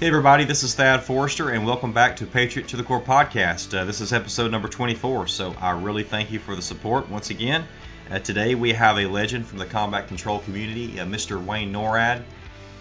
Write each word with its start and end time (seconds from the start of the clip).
Hey, 0.00 0.06
everybody, 0.06 0.44
this 0.44 0.62
is 0.62 0.76
Thad 0.76 1.02
Forrester, 1.02 1.50
and 1.50 1.66
welcome 1.66 1.92
back 1.92 2.14
to 2.18 2.26
Patriot 2.26 2.68
to 2.68 2.76
the 2.76 2.84
Core 2.84 3.00
podcast. 3.00 3.76
Uh, 3.76 3.84
this 3.84 4.00
is 4.00 4.12
episode 4.12 4.52
number 4.52 4.68
24, 4.68 5.26
so 5.26 5.52
I 5.60 5.72
really 5.72 6.04
thank 6.04 6.30
you 6.30 6.38
for 6.38 6.54
the 6.54 6.62
support 6.62 7.10
once 7.10 7.30
again. 7.30 7.66
Uh, 8.08 8.20
today, 8.20 8.54
we 8.54 8.72
have 8.74 8.96
a 8.98 9.06
legend 9.06 9.44
from 9.44 9.58
the 9.58 9.66
combat 9.66 10.06
control 10.06 10.38
community, 10.38 11.00
uh, 11.00 11.04
Mr. 11.04 11.44
Wayne 11.44 11.72
Norrad. 11.72 12.22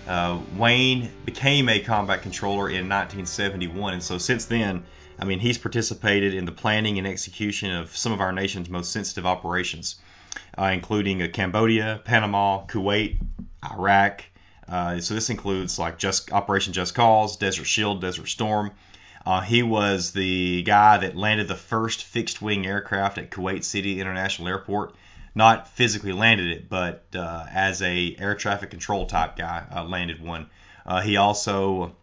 Uh, 0.08 0.40
Wayne 0.58 1.10
became 1.26 1.70
a 1.70 1.80
combat 1.80 2.22
controller 2.22 2.70
in 2.70 2.88
1971, 2.88 3.94
and 3.94 4.04
so 4.04 4.20
since 4.20 4.46
then, 4.46 4.84
I 5.18 5.26
mean, 5.26 5.40
he's 5.40 5.58
participated 5.58 6.36
in 6.36 6.46
the 6.46 6.52
planning 6.52 7.00
and 7.00 7.08
execution 7.08 7.72
of 7.72 7.98
some 7.98 8.12
of 8.12 8.22
our 8.22 8.32
nation's 8.32 8.70
most 8.70 8.92
sensitive 8.92 9.26
operations, 9.26 9.96
uh, 10.56 10.66
including 10.66 11.24
uh, 11.24 11.30
Cambodia, 11.34 12.00
Panama, 12.06 12.64
Kuwait, 12.68 13.18
Iraq. 13.72 14.24
Uh, 14.68 15.00
so 15.00 15.14
this 15.14 15.30
includes 15.30 15.80
like 15.80 15.98
just 15.98 16.32
Operation 16.32 16.74
Just 16.74 16.94
Cause, 16.94 17.38
Desert 17.38 17.66
Shield, 17.66 18.02
Desert 18.02 18.28
Storm. 18.28 18.72
Uh, 19.26 19.42
he 19.42 19.64
was 19.64 20.12
the 20.12 20.64
guy 20.64 20.98
that 20.98 21.16
landed 21.16 21.48
the 21.48 21.56
first 21.56 22.04
fixed 22.04 22.42
wing 22.42 22.66
aircraft 22.66 23.18
at 23.18 23.32
Kuwait 23.32 23.64
City 23.64 24.00
International 24.00 24.48
Airport. 24.48 24.96
Not 25.36 25.68
physically 25.68 26.14
landed 26.14 26.50
it, 26.50 26.70
but 26.70 27.06
uh, 27.16 27.46
as 27.52 27.82
a 27.82 28.16
air 28.20 28.36
traffic 28.36 28.70
control 28.72 29.06
type 29.06 29.36
guy, 29.36 29.66
uh, 29.74 29.84
landed 29.84 30.22
one. 30.22 30.50
Uh, 30.86 31.02
he 31.02 31.18
also 31.18 31.96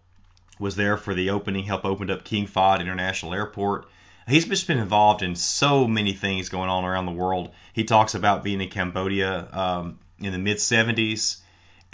was 0.58 0.76
there 0.76 0.96
for 0.96 1.14
the 1.14 1.30
opening, 1.30 1.64
helped 1.64 1.84
opened 1.84 2.10
up 2.10 2.24
King 2.24 2.46
Fahd 2.46 2.80
International 2.80 3.34
Airport. 3.34 3.86
He's 4.28 4.46
just 4.46 4.66
been 4.66 4.78
involved 4.78 5.22
in 5.22 5.34
so 5.34 5.86
many 5.86 6.12
things 6.12 6.48
going 6.48 6.70
on 6.70 6.84
around 6.84 7.06
the 7.06 7.12
world. 7.12 7.50
He 7.72 7.84
talks 7.84 8.14
about 8.14 8.44
being 8.44 8.60
in 8.60 8.70
Cambodia 8.70 9.48
um, 9.52 9.98
in 10.18 10.32
the 10.32 10.38
mid 10.38 10.58
70s 10.58 11.38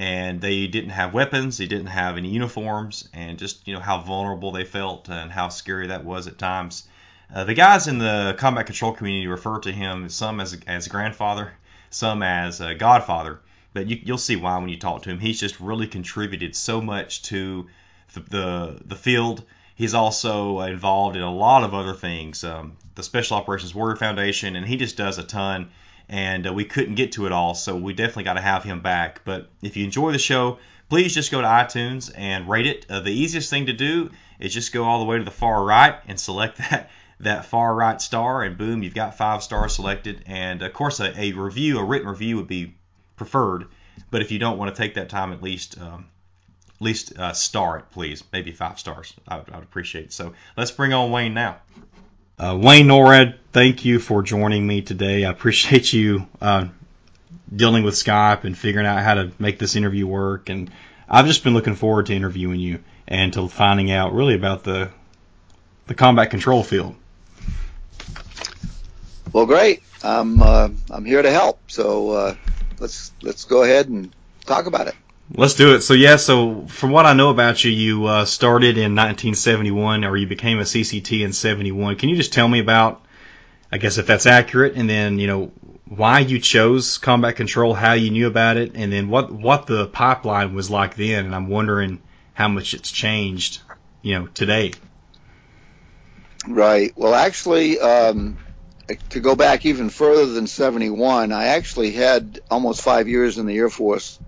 and 0.00 0.40
they 0.40 0.66
didn't 0.66 0.90
have 0.90 1.12
weapons, 1.12 1.58
they 1.58 1.66
didn't 1.66 1.88
have 1.88 2.16
any 2.16 2.30
uniforms, 2.30 3.06
and 3.12 3.38
just 3.38 3.68
you 3.68 3.74
know 3.74 3.80
how 3.80 4.00
vulnerable 4.00 4.50
they 4.50 4.64
felt 4.64 5.10
and 5.10 5.30
how 5.30 5.50
scary 5.50 5.88
that 5.88 6.06
was 6.06 6.26
at 6.26 6.38
times. 6.38 6.84
Uh, 7.32 7.44
the 7.44 7.52
guys 7.52 7.86
in 7.86 7.98
the 7.98 8.34
combat 8.38 8.64
control 8.64 8.94
community 8.94 9.26
refer 9.26 9.58
to 9.58 9.70
him 9.70 10.08
some 10.08 10.40
as 10.40 10.58
as 10.66 10.88
grandfather, 10.88 11.52
some 11.90 12.22
as 12.22 12.62
godfather, 12.78 13.40
but 13.74 13.88
you, 13.88 14.00
you'll 14.02 14.16
see 14.16 14.36
why 14.36 14.56
when 14.56 14.70
you 14.70 14.78
talk 14.78 15.02
to 15.02 15.10
him. 15.10 15.18
He's 15.18 15.38
just 15.38 15.60
really 15.60 15.86
contributed 15.86 16.56
so 16.56 16.80
much 16.80 17.22
to 17.24 17.68
the 18.14 18.20
the, 18.20 18.80
the 18.86 18.96
field. 18.96 19.44
He's 19.80 19.94
also 19.94 20.60
involved 20.60 21.16
in 21.16 21.22
a 21.22 21.32
lot 21.32 21.64
of 21.64 21.72
other 21.72 21.94
things, 21.94 22.44
um, 22.44 22.76
the 22.96 23.02
Special 23.02 23.38
Operations 23.38 23.74
Warrior 23.74 23.96
Foundation, 23.96 24.54
and 24.54 24.66
he 24.66 24.76
just 24.76 24.94
does 24.94 25.16
a 25.16 25.22
ton 25.22 25.70
and 26.06 26.46
uh, 26.46 26.52
we 26.52 26.66
couldn't 26.66 26.96
get 26.96 27.12
to 27.12 27.24
it 27.24 27.32
all, 27.32 27.54
so 27.54 27.74
we 27.74 27.94
definitely 27.94 28.24
got 28.24 28.34
to 28.34 28.42
have 28.42 28.62
him 28.62 28.80
back. 28.80 29.22
But 29.24 29.48
if 29.62 29.78
you 29.78 29.84
enjoy 29.86 30.12
the 30.12 30.18
show, 30.18 30.58
please 30.90 31.14
just 31.14 31.30
go 31.30 31.40
to 31.40 31.46
iTunes 31.46 32.12
and 32.14 32.46
rate 32.46 32.66
it. 32.66 32.84
Uh, 32.90 33.00
the 33.00 33.10
easiest 33.10 33.48
thing 33.48 33.64
to 33.66 33.72
do 33.72 34.10
is 34.38 34.52
just 34.52 34.70
go 34.70 34.84
all 34.84 34.98
the 34.98 35.06
way 35.06 35.16
to 35.16 35.24
the 35.24 35.30
far 35.30 35.64
right 35.64 35.94
and 36.06 36.20
select 36.20 36.58
that 36.70 36.90
that 37.20 37.46
far 37.46 37.74
right 37.74 38.02
star, 38.02 38.42
and 38.42 38.58
boom, 38.58 38.82
you've 38.82 38.92
got 38.94 39.16
five 39.16 39.42
stars 39.42 39.76
selected. 39.76 40.24
And 40.26 40.60
of 40.60 40.74
course, 40.74 41.00
a, 41.00 41.18
a 41.18 41.32
review, 41.32 41.78
a 41.78 41.84
written 41.84 42.08
review, 42.08 42.36
would 42.36 42.48
be 42.48 42.74
preferred. 43.16 43.64
But 44.10 44.20
if 44.20 44.30
you 44.30 44.38
don't 44.38 44.58
want 44.58 44.76
to 44.76 44.78
take 44.78 44.96
that 44.96 45.08
time, 45.08 45.32
at 45.32 45.42
least 45.42 45.80
um, 45.80 46.04
at 46.80 46.84
least 46.84 47.18
uh, 47.18 47.32
star 47.34 47.78
it, 47.78 47.90
please. 47.90 48.24
Maybe 48.32 48.52
five 48.52 48.78
stars. 48.78 49.12
I 49.28 49.36
would, 49.36 49.50
I 49.50 49.56
would 49.56 49.64
appreciate 49.64 50.06
it. 50.06 50.12
So 50.12 50.32
let's 50.56 50.70
bring 50.70 50.94
on 50.94 51.10
Wayne 51.10 51.34
now. 51.34 51.58
Uh, 52.38 52.58
Wayne 52.58 52.86
Norrad, 52.86 53.36
thank 53.52 53.84
you 53.84 53.98
for 53.98 54.22
joining 54.22 54.66
me 54.66 54.80
today. 54.80 55.26
I 55.26 55.30
appreciate 55.30 55.92
you 55.92 56.26
uh, 56.40 56.68
dealing 57.54 57.84
with 57.84 57.94
Skype 57.94 58.44
and 58.44 58.56
figuring 58.56 58.86
out 58.86 59.02
how 59.02 59.14
to 59.14 59.30
make 59.38 59.58
this 59.58 59.76
interview 59.76 60.06
work. 60.06 60.48
And 60.48 60.70
I've 61.06 61.26
just 61.26 61.44
been 61.44 61.52
looking 61.52 61.74
forward 61.74 62.06
to 62.06 62.14
interviewing 62.14 62.60
you 62.60 62.82
and 63.06 63.30
to 63.34 63.48
finding 63.48 63.90
out 63.90 64.14
really 64.14 64.34
about 64.34 64.64
the 64.64 64.90
the 65.86 65.94
combat 65.94 66.30
control 66.30 66.62
field. 66.62 66.94
Well, 69.32 69.44
great. 69.44 69.82
I'm 70.02 70.40
uh, 70.40 70.68
I'm 70.90 71.04
here 71.04 71.20
to 71.20 71.30
help. 71.30 71.60
So 71.70 72.10
uh, 72.12 72.36
let's 72.78 73.12
let's 73.20 73.44
go 73.44 73.64
ahead 73.64 73.88
and 73.88 74.14
talk 74.46 74.64
about 74.64 74.86
it. 74.86 74.94
Let's 75.32 75.54
do 75.54 75.74
it. 75.74 75.82
So 75.82 75.94
yeah, 75.94 76.16
so 76.16 76.66
from 76.66 76.90
what 76.90 77.06
I 77.06 77.12
know 77.12 77.30
about 77.30 77.62
you, 77.62 77.70
you 77.70 78.06
uh, 78.06 78.24
started 78.24 78.76
in 78.76 78.96
1971, 78.96 80.04
or 80.04 80.16
you 80.16 80.26
became 80.26 80.58
a 80.58 80.64
CCT 80.64 81.24
in 81.24 81.32
71. 81.32 81.96
Can 81.96 82.08
you 82.08 82.16
just 82.16 82.32
tell 82.32 82.48
me 82.48 82.58
about, 82.58 83.04
I 83.70 83.78
guess, 83.78 83.98
if 83.98 84.06
that's 84.06 84.26
accurate, 84.26 84.74
and 84.74 84.90
then 84.90 85.20
you 85.20 85.28
know 85.28 85.52
why 85.86 86.20
you 86.20 86.40
chose 86.40 86.98
combat 86.98 87.36
control, 87.36 87.74
how 87.74 87.92
you 87.92 88.10
knew 88.10 88.26
about 88.26 88.56
it, 88.56 88.72
and 88.74 88.92
then 88.92 89.08
what 89.08 89.30
what 89.30 89.66
the 89.66 89.86
pipeline 89.86 90.52
was 90.52 90.68
like 90.68 90.96
then, 90.96 91.26
and 91.26 91.34
I'm 91.34 91.48
wondering 91.48 92.02
how 92.32 92.48
much 92.48 92.74
it's 92.74 92.90
changed, 92.90 93.60
you 94.02 94.18
know, 94.18 94.26
today. 94.26 94.72
Right. 96.48 96.92
Well, 96.96 97.14
actually, 97.14 97.78
um, 97.78 98.38
to 99.10 99.20
go 99.20 99.36
back 99.36 99.64
even 99.64 99.90
further 99.90 100.26
than 100.26 100.48
71, 100.48 101.30
I 101.30 101.46
actually 101.48 101.92
had 101.92 102.40
almost 102.50 102.82
five 102.82 103.06
years 103.06 103.38
in 103.38 103.46
the 103.46 103.56
Air 103.56 103.68
Force 103.68 104.18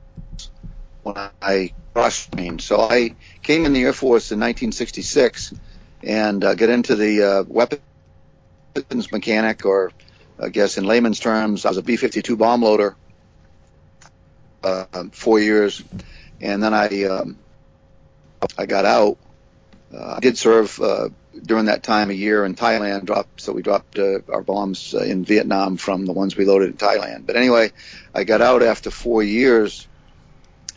when 1.03 1.17
I 1.41 1.73
cross 1.95 2.27
trained. 2.27 2.61
So 2.61 2.81
I 2.81 3.15
came 3.43 3.67
in 3.67 3.73
the 3.73 3.83
Air 3.83 3.93
Force 3.93 4.33
in 4.33 4.41
1966 4.41 5.55
and 6.03 6.45
uh, 6.45 6.55
get 6.55 6.71
into 6.71 6.97
the 6.97 7.23
uh, 7.23 7.45
weapons 7.47 9.13
mechanic, 9.13 9.65
or 9.65 9.93
I 10.39 10.49
guess 10.49 10.79
in 10.79 10.85
layman's 10.85 11.21
terms, 11.21 11.65
I 11.65 11.69
was 11.69 11.79
a 11.79 11.83
B-52 11.83 12.37
bomb 12.39 12.63
loader. 12.63 12.97
Uh, 14.63 14.85
four 15.11 15.41
years, 15.41 15.83
and 16.41 16.63
then 16.63 16.73
I 16.73 17.05
um, 17.05 17.37
I 18.57 18.67
got 18.67 18.85
out. 18.85 19.19
Uh, 19.93 20.15
I 20.17 20.21
did 20.21 20.39
serve 20.39 20.79
uh, 20.81 21.09
during 21.45 21.65
that 21.65 21.83
time 21.83 22.11
a 22.11 22.15
year 22.15 22.45
in 22.45 22.55
Thailand. 22.55 23.07
Dropped 23.07 23.41
so 23.41 23.53
we 23.53 23.63
dropped 23.63 23.99
uh, 23.99 24.21
our 24.33 24.43
bombs 24.43 24.95
uh, 24.95 24.99
in 25.01 25.25
Vietnam 25.25 25.79
from 25.79 26.07
the 26.07 26.13
ones 26.13 26.37
we 26.37 26.45
loaded 26.45 26.69
in 26.71 26.77
Thailand. 26.77 27.27
But 27.27 27.35
anyway, 27.35 27.73
I 28.15 28.23
got 28.23 28.41
out 28.41 28.63
after 28.63 28.93
four 28.93 29.21
years 29.25 29.89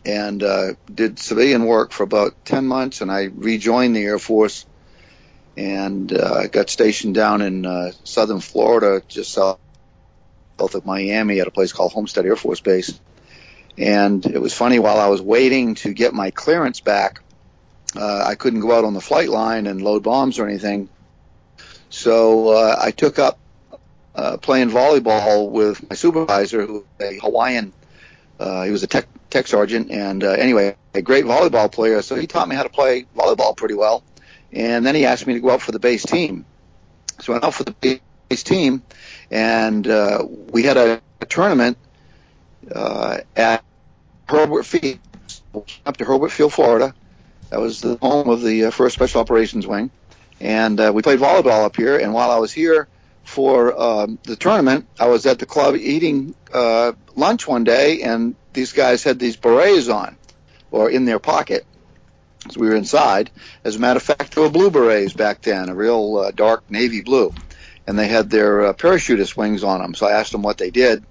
and 0.05 0.43
uh, 0.43 0.73
did 0.93 1.19
civilian 1.19 1.65
work 1.65 1.91
for 1.91 2.03
about 2.03 2.45
10 2.45 2.67
months, 2.67 3.01
and 3.01 3.11
I 3.11 3.23
rejoined 3.23 3.95
the 3.95 4.03
Air 4.03 4.19
Force 4.19 4.65
and 5.57 6.11
uh, 6.13 6.47
got 6.47 6.69
stationed 6.69 7.15
down 7.15 7.41
in 7.41 7.65
uh, 7.65 7.91
southern 8.03 8.39
Florida, 8.39 9.01
just 9.07 9.31
south 9.31 9.57
of 10.59 10.85
Miami, 10.85 11.39
at 11.39 11.47
a 11.47 11.51
place 11.51 11.73
called 11.73 11.93
Homestead 11.93 12.25
Air 12.25 12.35
Force 12.35 12.59
Base. 12.59 12.99
And 13.77 14.25
it 14.25 14.39
was 14.39 14.53
funny 14.53 14.79
while 14.79 14.99
I 14.99 15.07
was 15.07 15.21
waiting 15.21 15.75
to 15.75 15.93
get 15.93 16.13
my 16.13 16.31
clearance 16.31 16.81
back, 16.81 17.21
uh, 17.95 18.23
I 18.25 18.35
couldn't 18.35 18.59
go 18.59 18.73
out 18.73 18.85
on 18.85 18.93
the 18.93 19.01
flight 19.01 19.29
line 19.29 19.67
and 19.67 19.81
load 19.81 20.03
bombs 20.03 20.39
or 20.39 20.47
anything. 20.47 20.89
So 21.89 22.49
uh, 22.49 22.75
I 22.79 22.91
took 22.91 23.19
up 23.19 23.39
uh, 24.13 24.37
playing 24.37 24.69
volleyball 24.69 25.49
with 25.49 25.89
my 25.89 25.95
supervisor, 25.95 26.65
who 26.65 26.85
was 26.99 27.07
a 27.07 27.19
Hawaiian. 27.19 27.73
He 28.37 28.71
was 28.71 28.83
a 28.83 28.87
tech 28.87 29.07
tech 29.29 29.47
sergeant, 29.47 29.91
and 29.91 30.23
uh, 30.23 30.31
anyway, 30.31 30.75
a 30.93 31.01
great 31.01 31.25
volleyball 31.25 31.71
player. 31.71 32.01
So 32.01 32.15
he 32.15 32.27
taught 32.27 32.47
me 32.47 32.55
how 32.55 32.63
to 32.63 32.69
play 32.69 33.05
volleyball 33.15 33.55
pretty 33.55 33.75
well. 33.75 34.03
And 34.51 34.85
then 34.85 34.95
he 34.95 35.05
asked 35.05 35.27
me 35.27 35.33
to 35.33 35.39
go 35.39 35.49
out 35.49 35.61
for 35.61 35.71
the 35.71 35.79
base 35.79 36.05
team. 36.05 36.45
So 37.19 37.33
I 37.33 37.35
went 37.35 37.43
out 37.43 37.53
for 37.53 37.63
the 37.63 37.99
base 38.29 38.43
team, 38.43 38.83
and 39.31 39.87
uh, 39.87 40.25
we 40.51 40.63
had 40.63 40.77
a, 40.77 41.01
a 41.21 41.25
tournament 41.25 41.77
uh, 42.73 43.19
at 43.35 43.63
Hurlburt 44.27 44.65
Field, 44.65 44.99
up 45.85 45.97
to 45.97 46.05
Hurlburt 46.05 46.31
Field, 46.31 46.53
Florida. 46.53 46.93
That 47.49 47.59
was 47.61 47.81
the 47.81 47.97
home 47.97 48.29
of 48.29 48.41
the 48.41 48.65
uh, 48.65 48.71
First 48.71 48.95
Special 48.95 49.21
Operations 49.21 49.67
Wing, 49.67 49.91
and 50.39 50.79
uh, 50.79 50.91
we 50.93 51.01
played 51.01 51.19
volleyball 51.19 51.65
up 51.65 51.75
here. 51.75 51.97
And 51.97 52.13
while 52.13 52.31
I 52.31 52.37
was 52.37 52.51
here 52.51 52.87
for 53.23 53.79
um, 53.79 54.19
the 54.23 54.35
tournament, 54.35 54.87
I 54.99 55.07
was 55.07 55.25
at 55.25 55.39
the 55.39 55.45
club 55.45 55.75
eating 55.75 56.35
uh, 56.53 56.93
lunch 57.15 57.47
one 57.47 57.63
day, 57.63 58.01
and 58.01 58.35
these 58.55 58.73
guys 58.73 59.03
had 59.03 59.19
these 59.19 59.35
berets 59.35 59.89
on 59.89 60.17
or 60.71 60.89
in 60.89 61.05
their 61.05 61.19
pocket. 61.19 61.65
So 62.49 62.59
we 62.59 62.67
were 62.67 62.75
inside. 62.75 63.31
As 63.63 63.75
a 63.75 63.79
matter 63.79 63.97
of 63.97 64.03
fact, 64.03 64.35
there 64.35 64.43
were 64.43 64.49
blue 64.49 64.69
berets 64.69 65.13
back 65.13 65.41
then, 65.41 65.69
a 65.69 65.75
real 65.75 66.17
uh, 66.17 66.31
dark 66.31 66.69
navy 66.69 67.01
blue. 67.01 67.33
And 67.87 67.97
they 67.97 68.07
had 68.07 68.29
their 68.29 68.67
uh, 68.67 68.73
parachutist 68.73 69.37
wings 69.37 69.63
on 69.63 69.81
them. 69.81 69.93
So 69.93 70.07
I 70.07 70.13
asked 70.13 70.31
them 70.31 70.41
what 70.41 70.57
they 70.57 70.71
did. 70.71 71.03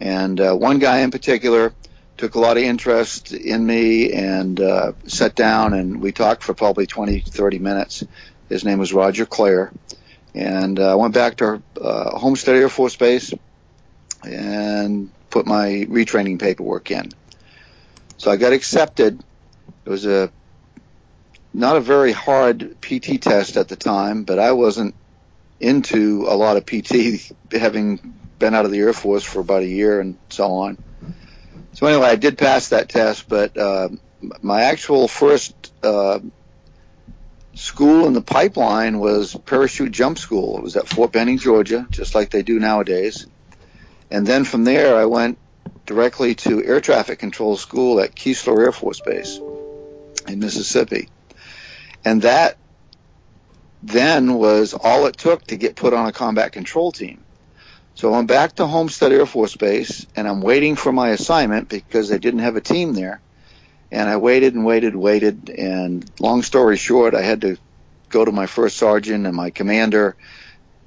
And 0.00 0.40
uh, 0.40 0.54
one 0.54 0.78
guy 0.78 0.98
in 1.00 1.10
particular 1.10 1.74
took 2.16 2.34
a 2.34 2.40
lot 2.40 2.56
of 2.56 2.62
interest 2.62 3.32
in 3.32 3.66
me 3.66 4.12
and 4.12 4.60
uh, 4.60 4.92
sat 5.06 5.34
down 5.34 5.74
and 5.74 6.00
we 6.00 6.12
talked 6.12 6.42
for 6.42 6.54
probably 6.54 6.86
20, 6.86 7.20
30 7.20 7.58
minutes. 7.58 8.04
His 8.48 8.64
name 8.64 8.78
was 8.78 8.92
Roger 8.92 9.26
Clare. 9.26 9.72
And 10.34 10.78
uh, 10.78 10.92
I 10.92 10.94
went 10.96 11.14
back 11.14 11.36
to 11.36 11.62
uh, 11.80 12.18
Homestead 12.18 12.56
Air 12.56 12.68
Force 12.68 12.96
Base 12.96 13.32
and 14.22 15.10
put 15.34 15.46
my 15.46 15.84
retraining 15.90 16.38
paperwork 16.38 16.92
in. 16.92 17.10
So 18.18 18.30
I 18.30 18.36
got 18.36 18.52
accepted. 18.52 19.20
It 19.84 19.90
was 19.90 20.06
a 20.06 20.30
not 21.52 21.76
a 21.76 21.80
very 21.80 22.12
hard 22.12 22.80
PT 22.80 23.20
test 23.20 23.56
at 23.56 23.66
the 23.66 23.74
time, 23.74 24.22
but 24.22 24.38
I 24.38 24.52
wasn't 24.52 24.94
into 25.58 26.26
a 26.28 26.36
lot 26.36 26.56
of 26.56 26.64
PT, 26.64 27.32
having 27.52 28.14
been 28.38 28.54
out 28.54 28.64
of 28.64 28.70
the 28.70 28.78
Air 28.78 28.92
Force 28.92 29.24
for 29.24 29.40
about 29.40 29.62
a 29.62 29.66
year 29.66 30.00
and 30.00 30.16
so 30.28 30.52
on. 30.52 30.78
So 31.72 31.88
anyway, 31.88 32.06
I 32.06 32.14
did 32.14 32.38
pass 32.38 32.68
that 32.68 32.88
test, 32.88 33.28
but 33.28 33.56
uh, 33.56 33.88
my 34.40 34.62
actual 34.62 35.08
first 35.08 35.72
uh, 35.82 36.20
school 37.54 38.06
in 38.06 38.12
the 38.12 38.22
pipeline 38.22 39.00
was 39.00 39.34
parachute 39.46 39.90
jump 39.90 40.16
school. 40.16 40.58
It 40.58 40.62
was 40.62 40.76
at 40.76 40.86
Fort 40.86 41.10
Benning, 41.10 41.38
Georgia, 41.38 41.88
just 41.90 42.14
like 42.14 42.30
they 42.30 42.42
do 42.42 42.60
nowadays. 42.60 43.26
And 44.10 44.26
then 44.26 44.44
from 44.44 44.64
there, 44.64 44.96
I 44.96 45.06
went 45.06 45.38
directly 45.86 46.34
to 46.34 46.64
air 46.64 46.80
traffic 46.80 47.18
control 47.18 47.56
school 47.56 48.00
at 48.00 48.14
Keesler 48.14 48.64
Air 48.64 48.72
Force 48.72 49.00
Base 49.00 49.40
in 50.28 50.38
Mississippi. 50.38 51.08
And 52.04 52.22
that 52.22 52.56
then 53.82 54.34
was 54.34 54.74
all 54.74 55.06
it 55.06 55.16
took 55.16 55.46
to 55.48 55.56
get 55.56 55.76
put 55.76 55.92
on 55.92 56.06
a 56.06 56.12
combat 56.12 56.52
control 56.52 56.92
team. 56.92 57.22
So 57.96 58.14
I'm 58.14 58.26
back 58.26 58.56
to 58.56 58.66
Homestead 58.66 59.12
Air 59.12 59.26
Force 59.26 59.56
Base 59.56 60.06
and 60.16 60.26
I'm 60.26 60.40
waiting 60.40 60.74
for 60.74 60.90
my 60.92 61.10
assignment 61.10 61.68
because 61.68 62.08
they 62.08 62.18
didn't 62.18 62.40
have 62.40 62.56
a 62.56 62.60
team 62.60 62.94
there. 62.94 63.20
And 63.92 64.08
I 64.08 64.16
waited 64.16 64.54
and 64.54 64.64
waited, 64.64 64.94
and 64.94 65.02
waited, 65.02 65.50
and 65.50 66.10
long 66.18 66.42
story 66.42 66.76
short, 66.76 67.14
I 67.14 67.22
had 67.22 67.42
to 67.42 67.58
go 68.08 68.24
to 68.24 68.32
my 68.32 68.46
first 68.46 68.76
sergeant 68.76 69.26
and 69.26 69.36
my 69.36 69.50
commander, 69.50 70.16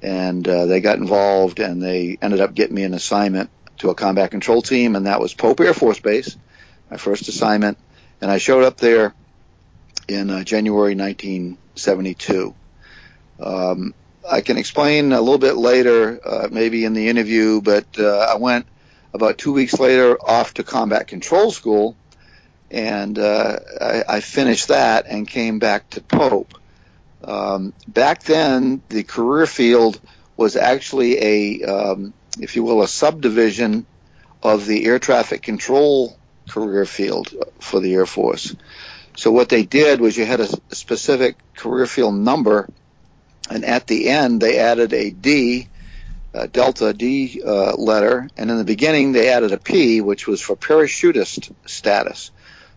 and 0.02 0.46
uh, 0.46 0.66
they 0.66 0.80
got 0.80 0.98
involved 0.98 1.60
and 1.60 1.82
they 1.82 2.18
ended 2.20 2.40
up 2.40 2.54
getting 2.54 2.74
me 2.74 2.84
an 2.84 2.94
assignment 2.94 3.50
to 3.78 3.90
a 3.90 3.94
combat 3.94 4.30
control 4.30 4.62
team, 4.62 4.96
and 4.96 5.06
that 5.06 5.20
was 5.20 5.34
Pope 5.34 5.60
Air 5.60 5.74
Force 5.74 6.00
Base, 6.00 6.36
my 6.90 6.96
first 6.96 7.28
assignment. 7.28 7.78
And 8.20 8.30
I 8.30 8.38
showed 8.38 8.64
up 8.64 8.76
there 8.78 9.14
in 10.08 10.30
uh, 10.30 10.42
January 10.42 10.94
1972. 10.94 12.54
Um, 13.40 13.94
I 14.28 14.40
can 14.40 14.56
explain 14.56 15.12
a 15.12 15.20
little 15.20 15.38
bit 15.38 15.56
later, 15.56 16.20
uh, 16.24 16.48
maybe 16.50 16.84
in 16.84 16.92
the 16.92 17.08
interview, 17.08 17.60
but 17.60 17.86
uh, 17.98 18.18
I 18.18 18.36
went 18.36 18.66
about 19.14 19.38
two 19.38 19.52
weeks 19.52 19.78
later 19.78 20.16
off 20.20 20.54
to 20.54 20.64
combat 20.64 21.06
control 21.06 21.50
school 21.50 21.96
and 22.70 23.18
uh, 23.18 23.58
I, 23.80 24.04
I, 24.08 24.20
finished 24.20 24.68
that 24.68 25.06
and 25.06 25.26
came 25.26 25.58
back 25.58 25.88
to 25.90 26.00
Pope. 26.02 26.58
Um, 27.22 27.72
back 27.86 28.22
then, 28.22 28.82
the 28.88 29.02
career 29.02 29.46
field 29.46 30.00
was 30.36 30.56
actually 30.56 31.18
a, 31.18 31.64
um, 31.64 32.14
if 32.40 32.56
you 32.56 32.62
will, 32.62 32.82
a 32.82 32.88
subdivision 32.88 33.86
of 34.42 34.66
the 34.66 34.84
air 34.86 34.98
traffic 34.98 35.42
control 35.42 36.16
career 36.48 36.86
field 36.86 37.34
for 37.60 37.80
the 37.80 37.94
Air 37.94 38.06
Force. 38.06 38.54
So 39.16 39.32
what 39.32 39.48
they 39.48 39.64
did 39.64 40.00
was 40.00 40.16
you 40.16 40.24
had 40.24 40.40
a 40.40 40.74
specific 40.74 41.36
career 41.54 41.86
field 41.86 42.14
number, 42.14 42.68
and 43.50 43.64
at 43.64 43.86
the 43.86 44.08
end 44.08 44.40
they 44.40 44.58
added 44.58 44.92
a 44.92 45.10
D, 45.10 45.68
a 46.32 46.46
Delta 46.46 46.92
D 46.92 47.42
uh, 47.44 47.74
letter, 47.74 48.28
and 48.36 48.50
in 48.50 48.58
the 48.58 48.64
beginning 48.64 49.12
they 49.12 49.28
added 49.28 49.52
a 49.52 49.58
P, 49.58 50.00
which 50.00 50.28
was 50.28 50.40
for 50.40 50.56
parachutist 50.56 51.52
status. 51.66 52.30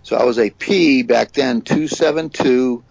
So 0.04 0.18
I 0.18 0.24
was 0.24 0.40
a 0.40 0.50
P 0.50 1.04
back 1.04 1.32
then, 1.32 1.62
272, 1.62 2.84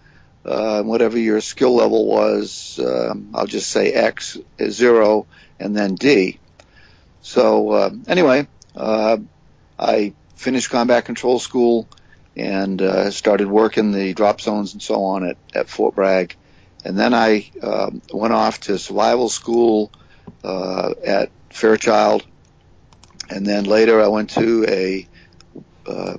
uh, 0.45 0.81
whatever 0.83 1.17
your 1.17 1.41
skill 1.41 1.75
level 1.75 2.05
was. 2.05 2.79
Um, 2.79 3.29
I'll 3.33 3.47
just 3.47 3.69
say 3.69 3.91
X 3.91 4.37
is 4.57 4.75
zero 4.75 5.27
and 5.59 5.75
then 5.75 5.95
D. 5.95 6.39
So 7.21 7.69
uh, 7.71 7.89
anyway, 8.07 8.47
uh, 8.75 9.17
I 9.77 10.13
finished 10.35 10.69
combat 10.69 11.05
control 11.05 11.39
school 11.39 11.87
and 12.35 12.81
uh, 12.81 13.11
started 13.11 13.47
working 13.47 13.91
the 13.91 14.13
drop 14.13 14.41
zones 14.41 14.73
and 14.73 14.81
so 14.81 15.03
on 15.03 15.25
at, 15.27 15.37
at 15.53 15.69
Fort 15.69 15.95
Bragg. 15.95 16.35
And 16.83 16.97
then 16.97 17.13
I 17.13 17.51
um, 17.61 18.01
went 18.11 18.33
off 18.33 18.61
to 18.61 18.79
survival 18.79 19.29
school 19.29 19.91
uh, 20.43 20.93
at 21.05 21.29
Fairchild. 21.51 22.25
And 23.29 23.45
then 23.45 23.65
later 23.65 24.01
I 24.01 24.07
went 24.07 24.31
to 24.31 24.65
a 24.67 25.07
uh, 25.85 26.17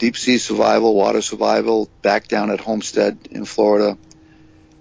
deep 0.00 0.16
sea 0.16 0.38
survival, 0.38 0.94
water 0.94 1.20
survival, 1.20 1.88
back 2.00 2.26
down 2.26 2.50
at 2.50 2.58
Homestead 2.58 3.28
in 3.30 3.44
Florida. 3.44 3.98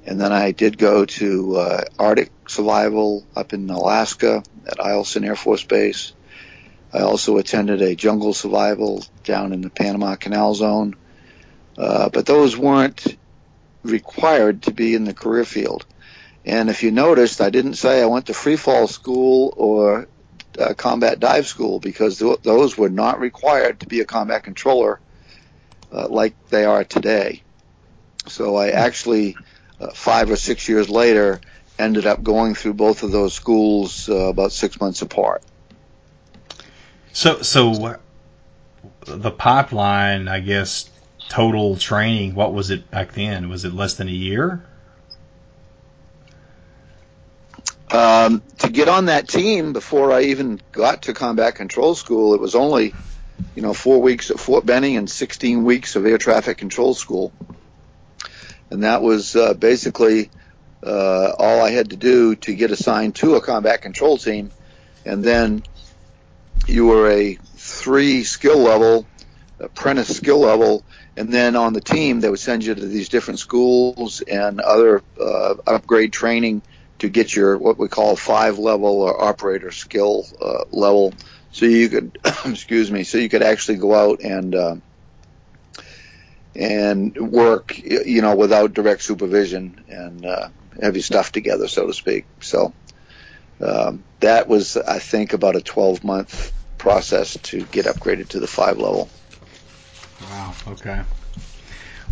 And 0.06 0.19
then 0.19 0.31
I 0.31 0.54
did 0.54 0.77
go 0.77 1.06
to 1.06 1.57
uh, 1.57 1.83
Arctic 2.00 2.31
survival 2.48 3.27
up 3.36 3.51
in 3.54 3.69
Alaska 3.69 4.42
at 4.66 4.77
Eielson 4.77 5.25
Air 5.25 5.36
Force 5.36 5.63
Base. 5.66 6.13
I 6.94 7.01
also 7.01 7.38
attended 7.38 7.81
a 7.81 7.95
jungle 7.95 8.33
survival 8.33 9.04
down 9.25 9.51
in 9.51 9.60
the 9.60 9.69
Panama 9.69 10.16
Canal 10.16 10.56
Zone. 10.56 10.95
Uh, 11.77 12.07
but 12.07 12.25
those 12.25 12.56
weren't 12.57 13.18
required 13.83 14.63
to 14.63 14.72
be 14.72 14.95
in 14.95 15.04
the 15.04 15.13
career 15.13 15.44
field. 15.44 15.86
And 16.45 16.69
if 16.69 16.81
you 16.81 16.92
noticed, 16.92 17.42
I 17.42 17.50
didn't 17.50 17.75
say 17.75 18.01
I 18.01 18.06
went 18.06 18.27
to 18.27 18.33
free 18.33 18.56
fall 18.56 18.88
school 18.88 19.54
or 19.57 20.07
uh, 20.57 20.74
combat 20.75 21.19
dive 21.19 21.45
school 21.45 21.80
because 21.80 22.19
th- 22.19 22.42
those 22.42 22.77
were 22.77 22.89
not 22.89 23.19
required 23.19 23.81
to 23.81 23.86
be 23.86 24.00
a 24.00 24.06
combat 24.06 24.44
controller 24.44 25.01
uh, 25.91 26.07
like 26.07 26.36
they 26.50 26.65
are 26.65 26.83
today. 26.83 27.44
So 28.27 28.56
I 28.56 28.69
actually, 28.69 29.38
uh, 29.80 29.91
five 29.91 30.30
or 30.30 30.36
six 30.36 30.68
years 30.68 30.89
later, 30.89 31.41
ended 31.77 32.06
up 32.06 32.21
going 32.21 32.56
through 32.56 32.74
both 32.74 33.03
of 33.03 33.12
those 33.12 33.33
schools 33.33 34.09
uh, 34.09 34.15
about 34.15 34.51
six 34.51 34.80
months 34.80 35.01
apart. 35.01 35.44
So, 37.13 37.41
so 37.41 37.97
the 39.06 39.31
pipeline, 39.31 40.27
I 40.27 40.41
guess, 40.41 40.89
total 41.30 41.77
training. 41.77 42.36
What 42.36 42.53
was 42.53 42.69
it 42.69 42.89
back 42.91 43.13
then? 43.13 43.50
Was 43.50 43.65
it 43.65 43.74
less 43.74 43.95
than 43.95 44.07
a 44.07 44.12
year? 44.12 44.63
Um, 47.91 48.44
to 48.59 48.69
get 48.69 48.88
on 48.88 49.06
that 49.06 49.27
team 49.27 49.74
before 49.74 50.12
I 50.12 50.24
even 50.24 50.62
got 50.71 51.03
to 51.03 51.13
combat 51.13 51.56
control 51.56 51.95
school, 51.95 52.36
it 52.36 52.39
was 52.39 52.53
only 52.53 52.94
you 53.56 53.62
know, 53.62 53.74
four 53.74 54.01
weeks 54.01 54.31
at 54.31 54.39
Fort 54.39 54.65
Benning 54.65 54.97
and 54.97 55.09
16 55.09 55.63
weeks 55.63 55.95
of 55.95 56.06
air 56.06 56.18
traffic 56.18 56.57
control 56.57 56.94
school. 56.94 57.31
And 58.69 58.83
that 58.83 59.01
was 59.01 59.36
uh, 59.36 59.53
basically 59.53 60.30
uh, 60.86 61.33
all 61.38 61.62
I 61.62 61.71
had 61.71 61.89
to 61.89 61.95
do 61.95 62.36
to 62.36 62.53
get 62.53 62.71
assigned 62.71 63.15
to 63.15 63.36
a 63.36 63.41
combat 63.41 63.81
control 63.81 64.18
team. 64.18 64.51
And 65.06 65.24
then 65.24 65.63
you 66.68 66.86
were 66.86 67.09
a 67.09 67.36
three 67.56 68.24
skill 68.24 68.59
level, 68.59 69.07
apprentice 69.59 70.15
skill 70.15 70.39
level, 70.39 70.83
and 71.18 71.33
then 71.33 71.56
on 71.56 71.74
the 71.74 71.81
team 71.81 72.21
they 72.21 72.30
would 72.30 72.39
send 72.39 72.63
you 72.63 72.75
to 72.75 72.86
these 72.86 73.09
different 73.09 73.39
schools 73.39 74.21
and 74.21 74.62
other 74.62 75.03
uh, 75.19 75.56
upgrade 75.68 76.13
training 76.13 76.62
to 77.00 77.09
get 77.09 77.36
your 77.36 77.57
what 77.57 77.77
we 77.77 77.88
call 77.88 78.15
five 78.15 78.59
level 78.59 79.01
or 79.01 79.21
operator 79.21 79.71
skill 79.71 80.25
uh, 80.41 80.63
level 80.72 81.13
so 81.51 81.65
you 81.65 81.89
could 81.89 82.18
excuse 82.46 82.91
me 82.91 83.03
so 83.03 83.18
you 83.18 83.29
could 83.29 83.44
actually 83.44 83.77
go 83.77 83.94
out 83.94 84.22
and 84.22 84.56
uh, 84.56 84.75
and 86.56 87.15
work 87.18 87.77
you 87.79 88.22
know 88.22 88.36
without 88.36 88.74
direct 88.74 89.01
supervision 89.01 89.84
and 89.88 90.25
uh, 90.25 90.50
have 90.82 90.96
your 90.96 91.03
stuff 91.03 91.32
together 91.32 91.68
so 91.68 91.88
to 91.88 91.94
speak. 91.94 92.25
So 92.41 92.74
um, 93.62 94.03
that 94.20 94.48
was 94.48 94.77
I 94.77 95.00
think 95.00 95.34
about 95.34 95.56
a 95.56 95.62
12 95.62 96.03
month 96.03 96.53
process 96.77 97.38
to 97.44 97.63
get 97.65 97.86
upgraded 97.86 98.29
to 98.29 98.39
the 98.39 98.48
five 98.48 98.77
level. 98.77 99.10
Wow 100.22 100.53
okay. 100.68 101.01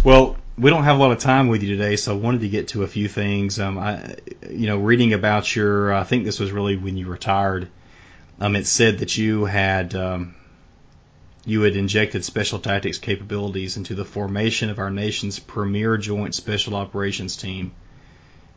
Well 0.04 0.38
we 0.58 0.72
don't 0.72 0.84
have 0.84 0.98
a 0.98 1.00
lot 1.00 1.12
of 1.12 1.20
time 1.20 1.50
with 1.50 1.62
you 1.62 1.76
today, 1.76 1.98
so 1.98 2.14
I 2.14 2.18
wanted 2.18 2.42
to 2.42 2.50
get 2.50 2.70
to 2.70 2.84
a 2.84 2.88
few 2.88 3.08
things. 3.08 3.60
Um, 3.60 3.78
I, 3.78 4.16
you 4.50 4.66
know, 4.66 4.78
reading 4.78 5.14
about 5.14 5.56
your, 5.56 5.94
I 5.94 6.04
think 6.04 6.26
this 6.26 6.40
was 6.40 6.52
really 6.52 6.76
when 6.76 6.98
you 6.98 7.08
retired 7.08 7.70
um, 8.40 8.56
it 8.56 8.68
said 8.68 9.00
that 9.00 9.18
you 9.18 9.46
had 9.46 9.96
um, 9.96 10.36
you 11.46 11.62
had 11.62 11.76
injected 11.76 12.26
special 12.26 12.60
tactics 12.60 12.98
capabilities 12.98 13.78
into 13.78 13.96
the 13.96 14.06
formation 14.06 14.70
of 14.70 14.80
our 14.80 14.92
nation's 14.92 15.40
premier 15.40 15.98
joint 15.98 16.36
special 16.36 16.76
operations 16.76 17.38
team, 17.38 17.72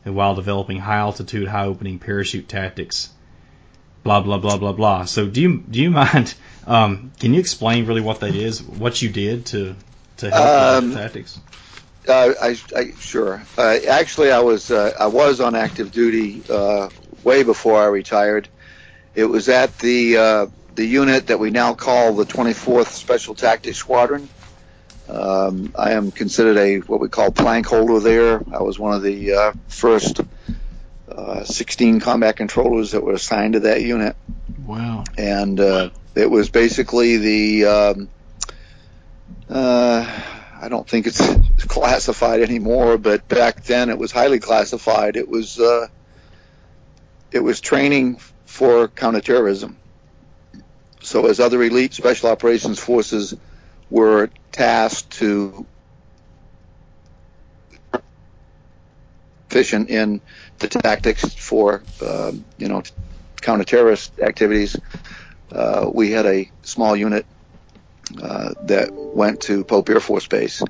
and 0.05 0.15
while 0.15 0.35
developing 0.35 0.77
high 0.77 0.97
altitude, 0.97 1.47
high 1.47 1.65
opening 1.65 1.99
parachute 1.99 2.47
tactics. 2.47 3.09
Blah 4.03 4.21
blah 4.21 4.39
blah 4.39 4.57
blah 4.57 4.73
blah. 4.73 5.05
So 5.05 5.27
do 5.27 5.41
you 5.41 5.63
do 5.69 5.79
you 5.79 5.91
mind? 6.03 6.33
Um, 6.65 7.11
can 7.19 7.33
you 7.33 7.39
explain 7.39 7.85
really 7.85 8.01
what 8.01 8.21
that 8.21 8.35
is? 8.35 8.61
What 8.61 9.01
you 9.01 9.09
did 9.09 9.45
to 9.47 9.75
to 10.17 10.29
help 10.29 10.47
um, 10.47 10.89
with 10.89 10.97
tactics? 10.97 11.39
Uh, 12.07 12.33
I, 12.41 12.57
I, 12.75 12.91
sure. 12.99 13.43
Uh, 13.57 13.77
actually, 13.87 14.31
I 14.31 14.39
was 14.39 14.71
uh, 14.71 14.93
I 14.99 15.07
was 15.07 15.39
on 15.39 15.55
active 15.55 15.91
duty 15.91 16.41
uh, 16.49 16.89
way 17.23 17.43
before 17.43 17.79
I 17.81 17.85
retired. 17.85 18.47
It 19.13 19.25
was 19.25 19.49
at 19.49 19.77
the 19.79 20.17
uh, 20.17 20.45
the 20.75 20.85
unit 20.85 21.27
that 21.27 21.39
we 21.39 21.51
now 21.51 21.73
call 21.73 22.13
the 22.13 22.25
24th 22.25 22.87
Special 22.87 23.35
Tactics 23.35 23.77
Squadron. 23.77 24.29
Um, 25.09 25.73
I 25.77 25.91
am 25.91 26.11
considered 26.11 26.57
a 26.57 26.77
what 26.79 27.01
we 27.01 27.09
call 27.09 27.31
plank 27.31 27.65
holder 27.65 27.99
there. 27.99 28.41
I 28.53 28.61
was 28.61 28.79
one 28.79 28.93
of 28.93 29.01
the 29.01 29.33
uh, 29.33 29.53
first 29.67 30.21
uh, 31.09 31.43
16 31.43 31.99
combat 31.99 32.37
controllers 32.37 32.91
that 32.91 33.03
were 33.03 33.13
assigned 33.13 33.53
to 33.53 33.59
that 33.61 33.81
unit. 33.81 34.15
Wow! 34.65 35.03
And 35.17 35.59
uh, 35.59 35.89
it 36.15 36.29
was 36.29 36.49
basically 36.49 37.17
the 37.17 37.65
um, 37.65 38.09
uh, 39.49 40.21
I 40.61 40.69
don't 40.69 40.87
think 40.87 41.07
it's 41.07 41.21
classified 41.67 42.39
anymore, 42.39 42.97
but 42.97 43.27
back 43.27 43.63
then 43.63 43.89
it 43.89 43.97
was 43.97 44.13
highly 44.13 44.39
classified. 44.39 45.17
It 45.17 45.27
was 45.27 45.59
uh, 45.59 45.87
it 47.31 47.39
was 47.39 47.59
training 47.59 48.19
for 48.51 48.89
counterterrorism. 48.89 49.77
So, 51.01 51.27
as 51.27 51.39
other 51.39 51.63
elite 51.63 51.93
special 51.93 52.29
operations 52.29 52.79
forces 52.79 53.33
were 53.89 54.29
tasked 54.51 55.11
to 55.13 55.65
proficient 59.51 59.89
in 59.89 60.21
the 60.59 60.67
tactics 60.67 61.33
for 61.33 61.83
uh, 62.01 62.31
you 62.57 62.67
know 62.67 62.83
counter-terrorist 63.41 64.19
activities. 64.19 64.77
Uh, 65.51 65.89
we 65.93 66.11
had 66.11 66.25
a 66.25 66.49
small 66.61 66.95
unit 66.95 67.25
uh, 68.21 68.53
that 68.63 68.93
went 68.93 69.41
to 69.41 69.63
Pope 69.63 69.89
Air 69.89 69.99
Force 69.99 70.27
Base. 70.27 70.61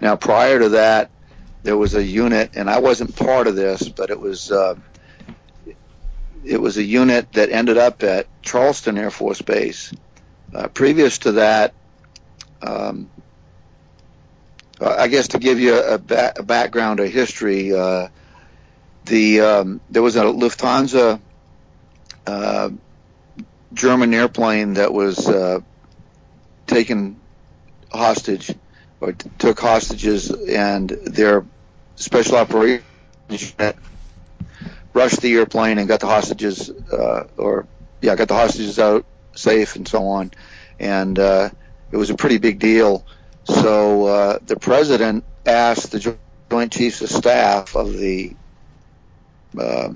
Now, 0.00 0.16
prior 0.16 0.58
to 0.58 0.68
that, 0.70 1.10
there 1.62 1.76
was 1.76 1.94
a 1.94 2.02
unit, 2.02 2.50
and 2.54 2.68
I 2.68 2.78
wasn't 2.80 3.16
part 3.16 3.46
of 3.46 3.56
this, 3.56 3.88
but 3.88 4.10
it 4.10 4.20
was 4.20 4.50
uh, 4.50 4.74
it 6.44 6.60
was 6.60 6.76
a 6.76 6.82
unit 6.82 7.32
that 7.32 7.50
ended 7.50 7.78
up 7.78 8.02
at 8.02 8.26
Charleston 8.42 8.98
Air 8.98 9.10
Force 9.10 9.42
Base. 9.42 9.92
Uh, 10.54 10.68
previous 10.68 11.18
to 11.18 11.32
that, 11.32 11.74
um, 12.62 13.10
I 14.80 15.08
guess 15.08 15.28
to 15.28 15.38
give 15.38 15.60
you 15.60 15.78
a, 15.78 15.98
ba- 15.98 16.34
a 16.36 16.42
background, 16.42 17.00
a 17.00 17.08
history, 17.08 17.74
uh, 17.74 18.08
the 19.04 19.40
um, 19.40 19.80
there 19.90 20.02
was 20.02 20.16
a 20.16 20.24
Lufthansa 20.24 21.20
uh, 22.26 22.70
German 23.72 24.14
airplane 24.14 24.74
that 24.74 24.92
was 24.92 25.26
uh, 25.28 25.60
taken 26.66 27.18
hostage 27.90 28.54
or 29.00 29.12
t- 29.12 29.30
took 29.38 29.58
hostages, 29.58 30.30
and 30.30 30.88
their 30.90 31.44
special 31.96 32.36
operations 32.36 32.84
rushed 34.92 35.20
the 35.20 35.34
airplane 35.34 35.78
and 35.78 35.88
got 35.88 36.00
the 36.00 36.06
hostages, 36.06 36.70
uh, 36.70 37.26
or 37.36 37.66
yeah, 38.00 38.16
got 38.16 38.28
the 38.28 38.34
hostages 38.34 38.78
out 38.78 39.04
safe 39.34 39.76
and 39.76 39.86
so 39.86 40.06
on, 40.08 40.32
and 40.78 41.18
uh, 41.18 41.50
it 41.90 41.96
was 41.96 42.10
a 42.10 42.14
pretty 42.14 42.38
big 42.38 42.58
deal. 42.58 43.04
So 43.44 44.06
uh, 44.06 44.38
the 44.44 44.56
president 44.56 45.24
asked 45.46 45.92
the 45.92 46.18
Joint 46.50 46.72
Chiefs 46.72 47.00
of 47.00 47.10
Staff 47.10 47.74
of 47.76 47.96
the 47.96 48.34
uh, 49.58 49.90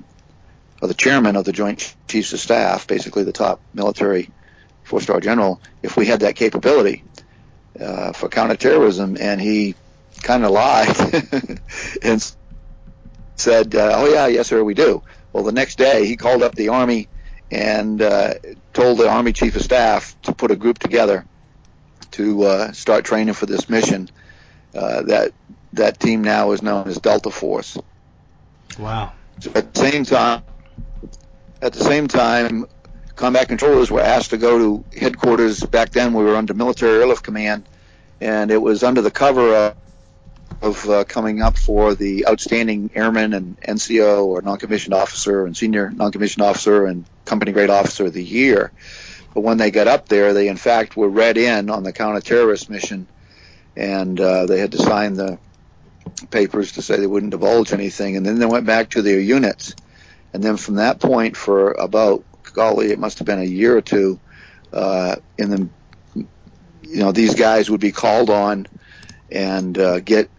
of 0.81 0.89
the 0.89 0.95
chairman 0.95 1.37
of 1.37 1.45
the 1.45 1.53
Joint 1.53 1.95
Chiefs 2.09 2.33
of 2.33 2.41
Staff, 2.41 2.87
basically 2.87 3.23
the 3.23 3.33
top 3.33 3.61
military 3.73 4.31
four-star 4.85 5.21
general, 5.21 5.61
if 5.83 5.97
we 5.97 6.07
had 6.07 6.21
that 6.21 6.35
capability 6.35 7.05
uh, 7.81 8.13
for 8.13 8.29
counterterrorism, 8.29 9.17
and 9.19 9.41
he 9.41 9.75
kind 10.23 10.45
of 10.45 10.51
lied 10.53 11.61
and 12.03 12.35
said, 13.37 13.75
uh, 13.75 13.93
"Oh 13.95 14.13
yeah, 14.13 14.27
yes 14.27 14.49
sir, 14.49 14.63
we 14.63 14.75
do." 14.75 15.03
Well, 15.33 15.45
the 15.45 15.53
next 15.53 15.79
day 15.79 16.07
he 16.07 16.17
called 16.17 16.43
up 16.43 16.55
the 16.55 16.69
army 16.69 17.09
and 17.51 18.01
uh, 18.01 18.35
told 18.73 18.99
the 18.99 19.09
army 19.09 19.33
chief 19.33 19.57
of 19.57 19.63
staff 19.63 20.17
to 20.23 20.33
put 20.33 20.51
a 20.51 20.57
group 20.57 20.79
together 20.79 21.27
to 22.13 22.45
uh, 22.45 22.73
start 22.73 23.05
training 23.05 23.35
for 23.35 23.47
this 23.47 23.69
mission. 23.69 24.09
Uh, 24.75 25.03
that 25.03 25.33
that 25.75 26.01
team 26.01 26.23
now 26.23 26.53
is 26.53 26.63
known 26.63 26.89
as 26.89 26.99
Delta 26.99 27.31
Force. 27.31 27.79
Wow. 28.79 29.13
So 29.41 29.51
at 29.55 29.75
the 29.75 29.81
same 29.81 30.05
time, 30.05 30.43
at 31.61 31.73
the 31.73 31.85
same 31.85 32.09
time, 32.09 32.67
combat 33.17 33.49
controllers 33.49 33.91
were 33.91 34.01
asked 34.01 34.31
to 34.31 34.39
go 34.39 34.59
to 34.59 34.99
headquarters. 34.99 35.61
Back 35.61 35.91
then, 35.91 36.15
we 36.15 36.25
were 36.25 36.37
under 36.37 36.55
Military 36.55 37.01
Airlift 37.01 37.23
Command, 37.23 37.69
and 38.21 38.51
it 38.51 38.61
was 38.61 38.83
under 38.83 39.03
the 39.03 39.11
cover 39.11 39.55
of, 39.55 39.77
of 40.63 40.89
uh, 40.89 41.05
coming 41.05 41.43
up 41.43 41.59
for 41.59 41.95
the 41.95 42.27
outstanding 42.29 42.91
airman 42.95 43.35
and 43.35 43.61
NCO 43.61 44.25
or 44.25 44.43
non-commissioned 44.43 44.95
officer 44.95 45.45
and 45.45 45.57
senior 45.57 45.91
non-commissioned 45.91 46.45
officer 46.45 46.87
and 46.87 47.05
company 47.25 47.51
grade 47.53 47.69
officer 47.69 48.07
of 48.07 48.13
the 48.13 48.23
year. 48.23 48.71
But 49.35 49.41
when 49.41 49.59
they 49.59 49.73
got 49.73 49.89
up 49.89 50.09
there, 50.09 50.33
they 50.33 50.49
in 50.49 50.57
fact 50.57 50.97
were 50.97 51.09
read 51.09 51.37
in 51.37 51.69
on 51.69 51.83
the 51.83 51.93
counter-terrorist 51.93 52.71
mission, 52.71 53.09
and 53.77 54.19
uh, 54.21 54.47
they 54.47 54.61
had 54.61 54.73
to 54.73 54.79
sign 54.79 55.15
the 55.15 55.39
papers 56.31 56.73
to 56.73 56.83
say 56.83 56.97
they 56.97 57.07
wouldn't 57.07 57.33
divulge 57.33 57.73
anything, 57.73 58.17
and 58.17 58.25
then 58.25 58.39
they 58.39 58.47
went 58.47 58.67
back 58.67 58.91
to 58.91 59.03
their 59.03 59.21
units, 59.21 59.75
and 60.33 60.45
then 60.45 60.57
from 60.57 60.77
that 60.77 61.01
point 61.01 61.37
for 61.37 61.73
about 61.73 62.25
golly, 62.53 62.93
it 62.93 62.99
must 63.01 63.19
have 63.19 63.27
been 63.27 63.41
a 63.41 63.45
year 63.45 63.77
or 63.77 63.81
two, 63.81 64.21
uh, 64.73 65.17
in 65.39 65.51
the 65.51 65.69
you 66.83 66.99
know 66.99 67.11
these 67.11 67.35
guys 67.35 67.69
would 67.71 67.81
be 67.81 67.91
called 67.91 68.31
on 68.31 68.67
and 69.31 69.79
uh, 69.79 69.99
get 70.01 70.31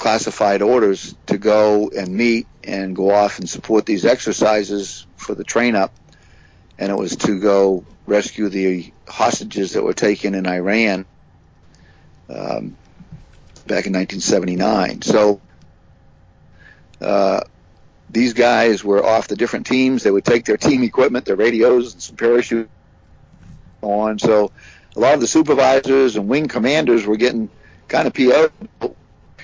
classified 0.00 0.62
orders 0.62 1.14
to 1.26 1.38
go 1.38 1.90
and 1.90 2.12
meet 2.12 2.48
and 2.64 2.96
go 2.96 3.10
off 3.10 3.38
and 3.38 3.48
support 3.48 3.86
these 3.86 4.04
exercises 4.04 5.06
for 5.16 5.34
the 5.34 5.44
train 5.44 5.76
up, 5.76 5.94
and 6.78 6.90
it 6.90 6.96
was 6.96 7.16
to 7.16 7.38
go 7.38 7.84
rescue 8.06 8.48
the 8.48 8.92
hostages 9.06 9.74
that 9.74 9.84
were 9.84 9.92
taken 9.92 10.34
in 10.34 10.46
Iran 10.46 11.04
um, 12.28 12.76
back 13.66 13.86
in 13.86 13.92
1979. 13.92 15.02
So 15.02 15.40
uh, 17.00 17.42
these 18.08 18.32
guys 18.32 18.82
were 18.82 19.04
off 19.04 19.28
the 19.28 19.36
different 19.36 19.66
teams. 19.66 20.02
They 20.02 20.10
would 20.10 20.24
take 20.24 20.46
their 20.46 20.56
team 20.56 20.82
equipment, 20.82 21.26
their 21.26 21.36
radios, 21.36 21.92
and 21.92 22.02
some 22.02 22.16
parachute 22.16 22.70
on. 23.82 24.18
So 24.18 24.50
a 24.96 25.00
lot 25.00 25.14
of 25.14 25.20
the 25.20 25.26
supervisors 25.26 26.16
and 26.16 26.26
wing 26.26 26.48
commanders 26.48 27.06
were 27.06 27.16
getting 27.16 27.50
kind 27.86 28.06
of 28.06 28.14
PO 28.14 28.50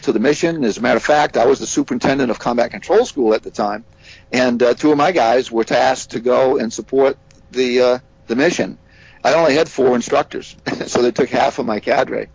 to 0.03 0.13
the 0.13 0.21
mission. 0.21 0.65
As 0.65 0.79
a 0.79 0.81
matter 0.81 0.97
of 0.97 1.05
fact, 1.05 1.37
I 1.37 1.47
was 1.47 1.59
the 1.59 1.67
superintendent 1.67 2.31
of 2.31 2.39
combat 2.39 2.71
control 2.71 3.05
school 3.05 3.35
at 3.35 3.43
the 3.43 3.51
time, 3.51 3.85
and 4.33 4.63
uh, 4.63 4.75
two 4.75 4.93
of 4.93 4.99
my 4.99 5.13
guys 5.13 5.51
were 5.51 5.65
tasked 5.65 6.13
to 6.13 6.21
go 6.21 6.59
and 6.59 6.73
support 6.73 7.19
the 7.51 7.81
uh, 7.81 7.99
the 8.27 8.37
mission. 8.37 8.79
I 9.25 9.35
only 9.35 9.55
had 9.55 9.69
four 9.69 9.97
instructors, 9.97 10.57
so 10.87 11.03
they 11.03 11.11
took 11.11 11.29
half 11.29 11.59
of 11.59 11.67
my 11.67 11.81
cadre. 11.81 12.29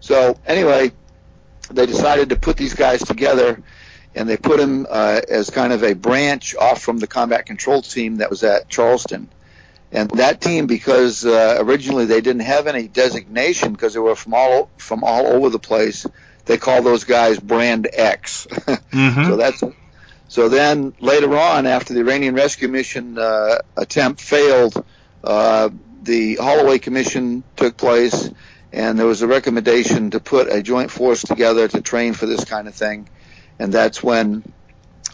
So 0.00 0.38
anyway, 0.46 0.92
they 1.70 1.86
decided 1.86 2.30
to 2.30 2.36
put 2.36 2.56
these 2.56 2.74
guys 2.74 3.02
together, 3.02 3.62
and 4.14 4.28
they 4.28 4.36
put 4.36 4.58
them 4.58 4.86
uh, 4.88 5.20
as 5.28 5.50
kind 5.50 5.72
of 5.72 5.82
a 5.82 5.94
branch 5.94 6.54
off 6.56 6.82
from 6.82 6.98
the 6.98 7.06
combat 7.06 7.46
control 7.46 7.82
team 7.82 8.16
that 8.16 8.30
was 8.30 8.42
at 8.42 8.68
Charleston. 8.68 9.28
And 9.92 10.10
that 10.12 10.40
team, 10.40 10.66
because 10.66 11.24
uh, 11.24 11.56
originally 11.60 12.04
they 12.04 12.20
didn't 12.20 12.42
have 12.42 12.66
any 12.66 12.86
designation 12.86 13.72
because 13.72 13.94
they 13.94 14.00
were 14.00 14.14
from 14.14 14.34
all 14.34 14.70
from 14.76 15.02
all 15.02 15.26
over 15.26 15.50
the 15.50 15.58
place, 15.58 16.06
they 16.50 16.58
call 16.58 16.82
those 16.82 17.04
guys 17.04 17.38
Brand 17.38 17.88
X. 17.92 18.46
Mm-hmm. 18.90 19.24
so 19.24 19.36
that's 19.36 19.62
so 20.26 20.48
then 20.48 20.94
later 20.98 21.36
on, 21.36 21.64
after 21.66 21.94
the 21.94 22.00
Iranian 22.00 22.34
rescue 22.34 22.66
mission 22.66 23.16
uh, 23.18 23.58
attempt 23.76 24.20
failed, 24.20 24.84
uh, 25.22 25.68
the 26.02 26.34
Holloway 26.36 26.80
Commission 26.80 27.44
took 27.54 27.76
place, 27.76 28.28
and 28.72 28.98
there 28.98 29.06
was 29.06 29.22
a 29.22 29.28
recommendation 29.28 30.10
to 30.10 30.18
put 30.18 30.52
a 30.52 30.60
joint 30.60 30.90
force 30.90 31.22
together 31.22 31.68
to 31.68 31.80
train 31.80 32.14
for 32.14 32.26
this 32.26 32.44
kind 32.44 32.66
of 32.66 32.74
thing, 32.74 33.08
and 33.60 33.72
that's 33.72 34.02
when 34.02 34.42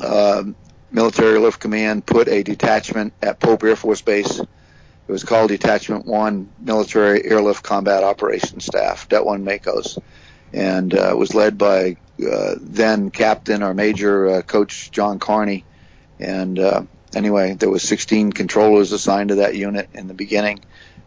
uh, 0.01 0.43
Military 0.91 1.35
Airlift 1.35 1.61
Command 1.61 2.07
put 2.07 2.29
a 2.29 2.43
detachment 2.43 3.13
at 3.23 3.41
Pope 3.41 3.63
Air 3.63 3.77
Force 3.77 4.01
Base. 4.01 4.41
It 4.41 5.13
was 5.13 5.23
called 5.23 5.49
Detachment 5.49 6.07
One 6.07 6.49
Military 6.59 7.27
Airlift 7.27 7.63
Combat 7.63 8.05
Operations 8.05 8.65
Staff, 8.65 9.11
Det 9.11 9.25
One 9.25 9.45
MACOS, 9.45 9.99
and 10.53 10.95
uh, 10.95 11.15
was 11.17 11.35
led 11.35 11.59
by 11.59 11.97
uh, 12.25 12.55
then 12.61 13.11
Captain 13.11 13.63
or 13.63 13.75
Major 13.75 14.29
uh, 14.29 14.43
Coach 14.43 14.91
John 14.91 15.19
Carney. 15.19 15.65
And 16.19 16.59
uh, 16.59 16.83
anyway, 17.15 17.55
there 17.55 17.71
was 17.71 17.83
16 17.83 18.33
controllers 18.33 18.93
assigned 18.93 19.31
to 19.31 19.37
that 19.37 19.55
unit 19.55 19.91
in 19.93 20.09
the 20.09 20.15
beginning, 20.15 20.61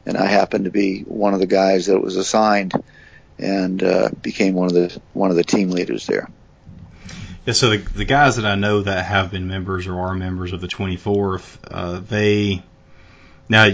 and 0.05 0.17
I 0.17 0.25
happened 0.25 0.65
to 0.65 0.71
be 0.71 1.01
one 1.01 1.33
of 1.33 1.39
the 1.39 1.47
guys 1.47 1.87
that 1.87 1.99
was 1.99 2.15
assigned, 2.15 2.73
and 3.37 3.81
became 4.21 4.53
one 4.53 4.67
of 4.67 4.73
the 4.73 5.01
one 5.13 5.29
of 5.29 5.37
the 5.37 5.43
team 5.43 5.71
leaders 5.71 6.05
there. 6.05 6.29
Yeah, 7.45 7.53
so 7.53 7.69
the, 7.69 7.77
the 7.77 8.05
guys 8.05 8.35
that 8.35 8.45
I 8.45 8.55
know 8.55 8.83
that 8.83 9.05
have 9.05 9.31
been 9.31 9.47
members 9.47 9.87
or 9.87 9.99
are 9.99 10.13
members 10.13 10.53
of 10.53 10.61
the 10.61 10.67
24th, 10.67 11.57
uh, 11.71 11.99
they 11.99 12.61
now 13.47 13.69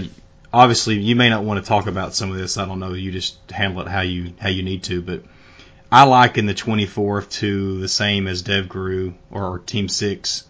obviously 0.52 0.98
you 0.98 1.16
may 1.16 1.28
not 1.28 1.44
want 1.44 1.62
to 1.62 1.68
talk 1.68 1.86
about 1.86 2.14
some 2.14 2.30
of 2.30 2.38
this. 2.38 2.56
I 2.56 2.64
don't 2.64 2.80
know. 2.80 2.94
You 2.94 3.12
just 3.12 3.50
handle 3.50 3.82
it 3.82 3.88
how 3.88 4.00
you 4.00 4.32
how 4.40 4.48
you 4.48 4.62
need 4.62 4.84
to, 4.84 5.02
but 5.02 5.24
I 5.90 6.04
liken 6.04 6.46
the 6.46 6.54
24th 6.54 7.30
to 7.40 7.78
the 7.78 7.88
same 7.88 8.26
as 8.26 8.42
DevGru 8.42 9.14
or 9.30 9.60
Team 9.60 9.88
Six, 9.88 10.44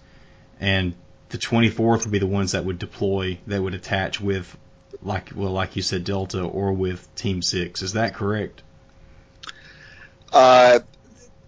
and 0.60 0.94
the 1.28 1.38
24th 1.38 2.04
would 2.04 2.10
be 2.10 2.18
the 2.18 2.26
ones 2.26 2.52
that 2.52 2.64
would 2.64 2.78
deploy, 2.78 3.38
that 3.46 3.62
would 3.62 3.74
attach 3.74 4.20
with, 4.20 4.56
like 5.02 5.32
well, 5.34 5.50
like 5.50 5.76
you 5.76 5.82
said, 5.82 6.04
Delta 6.04 6.42
or 6.42 6.72
with 6.72 7.14
Team 7.16 7.42
Six. 7.42 7.82
Is 7.82 7.92
that 7.92 8.14
correct? 8.14 8.62
Uh, 10.32 10.80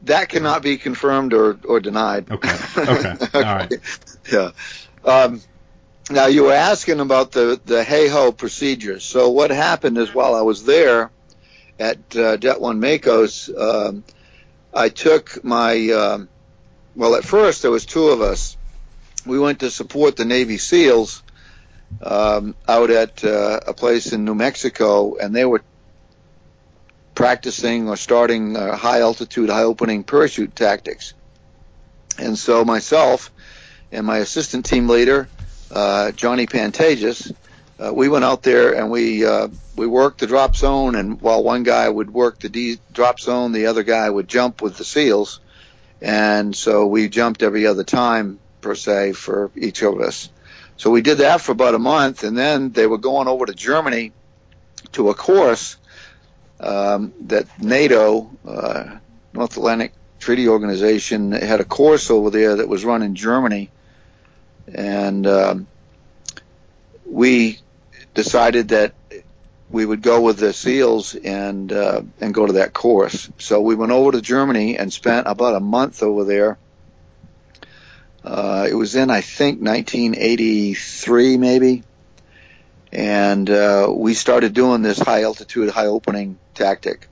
that 0.04 0.28
cannot 0.28 0.62
be 0.62 0.76
confirmed 0.76 1.32
or, 1.32 1.58
or 1.64 1.80
denied. 1.80 2.30
Okay. 2.30 2.56
Okay. 2.76 3.16
All 3.34 3.42
right. 3.42 3.72
yeah. 4.30 4.50
Um, 5.04 5.40
now 6.10 6.26
you 6.26 6.44
were 6.44 6.52
asking 6.52 7.00
about 7.00 7.32
the 7.32 7.60
the 7.64 7.82
HAHO 7.82 8.32
procedures. 8.32 9.04
So 9.04 9.30
what 9.30 9.50
happened 9.50 9.98
is 9.98 10.14
while 10.14 10.34
I 10.34 10.42
was 10.42 10.64
there 10.64 11.10
at 11.78 12.16
uh, 12.16 12.36
One 12.58 12.80
MACOS, 12.80 13.50
um, 13.56 14.04
I 14.74 14.88
took 14.88 15.44
my 15.44 15.90
um, 15.90 16.28
well 16.94 17.14
at 17.14 17.24
first 17.24 17.62
there 17.62 17.70
was 17.70 17.86
two 17.86 18.08
of 18.08 18.20
us. 18.20 18.56
We 19.24 19.38
went 19.38 19.60
to 19.60 19.70
support 19.70 20.16
the 20.16 20.24
Navy 20.24 20.58
SEALs 20.58 21.22
um, 22.02 22.54
out 22.66 22.90
at 22.90 23.24
uh, 23.24 23.60
a 23.66 23.74
place 23.74 24.12
in 24.12 24.24
New 24.24 24.34
Mexico, 24.34 25.16
and 25.16 25.34
they 25.34 25.44
were 25.44 25.62
practicing 27.14 27.88
or 27.88 27.96
starting 27.96 28.56
uh, 28.56 28.76
high 28.76 29.00
altitude, 29.00 29.50
high 29.50 29.64
opening 29.64 30.04
parachute 30.04 30.54
tactics. 30.54 31.14
And 32.18 32.38
so 32.38 32.64
myself 32.64 33.32
and 33.90 34.06
my 34.06 34.18
assistant 34.18 34.66
team 34.66 34.88
leader, 34.88 35.28
uh, 35.70 36.12
Johnny 36.12 36.46
Pantages, 36.46 37.32
uh, 37.78 37.92
we 37.92 38.08
went 38.08 38.24
out 38.24 38.42
there 38.42 38.74
and 38.74 38.90
we 38.90 39.24
uh, 39.24 39.48
we 39.76 39.86
worked 39.86 40.20
the 40.20 40.26
drop 40.26 40.56
zone. 40.56 40.94
And 40.94 41.20
while 41.20 41.42
one 41.42 41.62
guy 41.62 41.88
would 41.88 42.10
work 42.10 42.40
the 42.40 42.48
D- 42.48 42.80
drop 42.92 43.20
zone, 43.20 43.52
the 43.52 43.66
other 43.66 43.82
guy 43.82 44.08
would 44.08 44.28
jump 44.28 44.60
with 44.62 44.76
the 44.76 44.84
seals. 44.84 45.40
And 46.00 46.54
so 46.54 46.86
we 46.86 47.08
jumped 47.08 47.42
every 47.42 47.66
other 47.66 47.84
time 47.84 48.38
per 48.60 48.74
se 48.74 49.12
for 49.12 49.50
each 49.56 49.82
of 49.82 50.00
us. 50.00 50.30
So 50.76 50.90
we 50.90 51.02
did 51.02 51.18
that 51.18 51.40
for 51.40 51.52
about 51.52 51.74
a 51.74 51.78
month, 51.78 52.22
and 52.22 52.38
then 52.38 52.70
they 52.70 52.86
were 52.86 52.98
going 52.98 53.26
over 53.26 53.46
to 53.46 53.54
Germany 53.54 54.12
to 54.92 55.10
a 55.10 55.14
course 55.14 55.76
um, 56.60 57.12
that 57.22 57.46
NATO, 57.60 58.30
uh, 58.46 58.98
North 59.32 59.56
Atlantic 59.56 59.92
Treaty 60.20 60.48
Organization, 60.48 61.32
had 61.32 61.60
a 61.60 61.64
course 61.64 62.10
over 62.10 62.30
there 62.30 62.56
that 62.56 62.68
was 62.68 62.84
run 62.84 63.02
in 63.02 63.16
Germany, 63.16 63.70
and 64.72 65.26
um, 65.26 65.66
we 67.04 67.58
decided 68.14 68.68
that 68.68 68.94
we 69.70 69.84
would 69.84 70.02
go 70.02 70.22
with 70.22 70.38
the 70.38 70.52
SEALs 70.52 71.14
and 71.14 71.72
uh, 71.72 72.02
and 72.20 72.32
go 72.32 72.46
to 72.46 72.54
that 72.54 72.72
course. 72.72 73.30
So 73.38 73.60
we 73.60 73.74
went 73.74 73.92
over 73.92 74.12
to 74.12 74.20
Germany 74.20 74.78
and 74.78 74.92
spent 74.92 75.26
about 75.26 75.54
a 75.54 75.60
month 75.60 76.02
over 76.02 76.24
there. 76.24 76.58
Uh, 78.24 78.66
it 78.68 78.74
was 78.74 78.94
in 78.94 79.10
I 79.10 79.20
think 79.20 79.60
1983 79.60 81.36
maybe, 81.36 81.82
and 82.92 83.48
uh, 83.48 83.88
we 83.94 84.14
started 84.14 84.54
doing 84.54 84.82
this 84.82 84.98
high 84.98 85.22
altitude, 85.22 85.70
high 85.70 85.86
opening 85.86 86.38
tactic. 86.54 87.06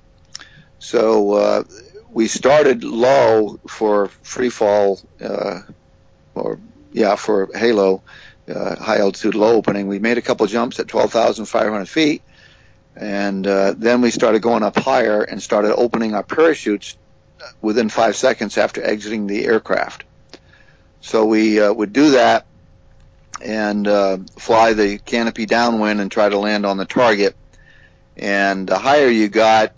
So 0.78 1.32
uh, 1.32 1.64
we 2.10 2.28
started 2.28 2.84
low 2.84 3.60
for 3.68 4.08
free 4.22 4.50
fall, 4.50 5.00
uh, 5.20 5.60
or 6.34 6.58
yeah, 6.92 7.16
for 7.16 7.50
Halo, 7.54 8.02
uh, 8.48 8.76
high 8.76 8.98
altitude, 8.98 9.34
low 9.34 9.54
opening. 9.54 9.88
We 9.88 9.98
made 9.98 10.18
a 10.18 10.22
couple 10.22 10.46
jumps 10.46 10.78
at 10.78 10.88
12,500 10.88 11.88
feet, 11.88 12.22
and 12.94 13.46
uh, 13.46 13.74
then 13.76 14.00
we 14.00 14.10
started 14.10 14.42
going 14.42 14.62
up 14.62 14.76
higher 14.76 15.22
and 15.22 15.42
started 15.42 15.74
opening 15.74 16.14
our 16.14 16.22
parachutes 16.22 16.96
within 17.60 17.88
five 17.88 18.16
seconds 18.16 18.56
after 18.56 18.82
exiting 18.82 19.26
the 19.26 19.44
aircraft. 19.44 20.04
So 21.00 21.24
we 21.26 21.60
uh, 21.60 21.72
would 21.72 21.92
do 21.92 22.12
that 22.12 22.46
and 23.42 23.86
uh, 23.86 24.18
fly 24.38 24.72
the 24.72 24.98
canopy 24.98 25.46
downwind 25.46 26.00
and 26.00 26.10
try 26.10 26.28
to 26.28 26.38
land 26.38 26.64
on 26.64 26.76
the 26.76 26.84
target. 26.86 27.36
And 28.16 28.66
the 28.66 28.78
higher 28.78 29.08
you 29.08 29.28
got, 29.28 29.74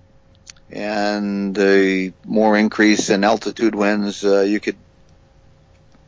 and 0.71 1.55
the 1.55 2.13
more 2.25 2.57
increase 2.57 3.11
in 3.11 3.25
altitude 3.25 3.75
winds, 3.75 4.25
uh, 4.25 4.43
you 4.43 4.61
could 4.61 4.77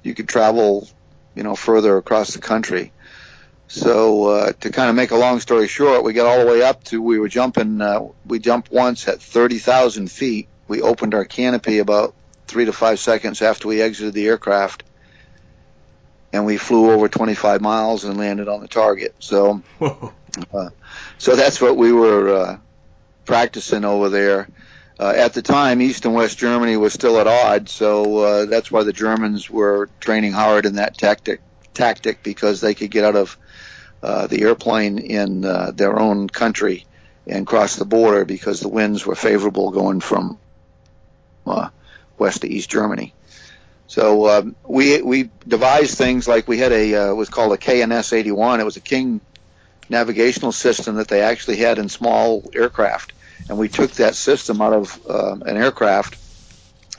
you 0.02 0.14
could 0.14 0.28
travel, 0.28 0.88
you 1.34 1.42
know, 1.42 1.56
further 1.56 1.96
across 1.96 2.34
the 2.34 2.40
country. 2.40 2.92
So 3.68 4.24
uh, 4.26 4.52
to 4.60 4.70
kind 4.70 4.90
of 4.90 4.96
make 4.96 5.12
a 5.12 5.16
long 5.16 5.38
story 5.38 5.68
short, 5.68 6.02
we 6.02 6.12
got 6.12 6.26
all 6.26 6.44
the 6.44 6.50
way 6.50 6.62
up 6.62 6.82
to 6.84 7.00
we 7.00 7.18
were 7.18 7.28
jumping. 7.28 7.80
Uh, 7.80 8.08
we 8.26 8.40
jumped 8.40 8.72
once 8.72 9.06
at 9.06 9.22
thirty 9.22 9.58
thousand 9.58 10.10
feet. 10.10 10.48
We 10.66 10.82
opened 10.82 11.14
our 11.14 11.24
canopy 11.24 11.78
about 11.78 12.14
three 12.48 12.64
to 12.64 12.72
five 12.72 12.98
seconds 12.98 13.42
after 13.42 13.68
we 13.68 13.80
exited 13.80 14.12
the 14.12 14.26
aircraft, 14.26 14.82
and 16.32 16.44
we 16.44 16.56
flew 16.56 16.90
over 16.90 17.08
25 17.08 17.60
miles 17.60 18.04
and 18.04 18.18
landed 18.18 18.48
on 18.48 18.60
the 18.60 18.68
target. 18.68 19.14
So, 19.20 19.62
uh, 19.80 20.70
so 21.18 21.36
that's 21.36 21.60
what 21.60 21.76
we 21.76 21.92
were 21.92 22.34
uh, 22.34 22.58
practicing 23.24 23.84
over 23.84 24.08
there. 24.08 24.48
Uh, 25.00 25.14
at 25.16 25.32
the 25.32 25.40
time, 25.40 25.80
East 25.80 26.04
and 26.04 26.14
West 26.14 26.36
Germany 26.36 26.76
was 26.76 26.92
still 26.92 27.18
at 27.18 27.26
odds, 27.26 27.72
so 27.72 28.18
uh, 28.18 28.44
that's 28.44 28.70
why 28.70 28.84
the 28.84 28.92
Germans 28.92 29.48
were 29.48 29.88
training 29.98 30.32
hard 30.32 30.66
in 30.66 30.74
that 30.74 30.98
tactic. 30.98 31.40
Tactic 31.72 32.22
because 32.22 32.60
they 32.60 32.74
could 32.74 32.90
get 32.90 33.04
out 33.04 33.16
of 33.16 33.38
uh, 34.02 34.26
the 34.26 34.42
airplane 34.42 34.98
in 34.98 35.46
uh, 35.46 35.70
their 35.74 35.98
own 35.98 36.28
country 36.28 36.84
and 37.26 37.46
cross 37.46 37.76
the 37.76 37.86
border 37.86 38.26
because 38.26 38.60
the 38.60 38.68
winds 38.68 39.06
were 39.06 39.14
favorable 39.14 39.70
going 39.70 40.00
from 40.00 40.38
uh, 41.46 41.70
west 42.18 42.42
to 42.42 42.48
East 42.48 42.68
Germany. 42.68 43.14
So 43.86 44.28
um, 44.28 44.56
we 44.68 45.00
we 45.00 45.30
devised 45.48 45.96
things 45.96 46.28
like 46.28 46.46
we 46.46 46.58
had 46.58 46.72
a 46.72 46.94
uh, 46.94 47.14
was 47.14 47.30
called 47.30 47.54
a 47.54 47.56
KNS 47.56 48.12
81. 48.12 48.60
It 48.60 48.64
was 48.64 48.76
a 48.76 48.80
King 48.80 49.22
navigational 49.88 50.52
system 50.52 50.96
that 50.96 51.08
they 51.08 51.22
actually 51.22 51.56
had 51.56 51.78
in 51.78 51.88
small 51.88 52.50
aircraft, 52.54 53.14
and 53.48 53.58
we 53.58 53.68
took 53.68 53.92
that 53.92 54.14
system 54.14 54.60
out 54.60 54.72
of 54.72 55.00
uh, 55.08 55.36
an 55.46 55.56
aircraft 55.56 56.16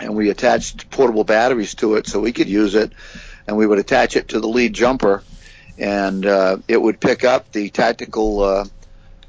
and 0.02 0.16
we 0.16 0.30
attached 0.30 0.90
portable 0.90 1.24
batteries 1.24 1.76
to 1.76 1.96
it 1.96 2.08
so 2.08 2.20
we 2.20 2.32
could 2.32 2.50
use 2.50 2.76
it, 2.76 2.92
and 3.48 3.56
we 3.58 3.68
would 3.68 3.80
attach 3.80 4.16
it 4.16 4.30
to 4.30 4.40
the 4.40 4.48
lead 4.48 4.74
jumper, 4.74 5.24
and 5.78 6.26
uh, 6.26 6.58
it 6.68 6.82
would 6.82 7.00
pick 7.00 7.24
up 7.24 7.52
the 7.52 7.70
tactical 7.70 8.42
uh, 8.42 8.66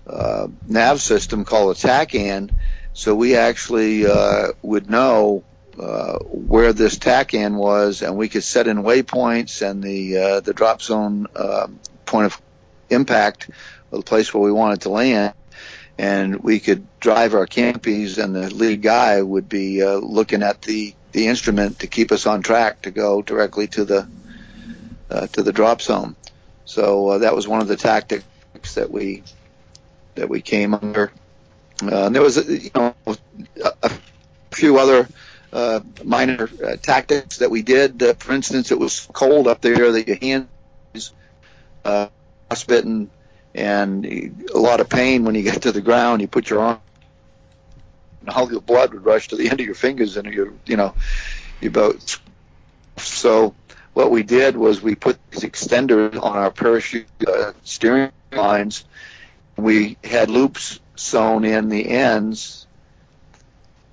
uh, 0.06 0.48
nav 0.66 1.00
system 1.00 1.44
called 1.44 1.76
TACAN. 1.76 2.50
So 2.94 3.14
we 3.14 3.36
actually 3.36 4.06
uh, 4.06 4.48
would 4.62 4.90
know 4.90 5.44
uh, 5.78 6.18
where 6.18 6.72
this 6.72 6.98
TACAN 6.98 7.54
was, 7.54 8.02
and 8.02 8.16
we 8.16 8.28
could 8.28 8.44
set 8.44 8.66
in 8.66 8.78
waypoints 8.78 9.66
and 9.68 9.82
the 9.82 10.16
uh, 10.16 10.40
the 10.40 10.52
drop 10.52 10.82
zone 10.82 11.26
point 12.04 12.26
of 12.26 12.40
impact, 12.90 13.50
or 13.90 13.98
the 13.98 14.04
place 14.04 14.32
where 14.34 14.42
we 14.42 14.52
wanted 14.52 14.82
to 14.82 14.90
land, 14.90 15.34
and 15.98 16.42
we 16.42 16.60
could 16.60 16.86
drive 17.00 17.34
our 17.34 17.46
canopies, 17.46 18.18
and 18.18 18.34
the 18.34 18.52
lead 18.54 18.82
guy 18.82 19.20
would 19.20 19.48
be 19.48 19.82
uh, 19.82 19.96
looking 19.96 20.42
at 20.42 20.62
the 20.62 20.94
the 21.12 21.26
instrument 21.26 21.80
to 21.80 21.86
keep 21.86 22.10
us 22.10 22.26
on 22.26 22.42
track 22.42 22.82
to 22.82 22.90
go 22.90 23.22
directly 23.22 23.66
to 23.68 23.84
the 23.84 24.08
uh, 25.10 25.26
to 25.28 25.42
the 25.42 25.52
drop 25.52 25.82
zone. 25.82 26.16
So 26.64 27.08
uh, 27.08 27.18
that 27.18 27.34
was 27.34 27.46
one 27.46 27.60
of 27.60 27.68
the 27.68 27.76
tactics 27.76 28.24
that 28.74 28.90
we 28.90 29.22
that 30.14 30.28
we 30.28 30.40
came 30.40 30.74
under. 30.74 31.12
Uh, 31.82 32.06
and 32.06 32.14
there 32.14 32.22
was, 32.22 32.36
you 32.48 32.70
know, 32.74 32.94
a 33.82 33.90
few 34.52 34.78
other 34.78 35.08
uh, 35.52 35.80
minor 36.04 36.48
uh, 36.64 36.76
tactics 36.76 37.38
that 37.38 37.50
we 37.50 37.62
did. 37.62 38.02
Uh, 38.02 38.14
for 38.14 38.32
instance, 38.32 38.70
it 38.70 38.78
was 38.78 39.06
cold 39.12 39.48
up 39.48 39.60
there 39.60 39.92
that 39.92 40.06
your 40.06 40.16
hands 40.16 41.12
uh, 41.84 42.08
frostbitten 42.48 43.10
and 43.54 44.06
a 44.52 44.58
lot 44.58 44.80
of 44.80 44.88
pain 44.88 45.24
when 45.24 45.34
you 45.34 45.42
get 45.42 45.62
to 45.62 45.72
the 45.72 45.80
ground. 45.80 46.20
You 46.20 46.28
put 46.28 46.48
your 46.48 46.60
arm, 46.60 46.80
and 48.20 48.30
all 48.30 48.46
the 48.46 48.60
blood 48.60 48.92
would 48.94 49.04
rush 49.04 49.28
to 49.28 49.36
the 49.36 49.48
end 49.50 49.60
of 49.60 49.66
your 49.66 49.74
fingers 49.74 50.16
and 50.16 50.32
your, 50.32 50.52
you 50.66 50.76
know, 50.76 50.94
you 51.60 51.70
both. 51.70 52.20
So 52.98 53.54
what 53.94 54.10
we 54.10 54.22
did 54.22 54.56
was 54.56 54.80
we 54.80 54.94
put 54.94 55.18
these 55.30 55.42
extenders 55.42 56.20
on 56.20 56.36
our 56.36 56.50
parachute 56.50 57.06
uh, 57.26 57.52
steering 57.64 58.12
lines. 58.30 58.84
We 59.56 59.96
had 60.02 60.30
loops 60.30 60.80
sewn 60.96 61.44
in 61.44 61.68
the 61.68 61.88
ends 61.88 62.66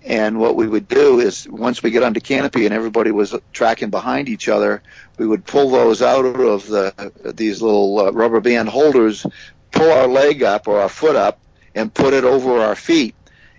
and 0.03 0.39
what 0.39 0.55
we 0.55 0.67
would 0.67 0.87
do 0.87 1.19
is 1.19 1.47
once 1.47 1.83
we 1.83 1.91
get 1.91 2.03
under 2.03 2.19
canopy 2.19 2.65
and 2.65 2.73
everybody 2.73 3.11
was 3.11 3.35
tracking 3.51 3.89
behind 3.89 4.29
each 4.29 4.47
other, 4.47 4.81
we 5.17 5.27
would 5.27 5.45
pull 5.45 5.69
those 5.69 6.01
out 6.01 6.25
of 6.25 6.67
the 6.67 7.33
these 7.35 7.61
little 7.61 7.99
uh, 7.99 8.11
rubber 8.11 8.39
band 8.39 8.69
holders, 8.69 9.25
pull 9.71 9.91
our 9.91 10.07
leg 10.07 10.41
up 10.41 10.67
or 10.67 10.79
our 10.81 10.89
foot 10.89 11.15
up, 11.15 11.39
and 11.75 11.93
put 11.93 12.13
it 12.13 12.23
over 12.23 12.59
our 12.59 12.75
feet. 12.75 13.15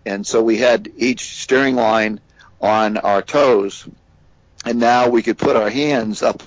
And 0.07 0.27
so 0.27 0.43
we 0.43 0.57
had 0.57 0.91
each 0.97 1.41
steering 1.43 1.77
line 1.77 2.21
on 2.61 2.97
our 2.97 3.21
toes, 3.21 3.87
and 4.65 4.79
now 4.79 5.09
we 5.09 5.23
could 5.23 5.37
put 5.37 5.57
our 5.57 5.71
hands 5.71 6.23
up 6.23 6.43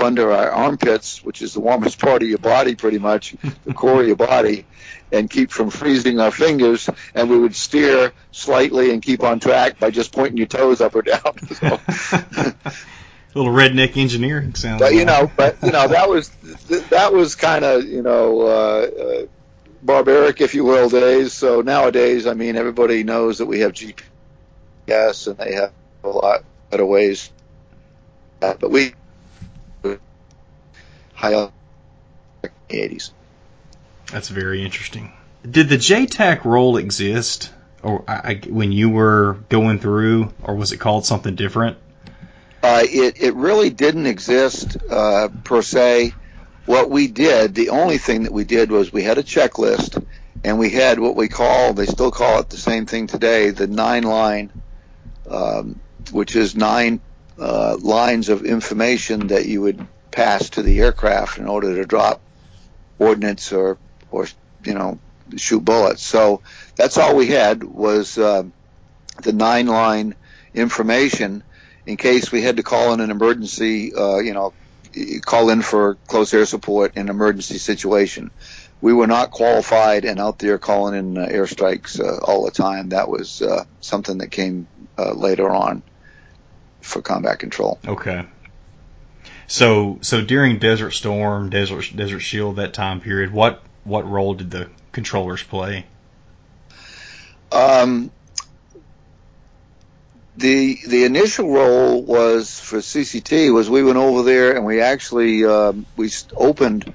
under 0.00 0.32
our 0.32 0.50
armpits, 0.50 1.22
which 1.22 1.42
is 1.42 1.54
the 1.54 1.60
warmest 1.60 1.98
part 1.98 2.22
of 2.22 2.28
your 2.28 2.38
body, 2.38 2.74
pretty 2.74 2.98
much 2.98 3.34
the 3.64 3.74
core 3.74 4.00
of 4.00 4.06
your 4.06 4.16
body, 4.16 4.66
and 5.12 5.28
keep 5.28 5.50
from 5.50 5.70
freezing 5.70 6.20
our 6.20 6.30
fingers. 6.30 6.88
And 7.14 7.30
we 7.30 7.38
would 7.38 7.54
steer 7.54 8.12
slightly 8.30 8.92
and 8.92 9.02
keep 9.02 9.22
on 9.22 9.40
track 9.40 9.78
by 9.78 9.90
just 9.90 10.12
pointing 10.12 10.36
your 10.36 10.46
toes 10.46 10.80
up 10.80 10.94
or 10.94 11.02
down. 11.02 11.20
So, 11.58 11.80
little 13.34 13.52
redneck 13.52 13.96
engineering 13.96 14.54
sounds. 14.54 14.80
but 14.80 14.94
you 14.94 15.04
know, 15.04 15.30
but 15.36 15.56
you 15.62 15.70
know 15.70 15.86
that 15.88 16.08
was 16.08 16.30
that 16.90 17.12
was 17.12 17.34
kind 17.34 17.64
of 17.64 17.84
you 17.84 18.02
know 18.02 18.40
uh, 18.40 18.46
uh, 18.46 19.26
barbaric, 19.82 20.40
if 20.40 20.54
you 20.54 20.64
will, 20.64 20.88
days. 20.88 21.32
So 21.32 21.60
nowadays, 21.60 22.26
I 22.26 22.34
mean, 22.34 22.56
everybody 22.56 23.04
knows 23.04 23.38
that 23.38 23.46
we 23.46 23.60
have 23.60 23.72
GPS 23.72 25.26
and 25.26 25.36
they 25.36 25.54
have 25.54 25.72
a 26.04 26.08
lot 26.08 26.44
better 26.70 26.86
ways. 26.86 27.30
Uh, 28.40 28.54
but 28.58 28.70
we 28.70 28.94
high 31.18 31.50
80s. 32.68 33.10
That's 34.12 34.28
very 34.28 34.64
interesting. 34.64 35.12
Did 35.48 35.68
the 35.68 35.76
JTAC 35.76 36.44
role 36.44 36.76
exist, 36.76 37.52
or 37.82 38.04
I, 38.06 38.12
I, 38.14 38.40
when 38.48 38.72
you 38.72 38.88
were 38.88 39.38
going 39.48 39.80
through, 39.80 40.32
or 40.42 40.54
was 40.54 40.72
it 40.72 40.78
called 40.78 41.04
something 41.04 41.34
different? 41.34 41.76
Uh, 42.62 42.82
it 42.84 43.20
it 43.22 43.34
really 43.34 43.70
didn't 43.70 44.06
exist 44.06 44.76
uh, 44.90 45.28
per 45.44 45.62
se. 45.62 46.12
What 46.66 46.90
we 46.90 47.08
did, 47.08 47.54
the 47.54 47.70
only 47.70 47.98
thing 47.98 48.24
that 48.24 48.32
we 48.32 48.44
did 48.44 48.70
was 48.70 48.92
we 48.92 49.02
had 49.02 49.18
a 49.18 49.22
checklist, 49.22 50.04
and 50.44 50.58
we 50.58 50.70
had 50.70 50.98
what 50.98 51.16
we 51.16 51.28
call, 51.28 51.72
they 51.72 51.86
still 51.86 52.10
call 52.10 52.40
it 52.40 52.50
the 52.50 52.58
same 52.58 52.86
thing 52.86 53.06
today, 53.06 53.50
the 53.50 53.66
nine 53.66 54.02
line, 54.02 54.52
um, 55.30 55.80
which 56.12 56.36
is 56.36 56.56
nine 56.56 57.00
uh, 57.38 57.76
lines 57.80 58.28
of 58.28 58.44
information 58.44 59.28
that 59.28 59.46
you 59.46 59.62
would 59.62 59.86
pass 60.18 60.50
to 60.50 60.62
the 60.62 60.80
aircraft 60.80 61.38
in 61.38 61.46
order 61.46 61.76
to 61.76 61.84
drop 61.84 62.20
ordnance 62.98 63.52
or 63.52 63.78
or 64.10 64.26
you 64.64 64.74
know 64.74 64.98
shoot 65.36 65.64
bullets. 65.64 66.02
So 66.02 66.42
that's 66.74 66.98
all 66.98 67.14
we 67.14 67.28
had 67.28 67.62
was 67.62 68.18
uh, 68.18 68.42
the 69.22 69.32
nine 69.32 69.68
line 69.68 70.16
information 70.54 71.44
in 71.86 71.96
case 71.96 72.32
we 72.32 72.42
had 72.42 72.56
to 72.56 72.64
call 72.64 72.92
in 72.94 73.00
an 73.00 73.12
emergency. 73.12 73.94
Uh, 73.94 74.18
you 74.18 74.34
know, 74.34 74.52
call 75.22 75.50
in 75.50 75.62
for 75.62 75.96
close 76.08 76.34
air 76.34 76.46
support 76.46 76.96
in 76.96 77.02
an 77.02 77.10
emergency 77.10 77.58
situation. 77.58 78.32
We 78.80 78.92
were 78.92 79.06
not 79.06 79.30
qualified 79.30 80.04
and 80.04 80.18
out 80.18 80.40
there 80.40 80.58
calling 80.58 80.94
in 80.98 81.18
uh, 81.18 81.26
airstrikes 81.26 82.00
uh, 82.00 82.24
all 82.24 82.44
the 82.44 82.50
time. 82.50 82.88
That 82.88 83.08
was 83.08 83.40
uh, 83.40 83.64
something 83.80 84.18
that 84.18 84.32
came 84.32 84.66
uh, 84.96 85.12
later 85.12 85.48
on 85.48 85.82
for 86.80 87.02
combat 87.02 87.38
control. 87.38 87.78
Okay. 87.86 88.24
So 89.48 89.98
so 90.02 90.22
during 90.22 90.58
Desert 90.58 90.90
Storm, 90.92 91.48
Desert 91.48 91.90
Desert 91.96 92.20
Shield, 92.20 92.56
that 92.56 92.74
time 92.74 93.00
period, 93.00 93.32
what 93.32 93.62
what 93.82 94.08
role 94.08 94.34
did 94.34 94.50
the 94.50 94.68
controllers 94.92 95.42
play? 95.42 95.86
Um, 97.50 98.10
the 100.36 100.78
the 100.86 101.04
initial 101.04 101.50
role 101.50 102.02
was 102.02 102.60
for 102.60 102.78
CCT 102.78 103.52
was 103.52 103.70
we 103.70 103.82
went 103.82 103.96
over 103.96 104.22
there 104.22 104.54
and 104.54 104.66
we 104.66 104.82
actually 104.82 105.46
um, 105.46 105.86
we 105.96 106.10
opened 106.36 106.92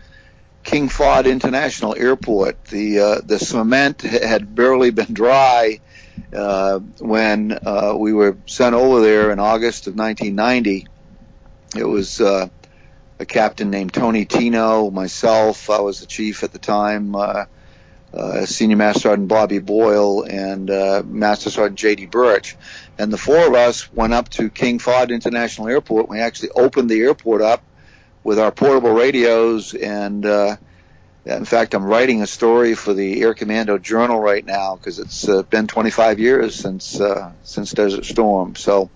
King 0.64 0.90
Fahd 0.90 1.26
International 1.26 1.96
Airport. 1.98 2.66
The 2.66 3.00
uh, 3.00 3.22
the 3.26 3.40
cement 3.40 4.04
had 4.04 4.54
barely 4.54 4.92
been 4.92 5.12
dry 5.12 5.80
uh, 6.32 6.78
when 7.00 7.52
uh, 7.52 7.96
we 7.98 8.14
were 8.14 8.38
sent 8.46 8.76
over 8.76 9.02
there 9.02 9.32
in 9.32 9.40
August 9.40 9.88
of 9.88 9.96
1990. 9.96 10.88
It 11.76 11.88
was 11.88 12.22
uh, 12.22 12.50
a 13.20 13.26
captain 13.26 13.70
named 13.70 13.94
Tony 13.94 14.26
Tino, 14.26 14.90
myself. 14.92 15.70
I 15.70 15.82
was 15.82 16.00
the 16.00 16.06
chief 16.06 16.44
at 16.44 16.52
the 16.52 16.60
time. 16.60 17.16
Uh, 17.16 17.46
uh, 18.14 18.46
Senior 18.46 18.78
Master 18.78 19.00
Sergeant 19.00 19.28
Bobby 19.28 19.58
Boyle 19.58 20.24
and 20.24 20.70
uh, 20.70 21.02
Master 21.04 21.50
Sergeant 21.50 21.80
J.D. 21.80 22.06
Birch. 22.08 22.56
And 23.00 23.12
the 23.12 23.18
four 23.18 23.48
of 23.48 23.56
us 23.56 23.92
went 23.92 24.14
up 24.14 24.30
to 24.30 24.50
King 24.50 24.78
Fahd 24.78 25.10
International 25.10 25.68
Airport. 25.68 26.10
We 26.10 26.20
actually 26.20 26.52
opened 26.52 26.90
the 26.90 27.02
airport 27.02 27.42
up 27.42 27.64
with 28.24 28.38
our 28.38 28.52
portable 28.52 28.94
radios. 28.94 29.74
And 29.74 30.26
uh, 30.26 30.58
in 31.26 31.46
fact, 31.46 31.74
I'm 31.74 31.86
writing 31.86 32.22
a 32.22 32.28
story 32.28 32.76
for 32.76 32.94
the 32.94 33.22
Air 33.22 33.34
Commando 33.34 33.78
Journal 33.78 34.20
right 34.20 34.46
now 34.46 34.76
because 34.76 35.00
it's 35.00 35.28
uh, 35.28 35.42
been 35.44 35.68
25 35.68 36.20
years 36.20 36.56
since 36.56 37.00
uh, 37.00 37.32
since 37.44 37.72
Desert 37.72 38.06
Storm. 38.06 38.56
So 38.56 38.92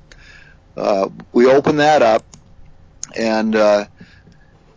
uh, 0.76 1.10
we 1.32 1.48
opened 1.48 1.80
that 1.80 2.04
up, 2.04 2.24
and 3.15 3.56
uh, 3.56 3.86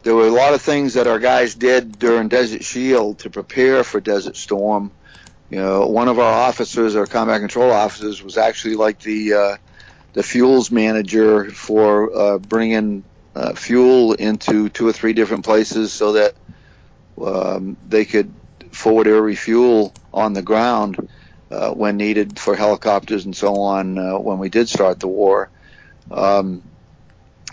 there 0.03 0.15
were 0.15 0.27
a 0.27 0.33
lot 0.33 0.55
of 0.55 0.63
things 0.63 0.95
that 0.95 1.07
our 1.07 1.19
guys 1.19 1.55
did 1.55 1.99
during 1.99 2.29
Desert 2.29 2.65
Shield 2.65 3.21
to 3.21 3.31
prepare 3.31 3.85
for 3.85 4.01
Desert 4.01 4.37
Storm. 4.37 4.91
You 5.51 5.59
know, 5.59 5.87
one 5.87 6.09
of 6.09 6.19
our 6.19 6.33
officers, 6.33 6.97
our 6.97 7.07
combat 7.07 7.41
control 7.41 7.71
officers, 7.71 8.23
was 8.23 8.39
actually 8.39 8.77
like 8.77 9.01
the 9.01 9.33
uh, 9.35 9.57
the 10.13 10.23
fuels 10.23 10.71
manager 10.71 11.51
for 11.51 12.17
uh, 12.17 12.39
bringing 12.39 13.05
uh, 13.35 13.55
fuel 13.55 14.13
into 14.15 14.69
two 14.69 14.87
or 14.87 14.93
three 14.93 15.13
different 15.13 15.45
places 15.45 15.93
so 15.93 16.13
that 16.13 16.35
um, 17.21 17.77
they 17.89 18.05
could 18.05 18.33
forward 18.71 19.07
air 19.07 19.21
refuel 19.21 19.93
on 20.13 20.33
the 20.33 20.43
ground 20.43 21.09
uh, 21.51 21.73
when 21.73 21.97
needed 21.97 22.39
for 22.39 22.55
helicopters 22.55 23.25
and 23.25 23.37
so 23.37 23.57
on 23.57 23.99
uh, 23.99 24.19
when 24.19 24.39
we 24.39 24.49
did 24.49 24.69
start 24.69 25.01
the 25.01 25.09
war. 25.09 25.51
Um, 26.11 26.63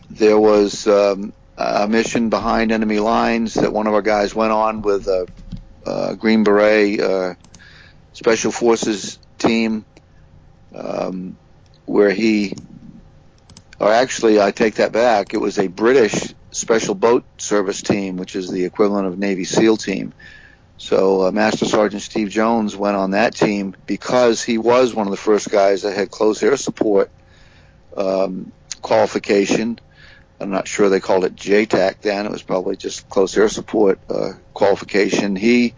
there 0.09 0.39
was 0.39 0.87
um, 0.87 1.33
a 1.57 1.87
mission 1.87 2.29
behind 2.29 2.71
enemy 2.71 2.99
lines 2.99 3.55
that 3.55 3.73
one 3.73 3.87
of 3.87 3.93
our 3.93 4.01
guys 4.01 4.33
went 4.33 4.51
on 4.51 4.81
with 4.81 5.07
a, 5.07 5.27
a 5.85 6.15
Green 6.15 6.43
Beret 6.43 6.99
uh, 6.99 7.33
Special 8.13 8.51
Forces 8.51 9.19
team, 9.37 9.85
um, 10.73 11.37
where 11.85 12.09
he, 12.09 12.53
or 13.79 13.91
actually, 13.91 14.41
I 14.41 14.51
take 14.51 14.75
that 14.75 14.91
back. 14.91 15.33
It 15.33 15.41
was 15.41 15.59
a 15.59 15.67
British 15.67 16.33
Special 16.51 16.95
Boat 16.95 17.25
Service 17.39 17.81
team, 17.81 18.17
which 18.17 18.35
is 18.35 18.49
the 18.49 18.65
equivalent 18.65 19.07
of 19.07 19.17
Navy 19.17 19.43
SEAL 19.43 19.77
team. 19.77 20.13
So 20.77 21.23
uh, 21.25 21.31
Master 21.31 21.65
Sergeant 21.65 22.03
Steve 22.03 22.29
Jones 22.29 22.75
went 22.75 22.95
on 22.95 23.11
that 23.11 23.35
team 23.35 23.75
because 23.87 24.43
he 24.43 24.59
was 24.59 24.93
one 24.93 25.07
of 25.07 25.11
the 25.11 25.17
first 25.17 25.49
guys 25.49 25.81
that 25.81 25.95
had 25.95 26.11
close 26.11 26.41
air 26.43 26.55
support 26.55 27.09
um, 27.95 28.51
qualification 28.81 29.79
I'm 30.39 30.51
not 30.51 30.67
sure 30.67 30.89
they 30.89 30.99
called 30.99 31.25
it 31.25 31.35
JTAC 31.35 32.01
then. 32.01 32.25
It 32.25 32.31
was 32.31 32.43
probably 32.43 32.75
just 32.75 33.09
close 33.09 33.35
air 33.35 33.49
support 33.49 33.99
uh, 34.09 34.33
qualification. 34.53 35.35
He 35.35 35.73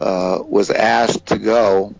uh, 0.00 0.42
was 0.44 0.70
asked 0.70 1.26
to 1.26 1.38
go 1.38 1.94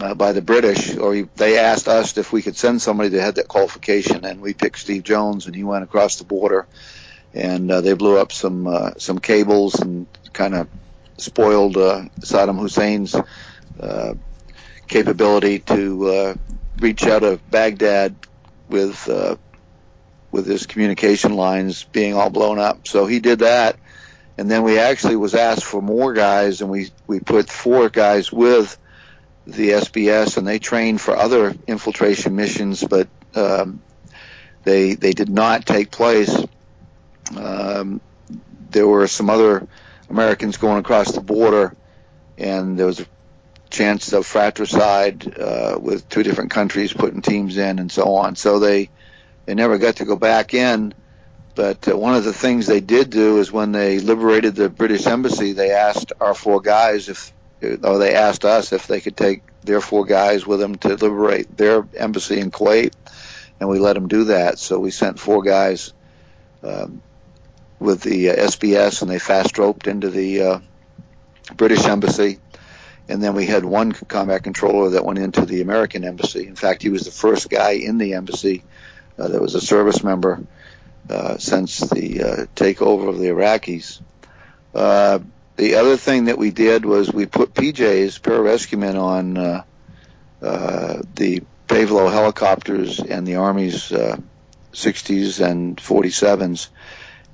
uh, 0.00 0.14
by 0.14 0.32
the 0.32 0.42
British, 0.42 0.96
or 0.96 1.14
he, 1.14 1.22
they 1.36 1.58
asked 1.58 1.86
us 1.86 2.16
if 2.18 2.32
we 2.32 2.42
could 2.42 2.56
send 2.56 2.82
somebody 2.82 3.10
that 3.10 3.22
had 3.22 3.34
that 3.36 3.48
qualification, 3.48 4.24
and 4.24 4.40
we 4.40 4.52
picked 4.52 4.78
Steve 4.78 5.04
Jones, 5.04 5.46
and 5.46 5.54
he 5.54 5.62
went 5.62 5.84
across 5.84 6.16
the 6.16 6.24
border, 6.24 6.66
and 7.34 7.70
uh, 7.70 7.80
they 7.80 7.92
blew 7.94 8.18
up 8.18 8.32
some 8.32 8.66
uh, 8.66 8.90
some 8.98 9.20
cables 9.20 9.80
and 9.80 10.06
kind 10.32 10.54
of 10.54 10.68
spoiled 11.18 11.76
uh, 11.76 12.02
Saddam 12.20 12.58
Hussein's 12.58 13.14
capability 14.88 15.60
to 15.60 16.36
reach 16.80 17.04
out 17.06 17.22
of 17.22 17.48
Baghdad 17.48 18.16
with 18.68 19.08
with 20.30 20.46
his 20.46 20.66
communication 20.66 21.34
lines 21.34 21.84
being 21.84 22.14
all 22.14 22.30
blown 22.30 22.58
up. 22.58 22.86
So 22.86 23.06
he 23.06 23.20
did 23.20 23.40
that, 23.40 23.76
and 24.38 24.50
then 24.50 24.62
we 24.62 24.78
actually 24.78 25.16
was 25.16 25.34
asked 25.34 25.64
for 25.64 25.82
more 25.82 26.12
guys, 26.12 26.60
and 26.60 26.70
we 26.70 26.90
we 27.06 27.20
put 27.20 27.50
four 27.50 27.88
guys 27.88 28.32
with 28.32 28.78
the 29.46 29.70
SBS, 29.70 30.36
and 30.36 30.46
they 30.46 30.58
trained 30.58 31.00
for 31.00 31.16
other 31.16 31.54
infiltration 31.66 32.36
missions, 32.36 32.84
but 32.84 33.08
um, 33.34 33.82
they 34.64 34.94
they 34.94 35.12
did 35.12 35.28
not 35.28 35.66
take 35.66 35.90
place. 35.90 36.34
Um, 37.36 38.00
there 38.70 38.86
were 38.86 39.08
some 39.08 39.30
other 39.30 39.66
Americans 40.08 40.56
going 40.56 40.78
across 40.78 41.12
the 41.12 41.20
border, 41.20 41.74
and 42.38 42.78
there 42.78 42.86
was 42.86 43.00
a 43.00 43.06
chance 43.70 44.12
of 44.12 44.26
fratricide 44.26 45.38
uh, 45.38 45.78
with 45.80 46.08
two 46.08 46.22
different 46.22 46.50
countries 46.50 46.92
putting 46.92 47.22
teams 47.22 47.56
in 47.56 47.78
and 47.78 47.90
so 47.90 48.16
on. 48.16 48.36
So 48.36 48.58
they 48.58 48.90
they 49.50 49.56
never 49.56 49.78
got 49.78 49.96
to 49.96 50.04
go 50.04 50.14
back 50.14 50.54
in. 50.54 50.94
But 51.56 51.88
uh, 51.88 51.98
one 51.98 52.14
of 52.14 52.22
the 52.22 52.32
things 52.32 52.68
they 52.68 52.78
did 52.78 53.10
do 53.10 53.38
is 53.38 53.50
when 53.50 53.72
they 53.72 53.98
liberated 53.98 54.54
the 54.54 54.68
British 54.68 55.08
embassy, 55.08 55.54
they 55.54 55.72
asked 55.72 56.12
our 56.20 56.34
four 56.34 56.60
guys 56.60 57.08
if, 57.08 57.32
or 57.82 57.98
they 57.98 58.14
asked 58.14 58.44
us 58.44 58.72
if 58.72 58.86
they 58.86 59.00
could 59.00 59.16
take 59.16 59.42
their 59.62 59.80
four 59.80 60.04
guys 60.04 60.46
with 60.46 60.60
them 60.60 60.76
to 60.76 60.90
liberate 60.90 61.56
their 61.56 61.84
embassy 61.96 62.38
in 62.38 62.52
Kuwait, 62.52 62.92
and 63.58 63.68
we 63.68 63.80
let 63.80 63.94
them 63.94 64.06
do 64.06 64.22
that. 64.26 64.60
So 64.60 64.78
we 64.78 64.92
sent 64.92 65.18
four 65.18 65.42
guys 65.42 65.94
um, 66.62 67.02
with 67.80 68.02
the 68.02 68.30
uh, 68.30 68.36
SBS, 68.36 69.02
and 69.02 69.10
they 69.10 69.18
fast 69.18 69.58
roped 69.58 69.88
into 69.88 70.10
the 70.10 70.42
uh, 70.42 70.58
British 71.56 71.86
embassy. 71.86 72.38
And 73.08 73.20
then 73.20 73.34
we 73.34 73.46
had 73.46 73.64
one 73.64 73.90
combat 73.90 74.44
controller 74.44 74.90
that 74.90 75.04
went 75.04 75.18
into 75.18 75.44
the 75.44 75.60
American 75.60 76.04
embassy. 76.04 76.46
In 76.46 76.54
fact, 76.54 76.84
he 76.84 76.90
was 76.90 77.02
the 77.02 77.10
first 77.10 77.50
guy 77.50 77.72
in 77.72 77.98
the 77.98 78.14
embassy 78.14 78.62
uh, 79.20 79.28
that 79.28 79.40
was 79.40 79.54
a 79.54 79.60
service 79.60 80.02
member 80.02 80.42
uh, 81.08 81.36
since 81.38 81.78
the 81.80 82.22
uh, 82.22 82.46
takeover 82.56 83.08
of 83.08 83.18
the 83.18 83.26
Iraqis. 83.26 84.00
Uh, 84.74 85.18
the 85.56 85.74
other 85.74 85.96
thing 85.96 86.26
that 86.26 86.38
we 86.38 86.50
did 86.50 86.84
was 86.84 87.12
we 87.12 87.26
put 87.26 87.52
PJs, 87.52 88.20
pararescuemen, 88.20 88.98
on 88.98 89.36
uh, 89.36 91.02
the 91.14 91.42
Pave 91.68 91.90
Low 91.90 92.08
helicopters 92.08 92.98
and 92.98 93.26
the 93.26 93.36
Army's 93.36 93.92
uh, 93.92 94.16
60s 94.72 95.44
and 95.44 95.76
47s, 95.76 96.68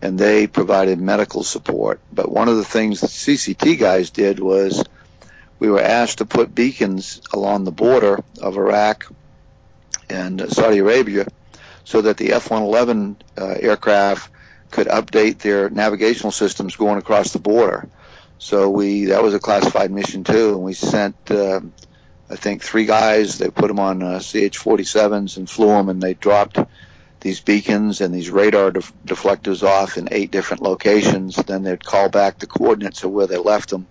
and 0.03 0.19
they 0.19 0.47
provided 0.47 0.99
medical 0.99 1.43
support. 1.45 2.01
But 2.13 2.31
one 2.31 2.49
of 2.49 2.57
the 2.57 2.65
things 2.65 3.01
the 3.01 3.07
CCT 3.07 3.79
guys 3.79 4.11
did 4.11 4.41
was 4.41 4.85
we 5.59 5.71
were 5.71 5.81
asked 5.81 6.19
to 6.19 6.27
put 6.27 6.55
beacons 6.55 7.21
along 7.33 7.65
the 7.65 7.73
border 7.73 8.23
of 8.41 8.57
Iraq 8.57 9.11
and 10.11 10.53
Saudi 10.53 10.79
Arabia 10.79 11.27
so 11.87 12.03
that 12.03 12.17
the 12.17 12.33
F-111 12.33 13.15
uh, 13.39 13.45
aircraft 13.61 14.29
could 14.73 14.89
update 14.89 15.39
their 15.39 15.71
navigational 15.71 16.33
systems 16.33 16.75
going 16.75 16.99
across 16.99 17.33
the 17.33 17.39
border. 17.39 17.89
So 18.39 18.69
we 18.69 19.07
that 19.07 19.23
was 19.23 19.35
a 19.35 19.39
classified 19.39 19.93
mission 19.93 20.25
too, 20.25 20.55
and 20.55 20.63
we 20.65 20.75
sent 20.75 21.15
uh, 21.31 21.61
I 22.29 22.35
think 22.35 22.63
three 22.63 22.87
guys. 22.87 23.39
They 23.39 23.51
put 23.51 23.69
them 23.69 23.79
on 23.79 24.03
uh, 24.03 24.19
CH-47s 24.19 25.37
and 25.37 25.49
flew 25.49 25.69
them, 25.69 25.89
and 25.89 26.03
they 26.03 26.15
dropped 26.15 26.59
these 27.21 27.41
beacons 27.41 28.01
and 28.01 28.13
these 28.13 28.31
radar 28.31 28.73
def- 28.73 28.93
deflectors 29.07 29.63
off 29.63 29.97
in 29.97 30.09
eight 30.11 30.33
different 30.33 30.65
locations. 30.65 31.37
Then 31.37 31.63
they'd 31.63 31.85
call 31.85 32.09
back 32.09 32.41
the 32.41 32.49
coordinates 32.49 33.05
of 33.05 33.13
where 33.13 33.29
they 33.29 33.39
left 33.39 33.71
them, 33.71 33.87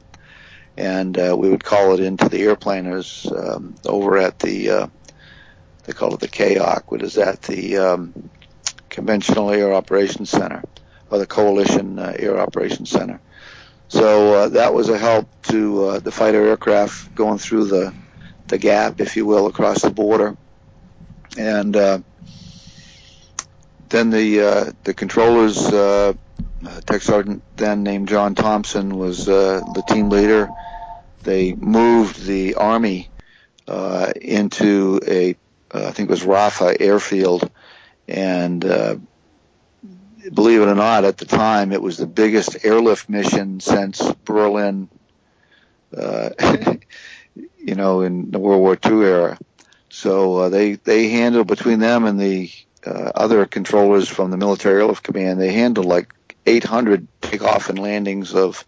and 0.75 1.17
uh, 1.17 1.33
we 1.39 1.49
would 1.49 1.63
call 1.63 1.93
it 1.93 2.01
into 2.01 2.27
the 2.27 2.41
airplaners 2.41 3.25
um, 3.31 3.75
over 3.85 4.17
at 4.17 4.37
the 4.39 4.69
uh, 4.69 4.87
they 5.85 5.93
call 5.93 6.13
it 6.13 6.19
the 6.19 6.27
KAOC. 6.27 6.83
What 6.87 7.01
is 7.01 7.13
that? 7.15 7.41
The 7.43 7.77
um, 7.77 8.29
Conventional 8.89 9.51
Air 9.51 9.73
Operations 9.73 10.29
Center, 10.29 10.63
or 11.09 11.19
the 11.19 11.27
Coalition 11.27 11.99
uh, 11.99 12.15
Air 12.17 12.39
Operations 12.39 12.89
Center. 12.89 13.19
So 13.87 14.33
uh, 14.33 14.49
that 14.49 14.73
was 14.73 14.89
a 14.89 14.97
help 14.97 15.29
to 15.43 15.85
uh, 15.85 15.99
the 15.99 16.11
fighter 16.11 16.45
aircraft 16.45 17.13
going 17.13 17.37
through 17.37 17.65
the 17.65 17.93
the 18.47 18.57
gap, 18.57 18.99
if 18.99 19.15
you 19.15 19.25
will, 19.25 19.47
across 19.47 19.81
the 19.81 19.91
border. 19.91 20.37
And 21.37 21.75
uh, 21.75 21.99
then 23.89 24.09
the 24.09 24.41
uh, 24.41 24.71
the 24.83 24.93
controllers, 24.93 25.57
uh, 25.67 26.13
Tech 26.85 27.01
Sergeant 27.01 27.43
then 27.57 27.83
named 27.83 28.07
John 28.07 28.33
Thompson 28.33 28.97
was 28.97 29.25
the 29.25 29.83
team 29.87 30.09
leader. 30.09 30.49
They 31.21 31.53
moved 31.53 32.23
the 32.23 32.55
Army 32.55 33.09
into 33.67 34.99
a, 35.07 35.35
I 35.75 35.91
think 35.91 36.09
it 36.09 36.11
was 36.11 36.23
Rafha 36.23 36.75
airfield, 36.79 37.49
and 38.07 38.63
uh, 38.63 38.95
believe 40.33 40.61
it 40.61 40.67
or 40.67 40.75
not, 40.75 41.05
at 41.05 41.17
the 41.17 41.25
time 41.25 41.71
it 41.71 41.81
was 41.81 41.97
the 41.97 42.07
biggest 42.07 42.63
airlift 42.63 43.09
mission 43.09 43.59
since 43.59 44.01
Berlin. 44.23 44.89
Uh, 45.95 46.29
you 47.57 47.75
know, 47.75 48.01
in 48.01 48.31
the 48.31 48.39
World 48.39 48.61
War 48.61 48.77
II 48.85 49.05
era. 49.05 49.37
So 49.89 50.37
uh, 50.37 50.49
they 50.49 50.73
they 50.73 51.09
handled 51.09 51.47
between 51.47 51.79
them 51.79 52.05
and 52.05 52.19
the 52.19 52.51
uh, 52.85 53.11
other 53.15 53.45
controllers 53.45 54.07
from 54.07 54.31
the 54.31 54.37
Military 54.37 54.81
Airlift 54.81 55.03
Command, 55.03 55.39
they 55.39 55.51
handled 55.51 55.87
like 55.87 56.13
800 56.45 57.07
takeoff 57.21 57.69
and 57.69 57.79
landings 57.79 58.33
of 58.35 58.63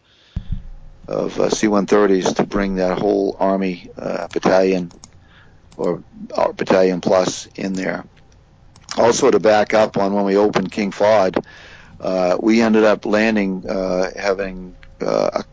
of 1.07 1.39
uh, 1.39 1.49
C-130s 1.49 2.35
to 2.35 2.43
bring 2.43 2.75
that 2.75 2.97
whole 2.97 3.37
Army 3.39 3.89
uh, 3.97 4.27
battalion 4.27 4.91
or 5.77 6.03
uh, 6.33 6.51
battalion 6.51 7.01
plus 7.01 7.47
in 7.55 7.73
there. 7.73 8.03
Also, 8.97 9.29
to 9.29 9.39
back 9.39 9.73
up 9.73 9.97
on 9.97 10.13
when 10.13 10.25
we 10.25 10.37
opened 10.37 10.71
King 10.71 10.91
Fahd, 10.91 11.43
uh, 11.99 12.37
we 12.41 12.61
ended 12.61 12.83
up 12.83 13.05
landing 13.05 13.67
uh, 13.69 14.11
having 14.15 14.75
uh, 15.01 15.29
a 15.33 15.45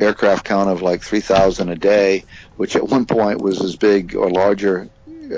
aircraft 0.00 0.44
count 0.44 0.70
of 0.70 0.82
like 0.82 1.02
3,000 1.02 1.68
a 1.68 1.76
day, 1.76 2.24
which 2.56 2.76
at 2.76 2.88
one 2.88 3.06
point 3.06 3.40
was 3.40 3.62
as 3.62 3.76
big 3.76 4.14
or 4.14 4.30
larger 4.30 4.88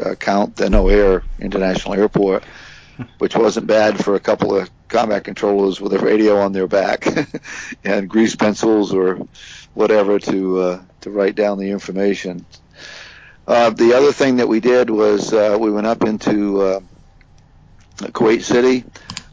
uh, 0.03 0.15
count 0.15 0.57
than 0.57 0.75
O'Hare 0.75 1.23
International 1.39 1.95
Airport, 1.95 2.45
which 3.19 3.37
wasn't 3.37 3.67
bad 3.67 4.03
for 4.03 4.15
a 4.15 4.21
couple 4.21 4.57
of 4.57 4.71
combat 4.89 5.25
controllers 5.25 5.81
with 5.81 5.93
a 5.93 5.99
radio 5.99 6.39
on 6.39 6.53
their 6.53 6.67
back 6.67 7.07
and 7.85 8.09
grease 8.09 8.37
pencils 8.37 8.95
or 8.95 9.27
whatever 9.75 10.19
to 10.19 10.61
uh, 10.61 10.83
to 11.01 11.11
write 11.11 11.35
down 11.35 11.59
the 11.59 11.71
information. 11.71 12.45
Uh, 13.47 13.71
the 13.71 13.95
other 13.95 14.13
thing 14.13 14.37
that 14.37 14.49
we 14.49 14.59
did 14.59 14.91
was 14.91 15.33
uh, 15.33 15.57
we 15.61 15.71
went 15.71 15.87
up 15.87 16.03
into 16.03 16.61
uh, 16.61 16.81
Kuwait 17.99 18.43
City. 18.43 18.85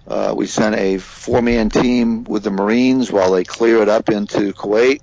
Uh, 0.08 0.34
we 0.38 0.46
sent 0.46 0.76
a 0.76 0.98
four-man 1.00 1.70
team 1.70 2.24
with 2.26 2.44
the 2.44 2.52
Marines 2.52 3.12
while 3.12 3.32
they 3.32 3.44
clear 3.44 3.82
it 3.82 3.90
up 3.90 4.10
into 4.10 4.54
Kuwait, 4.54 5.02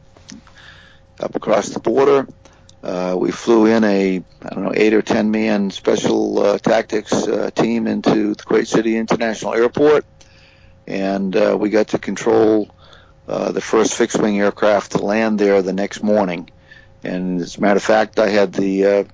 up 1.18 1.34
across 1.34 1.70
the 1.70 1.80
border. 1.80 2.28
Uh, 2.82 3.16
we 3.18 3.30
flew 3.30 3.66
in 3.66 3.82
a 3.84 4.22
I 4.42 4.48
don't 4.48 4.64
know 4.64 4.72
eight 4.74 4.94
or 4.94 5.02
ten 5.02 5.30
man 5.30 5.70
special 5.70 6.38
uh, 6.38 6.58
tactics 6.58 7.12
uh, 7.12 7.50
team 7.54 7.86
into 7.86 8.34
the 8.34 8.42
Kuwait 8.44 8.66
City 8.68 8.96
International 8.96 9.54
Airport, 9.54 10.06
and 10.86 11.34
uh, 11.34 11.56
we 11.58 11.68
got 11.68 11.88
to 11.88 11.98
control 11.98 12.70
uh, 13.26 13.50
the 13.52 13.60
first 13.60 13.94
fixed 13.94 14.20
wing 14.20 14.40
aircraft 14.40 14.92
to 14.92 14.98
land 14.98 15.38
there 15.38 15.60
the 15.62 15.72
next 15.72 16.02
morning. 16.02 16.48
And 17.02 17.40
as 17.40 17.56
a 17.56 17.60
matter 17.60 17.76
of 17.76 17.82
fact, 17.82 18.18
I 18.18 18.28
had 18.28 18.52
the 18.52 18.86
uh, 18.86 19.04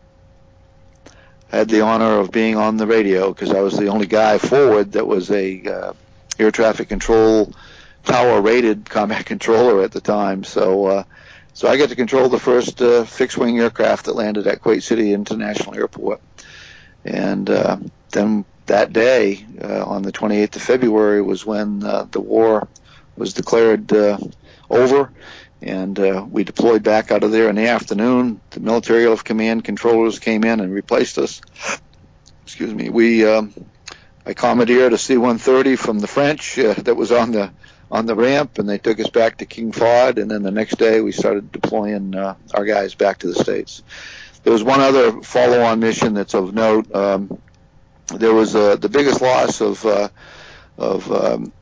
had 1.49 1.69
the 1.69 1.83
honor 1.83 2.19
of 2.19 2.31
being 2.31 2.57
on 2.57 2.77
the 2.77 2.87
radio 2.87 3.33
because 3.33 3.53
I 3.53 3.61
was 3.61 3.77
the 3.77 3.89
only 3.89 4.07
guy 4.07 4.39
forward 4.39 4.93
that 4.93 5.07
was 5.07 5.31
a 5.31 5.63
uh, 5.65 5.93
air 6.39 6.51
traffic 6.51 6.89
control 6.89 7.53
tower 8.05 8.41
rated 8.41 8.89
combat 8.89 9.27
controller 9.27 9.83
at 9.83 9.93
the 9.93 10.01
time. 10.01 10.45
So 10.45 10.87
uh, 10.87 11.05
so 11.57 11.69
I 11.69 11.79
got 11.79 11.89
to 11.89 11.97
control 11.97 12.29
the 12.29 12.39
first 12.39 12.83
uh, 12.83 13.05
fixed 13.05 13.39
wing 13.39 13.59
aircraft 13.59 14.05
that 14.05 14.15
landed 14.15 14.47
at 14.47 14.61
Kuwait 14.61 14.83
City 14.83 15.15
International 15.15 15.75
Airport. 15.75 16.21
And 17.03 17.49
uh, 17.49 17.79
then 18.11 18.45
that 18.67 18.93
day, 18.93 19.47
uh, 19.63 19.83
on 19.87 20.03
the 20.03 20.13
28th 20.13 20.57
of 20.57 20.63
February, 20.63 21.23
was 21.23 21.47
when 21.47 21.83
uh, 21.83 22.09
the 22.11 22.21
war 22.21 22.69
was 23.17 23.33
declared 23.33 23.91
uh, 23.91 24.19
over. 24.69 25.11
And 25.63 25.99
uh, 25.99 26.27
we 26.29 26.45
deployed 26.45 26.83
back 26.83 27.11
out 27.11 27.25
of 27.25 27.33
there 27.33 27.49
in 27.49 27.57
the 27.57 27.69
afternoon. 27.69 28.41
The 28.51 28.61
military 28.61 29.05
airlift 29.05 29.25
command 29.25 29.65
controllers 29.65 30.19
came 30.19 30.45
in 30.45 30.61
and 30.61 30.73
replaced 30.73 31.19
us. 31.19 31.41
Excuse 32.45 32.75
me. 32.75 32.91
We 32.91 33.27
um, 33.27 33.55
I 34.25 34.35
commandeered 34.35 34.93
a 34.93 34.99
C-130 34.99 35.79
from 35.79 35.99
the 35.99 36.07
French 36.07 36.59
uh, 36.59 36.75
that 36.75 36.97
was 36.97 37.13
on 37.13 37.33
the 37.33 37.53
on 37.91 38.07
the 38.07 38.17
ramp, 38.17 38.59
and 38.59 38.69
they 38.69 38.79
took 38.79 38.99
us 38.99 39.09
back 39.09 39.39
to 39.39 39.47
King 39.47 39.73
Fahd. 39.73 40.21
And 40.21 40.31
then 40.31 40.43
the 40.43 40.51
next 40.51 40.79
day, 40.79 41.01
we 41.01 41.13
started 41.13 41.53
deploying 41.53 42.17
uh, 42.17 42.35
our 42.53 42.65
guys 42.65 42.95
back 42.95 43.19
to 43.19 43.29
the 43.29 43.35
states. 43.35 43.83
There 44.43 44.53
was 44.53 44.65
one 44.65 44.81
other 44.81 45.23
follow-on 45.23 45.81
mission 45.81 46.15
that's 46.15 46.35
of 46.35 46.53
note. 46.53 46.93
Um, 46.95 47.41
there 48.15 48.35
was 48.35 48.55
uh, 48.55 48.77
the 48.77 48.89
biggest 48.89 49.21
loss 49.21 49.61
of 49.61 49.85
uh, 49.85 50.09
of 50.79 51.11
um, 51.11 51.53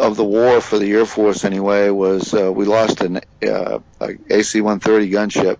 of 0.00 0.16
the 0.16 0.24
war 0.24 0.60
for 0.60 0.78
the 0.78 0.90
Air 0.92 1.04
Force 1.04 1.44
anyway 1.44 1.90
was 1.90 2.32
uh, 2.34 2.50
we 2.50 2.64
lost 2.64 3.02
an 3.02 3.18
uh, 3.18 3.78
AC-130 4.00 5.10
gunship 5.12 5.58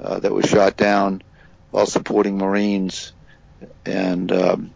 uh, 0.00 0.20
that 0.20 0.32
was 0.32 0.46
shot 0.46 0.76
down 0.76 1.22
while 1.70 1.86
supporting 1.86 2.38
Marines, 2.38 3.12
and 3.84 4.30
um, 4.32 4.70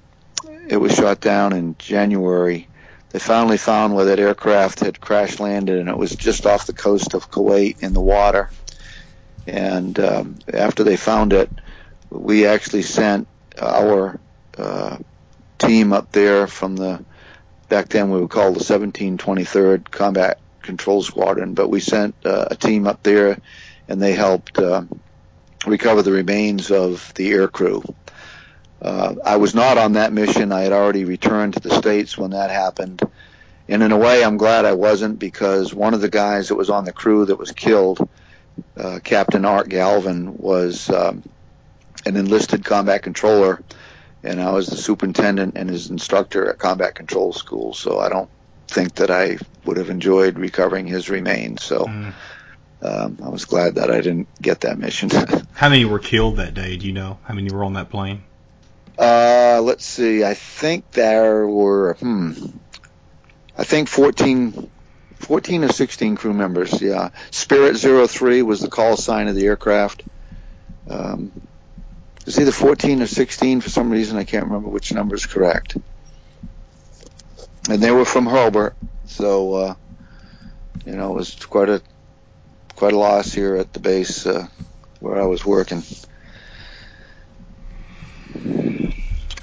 it 0.68 0.76
was 0.76 0.94
shot 0.94 1.20
down 1.20 1.52
in 1.52 1.76
January. 1.78 2.68
They 3.10 3.18
finally 3.18 3.56
found 3.56 3.94
where 3.94 4.06
that 4.06 4.18
aircraft 4.18 4.80
had 4.80 5.00
crash 5.00 5.38
landed, 5.38 5.78
and 5.78 5.88
it 5.88 5.96
was 5.96 6.14
just 6.16 6.44
off 6.44 6.66
the 6.66 6.72
coast 6.72 7.14
of 7.14 7.30
Kuwait 7.30 7.82
in 7.82 7.92
the 7.92 8.00
water. 8.00 8.50
And 9.46 9.98
um, 10.00 10.38
after 10.52 10.82
they 10.82 10.96
found 10.96 11.32
it, 11.32 11.50
we 12.10 12.46
actually 12.46 12.82
sent 12.82 13.28
our 13.60 14.18
uh, 14.58 14.98
team 15.58 15.92
up 15.92 16.12
there 16.12 16.46
from 16.46 16.76
the 16.76 17.04
back 17.72 17.88
then 17.88 18.10
we 18.10 18.20
were 18.20 18.28
called 18.28 18.54
the 18.54 18.60
1723rd 18.60 19.90
Combat 19.90 20.38
Control 20.60 21.02
Squadron, 21.02 21.54
but 21.54 21.70
we 21.70 21.80
sent 21.80 22.14
uh, 22.22 22.48
a 22.50 22.54
team 22.54 22.86
up 22.86 23.02
there 23.02 23.38
and 23.88 24.00
they 24.00 24.12
helped 24.12 24.58
uh, 24.58 24.82
recover 25.66 26.02
the 26.02 26.12
remains 26.12 26.70
of 26.70 27.14
the 27.14 27.30
air 27.30 27.48
crew. 27.48 27.82
Uh, 28.82 29.14
I 29.24 29.36
was 29.36 29.54
not 29.54 29.78
on 29.78 29.94
that 29.94 30.12
mission. 30.12 30.52
I 30.52 30.60
had 30.60 30.72
already 30.72 31.06
returned 31.06 31.54
to 31.54 31.60
the 31.60 31.74
States 31.74 32.18
when 32.18 32.32
that 32.32 32.50
happened. 32.50 33.00
And 33.68 33.82
in 33.82 33.90
a 33.90 33.96
way, 33.96 34.22
I'm 34.22 34.36
glad 34.36 34.66
I 34.66 34.74
wasn't 34.74 35.18
because 35.18 35.72
one 35.72 35.94
of 35.94 36.02
the 36.02 36.10
guys 36.10 36.48
that 36.48 36.56
was 36.56 36.68
on 36.68 36.84
the 36.84 36.92
crew 36.92 37.24
that 37.24 37.36
was 37.36 37.52
killed, 37.52 38.06
uh, 38.76 38.98
Captain 39.02 39.46
Art 39.46 39.70
Galvan, 39.70 40.36
was 40.36 40.90
um, 40.90 41.22
an 42.04 42.18
enlisted 42.18 42.66
combat 42.66 43.02
controller 43.02 43.62
and 44.22 44.40
I 44.40 44.52
was 44.52 44.68
the 44.68 44.76
superintendent 44.76 45.56
and 45.56 45.68
his 45.68 45.90
instructor 45.90 46.48
at 46.48 46.58
combat 46.58 46.94
control 46.94 47.32
school. 47.32 47.74
So 47.74 47.98
I 47.98 48.08
don't 48.08 48.30
think 48.68 48.94
that 48.96 49.10
I 49.10 49.38
would 49.64 49.76
have 49.76 49.90
enjoyed 49.90 50.38
recovering 50.38 50.86
his 50.86 51.10
remains. 51.10 51.62
So 51.62 51.86
mm. 51.86 52.12
um, 52.82 53.18
I 53.22 53.28
was 53.28 53.44
glad 53.44 53.76
that 53.76 53.90
I 53.90 54.00
didn't 54.00 54.28
get 54.40 54.62
that 54.62 54.78
mission. 54.78 55.10
how 55.52 55.68
many 55.68 55.84
were 55.84 55.98
killed 55.98 56.36
that 56.36 56.54
day? 56.54 56.76
Do 56.76 56.86
you 56.86 56.92
know 56.92 57.18
how 57.24 57.34
many 57.34 57.50
were 57.50 57.64
on 57.64 57.74
that 57.74 57.90
plane? 57.90 58.22
Uh, 58.98 59.60
let's 59.62 59.84
see. 59.84 60.24
I 60.24 60.34
think 60.34 60.90
there 60.92 61.46
were, 61.46 61.94
hmm, 61.94 62.32
I 63.56 63.64
think 63.64 63.88
14, 63.88 64.70
14 65.16 65.64
or 65.64 65.72
16 65.72 66.16
crew 66.16 66.34
members. 66.34 66.80
Yeah. 66.80 67.10
Spirit 67.30 67.76
03 67.78 68.42
was 68.42 68.60
the 68.60 68.68
call 68.68 68.96
sign 68.96 69.28
of 69.28 69.34
the 69.34 69.46
aircraft. 69.46 70.04
Um, 70.88 71.32
it's 72.26 72.38
either 72.38 72.52
14 72.52 73.02
or 73.02 73.06
16 73.06 73.60
for 73.60 73.70
some 73.70 73.90
reason. 73.90 74.16
I 74.16 74.24
can't 74.24 74.44
remember 74.44 74.68
which 74.68 74.92
number 74.92 75.14
is 75.14 75.26
correct. 75.26 75.76
And 77.68 77.82
they 77.82 77.90
were 77.90 78.04
from 78.04 78.26
Hurlburt, 78.26 78.74
so 79.06 79.54
uh, 79.54 79.74
you 80.84 80.92
know 80.92 81.12
it 81.12 81.16
was 81.16 81.34
quite 81.46 81.68
a 81.68 81.82
quite 82.74 82.92
a 82.92 82.98
loss 82.98 83.32
here 83.32 83.56
at 83.56 83.72
the 83.72 83.78
base 83.78 84.26
uh, 84.26 84.48
where 84.98 85.20
I 85.20 85.26
was 85.26 85.44
working. 85.44 85.82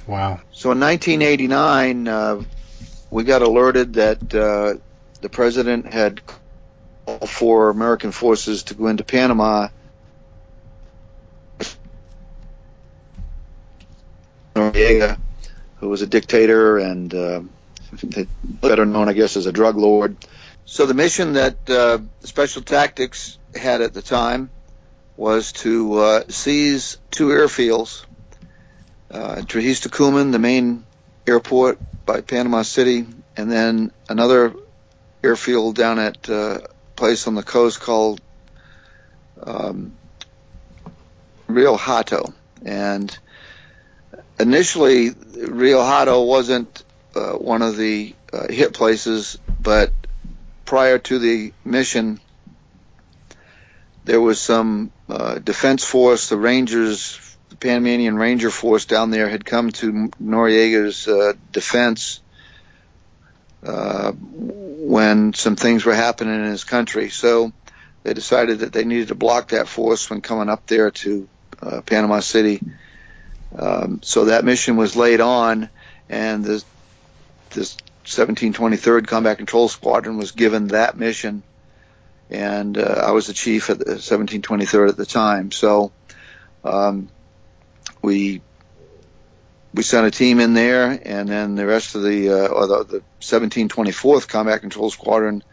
Wow. 0.06 0.42
So 0.52 0.72
in 0.72 0.80
1989, 0.80 2.08
uh, 2.08 2.44
we 3.12 3.24
got 3.24 3.42
alerted 3.42 3.94
that 3.94 4.34
uh, 4.34 4.80
the 5.22 5.30
president 5.30 5.86
had 5.94 6.22
called 6.26 7.30
for 7.30 7.70
American 7.70 8.12
forces 8.12 8.64
to 8.64 8.74
go 8.74 8.88
into 8.88 9.04
Panama 9.04 9.70
Noriega, 14.60 15.18
who 15.78 15.90
was 15.90 16.02
a 16.02 16.08
dictator 16.08 16.78
and 16.78 17.14
uh, 17.14 17.42
better 18.44 18.86
known, 18.86 19.10
I 19.10 19.14
guess, 19.14 19.38
as 19.38 19.46
a 19.46 19.52
drug 19.52 19.78
lord. 19.78 20.18
So 20.66 20.86
the 20.86 20.94
mission 20.94 21.34
that 21.34 21.70
uh, 21.70 22.00
Special 22.24 22.62
Tactics 22.62 23.38
had 23.56 23.82
at 23.82 23.94
the 23.94 24.02
time 24.02 24.52
was 25.18 25.52
to 25.52 25.96
uh, 25.96 26.24
seize 26.30 26.98
two 27.12 27.28
airfields, 27.28 28.06
uh, 29.12 29.38
Torrijos 29.38 29.88
Tocumen, 29.88 30.32
the 30.32 30.40
main 30.40 30.86
airport 31.26 31.80
by 32.06 32.22
Panama 32.22 32.62
City, 32.62 33.06
and 33.36 33.52
then 33.52 33.92
another 34.08 34.54
airfield 35.24 35.76
down 35.76 36.00
at 36.00 36.30
uh, 36.30 36.60
a 36.64 36.68
place 36.96 37.28
on 37.28 37.36
the 37.36 37.44
coast 37.44 37.82
called 37.82 38.22
um, 39.42 39.94
Rio 41.48 41.76
Hato. 41.76 42.34
And 42.64 43.18
initially, 44.40 45.12
Rio 45.36 45.82
Hato 45.82 46.24
wasn't 46.24 46.84
uh, 47.16 47.34
one 47.34 47.62
of 47.62 47.78
the 47.78 48.16
uh, 48.32 48.48
hit 48.48 48.74
places, 48.74 49.38
but 49.62 49.92
prior 50.66 51.00
to 51.00 51.20
the 51.20 51.54
mission, 51.66 52.20
there 54.06 54.22
was 54.22 54.40
some 54.40 54.92
uh, 55.08 55.40
defense 55.40 55.84
force, 55.84 56.30
the 56.30 56.38
Rangers, 56.38 57.20
the 57.50 57.56
Panamanian 57.56 58.16
Ranger 58.16 58.50
Force 58.50 58.86
down 58.86 59.12
there 59.12 59.28
had 59.28 59.44
come 59.44 59.72
to 59.72 60.10
Noriega's 60.22 61.08
uh, 61.08 61.34
defense 61.52 62.22
uh, 63.64 64.12
when 64.12 65.34
some 65.34 65.56
things 65.56 65.84
were 65.84 65.96
happening 65.96 66.36
in 66.36 66.46
his 66.46 66.64
country. 66.64 67.10
So 67.10 67.52
they 68.04 68.14
decided 68.14 68.60
that 68.60 68.72
they 68.72 68.86
needed 68.86 69.10
to 69.10 69.16
block 69.16 69.50
that 69.50 69.68
force 69.68 70.10
when 70.10 70.22
coming 70.22 70.50
up 70.50 70.68
there 70.68 70.92
to 70.92 71.28
uh, 71.62 71.82
Panama 71.82 72.20
City. 72.22 72.62
Um, 73.58 74.02
so 74.04 74.26
that 74.26 74.46
mission 74.46 74.78
was 74.78 74.96
laid 74.96 75.22
on, 75.22 75.70
and 76.08 76.44
the 76.44 76.64
this 77.52 77.78
1723rd 78.06 79.08
Combat 79.08 79.38
Control 79.38 79.68
Squadron 79.68 80.18
was 80.18 80.32
given 80.32 80.68
that 80.68 80.98
mission, 80.98 81.44
and 82.30 82.78
uh, 82.78 83.04
I 83.08 83.12
was 83.12 83.28
the 83.28 83.34
chief 83.34 83.70
at 83.70 83.80
the 83.80 83.86
1723rd 83.86 84.90
at 84.90 84.98
the 84.98 85.06
time. 85.06 85.52
So 85.52 85.92
um, 86.64 87.10
we 88.02 88.42
we 89.74 89.84
sent 89.84 90.08
a 90.08 90.12
team 90.12 90.40
in 90.40 90.54
there, 90.54 91.00
and 91.04 91.28
then 91.28 91.56
the 91.56 91.66
rest 91.66 91.96
of 91.96 92.04
the 92.04 92.30
uh, 92.30 92.48
or 92.48 92.68
the, 92.68 92.84
the 92.84 93.04
1724th 93.22 94.28
Combat 94.28 94.62
Control 94.62 94.90
Squadron 94.90 95.44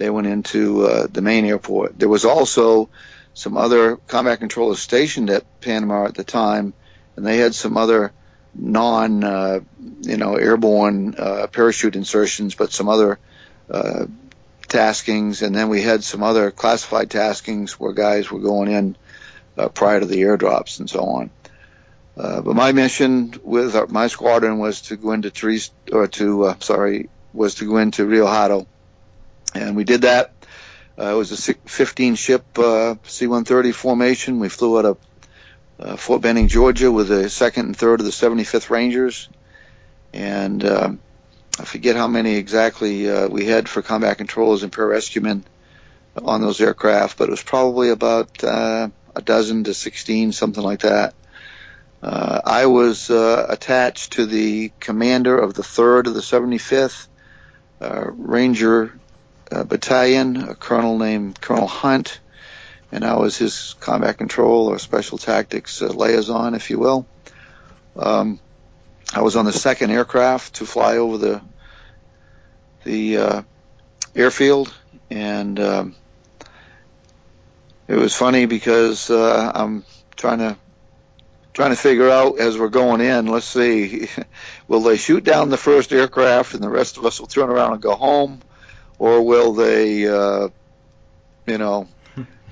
they 0.00 0.08
went 0.08 0.26
into 0.26 0.86
uh, 0.86 1.06
the 1.12 1.20
main 1.20 1.44
airport. 1.44 1.98
There 1.98 2.08
was 2.08 2.24
also 2.24 2.88
some 3.34 3.58
other 3.58 3.96
combat 3.96 4.40
controllers 4.40 4.80
stationed 4.80 5.28
at 5.28 5.44
Panama 5.60 6.06
at 6.06 6.14
the 6.14 6.24
time, 6.24 6.72
and 7.20 7.26
they 7.26 7.36
had 7.36 7.54
some 7.54 7.76
other 7.76 8.14
non, 8.54 9.22
uh, 9.22 9.60
you 10.00 10.16
know, 10.16 10.36
airborne 10.36 11.14
uh, 11.18 11.46
parachute 11.48 11.94
insertions, 11.94 12.54
but 12.54 12.72
some 12.72 12.88
other 12.88 13.18
uh, 13.70 14.06
taskings, 14.68 15.42
and 15.42 15.54
then 15.54 15.68
we 15.68 15.82
had 15.82 16.02
some 16.02 16.22
other 16.22 16.50
classified 16.50 17.10
taskings 17.10 17.72
where 17.72 17.92
guys 17.92 18.30
were 18.30 18.40
going 18.40 18.70
in 18.70 18.96
uh, 19.58 19.68
prior 19.68 20.00
to 20.00 20.06
the 20.06 20.22
airdrops 20.22 20.80
and 20.80 20.88
so 20.88 21.00
on. 21.00 21.30
Uh, 22.16 22.40
but 22.40 22.56
my 22.56 22.72
mission 22.72 23.34
with 23.42 23.76
our, 23.76 23.86
my 23.86 24.06
squadron 24.06 24.58
was 24.58 24.80
to 24.80 24.96
go 24.96 25.12
into 25.12 25.28
Therese, 25.28 25.70
or 25.92 26.06
to 26.06 26.44
uh, 26.44 26.54
sorry, 26.60 27.10
was 27.34 27.56
to 27.56 27.66
go 27.66 27.76
into 27.76 28.06
Rio 28.06 28.26
Hato, 28.26 28.66
and 29.54 29.76
we 29.76 29.84
did 29.84 30.02
that. 30.02 30.32
It 30.96 31.14
was 31.14 31.48
a 31.48 31.54
15 31.54 32.14
ship 32.14 32.58
uh, 32.58 32.94
C-130 33.04 33.74
formation. 33.74 34.38
We 34.38 34.50
flew 34.50 34.78
out 34.78 34.84
of 34.84 34.98
uh, 35.80 35.96
Fort 35.96 36.20
Benning, 36.20 36.48
Georgia, 36.48 36.92
with 36.92 37.08
the 37.08 37.30
second 37.30 37.66
and 37.66 37.76
third 37.76 38.00
of 38.00 38.06
the 38.06 38.12
75th 38.12 38.68
Rangers, 38.68 39.28
and 40.12 40.62
uh, 40.62 40.92
I 41.58 41.64
forget 41.64 41.96
how 41.96 42.06
many 42.06 42.34
exactly 42.34 43.10
uh, 43.10 43.28
we 43.28 43.46
had 43.46 43.68
for 43.68 43.80
combat 43.80 44.18
controllers 44.18 44.62
and 44.62 44.72
pararescuemen 44.72 45.42
on 46.22 46.42
those 46.42 46.60
aircraft, 46.60 47.16
but 47.16 47.28
it 47.28 47.30
was 47.30 47.42
probably 47.42 47.90
about 47.90 48.44
uh, 48.44 48.90
a 49.16 49.22
dozen 49.22 49.64
to 49.64 49.74
16, 49.74 50.32
something 50.32 50.62
like 50.62 50.80
that. 50.80 51.14
Uh, 52.02 52.40
I 52.44 52.66
was 52.66 53.10
uh, 53.10 53.46
attached 53.48 54.14
to 54.14 54.26
the 54.26 54.72
commander 54.80 55.38
of 55.38 55.54
the 55.54 55.62
3rd 55.62 56.08
of 56.08 56.14
the 56.14 56.20
75th 56.20 57.06
uh, 57.80 58.10
Ranger 58.10 58.98
Battalion, 59.50 60.36
a 60.36 60.54
colonel 60.54 60.98
named 60.98 61.40
Colonel 61.40 61.66
Hunt, 61.66 62.20
and 62.92 63.04
I 63.04 63.16
was 63.16 63.36
his 63.36 63.74
combat 63.80 64.18
control 64.18 64.68
or 64.68 64.78
special 64.78 65.18
tactics 65.18 65.80
uh, 65.82 65.86
liaison, 65.86 66.54
if 66.54 66.70
you 66.70 66.78
will. 66.78 67.06
Um, 67.96 68.40
I 69.12 69.22
was 69.22 69.36
on 69.36 69.44
the 69.44 69.52
second 69.52 69.90
aircraft 69.90 70.56
to 70.56 70.66
fly 70.66 70.96
over 70.96 71.18
the 71.18 71.42
the 72.84 73.16
uh, 73.18 73.42
airfield, 74.14 74.72
and 75.10 75.58
um, 75.60 75.94
it 77.88 77.96
was 77.96 78.14
funny 78.14 78.46
because 78.46 79.10
uh, 79.10 79.52
I'm 79.54 79.84
trying 80.16 80.38
to 80.38 80.56
trying 81.52 81.70
to 81.70 81.76
figure 81.76 82.08
out 82.08 82.38
as 82.38 82.56
we're 82.56 82.68
going 82.68 83.00
in. 83.00 83.26
Let's 83.26 83.46
see, 83.46 84.08
will 84.68 84.80
they 84.80 84.96
shoot 84.96 85.24
down 85.24 85.50
the 85.50 85.56
first 85.56 85.92
aircraft, 85.92 86.54
and 86.54 86.62
the 86.62 86.70
rest 86.70 86.96
of 86.96 87.04
us 87.04 87.20
will 87.20 87.26
turn 87.26 87.50
around 87.50 87.72
and 87.72 87.82
go 87.82 87.94
home, 87.94 88.40
or 88.98 89.22
will 89.22 89.52
they, 89.52 90.06
uh, 90.06 90.48
you 91.46 91.58
know, 91.58 91.88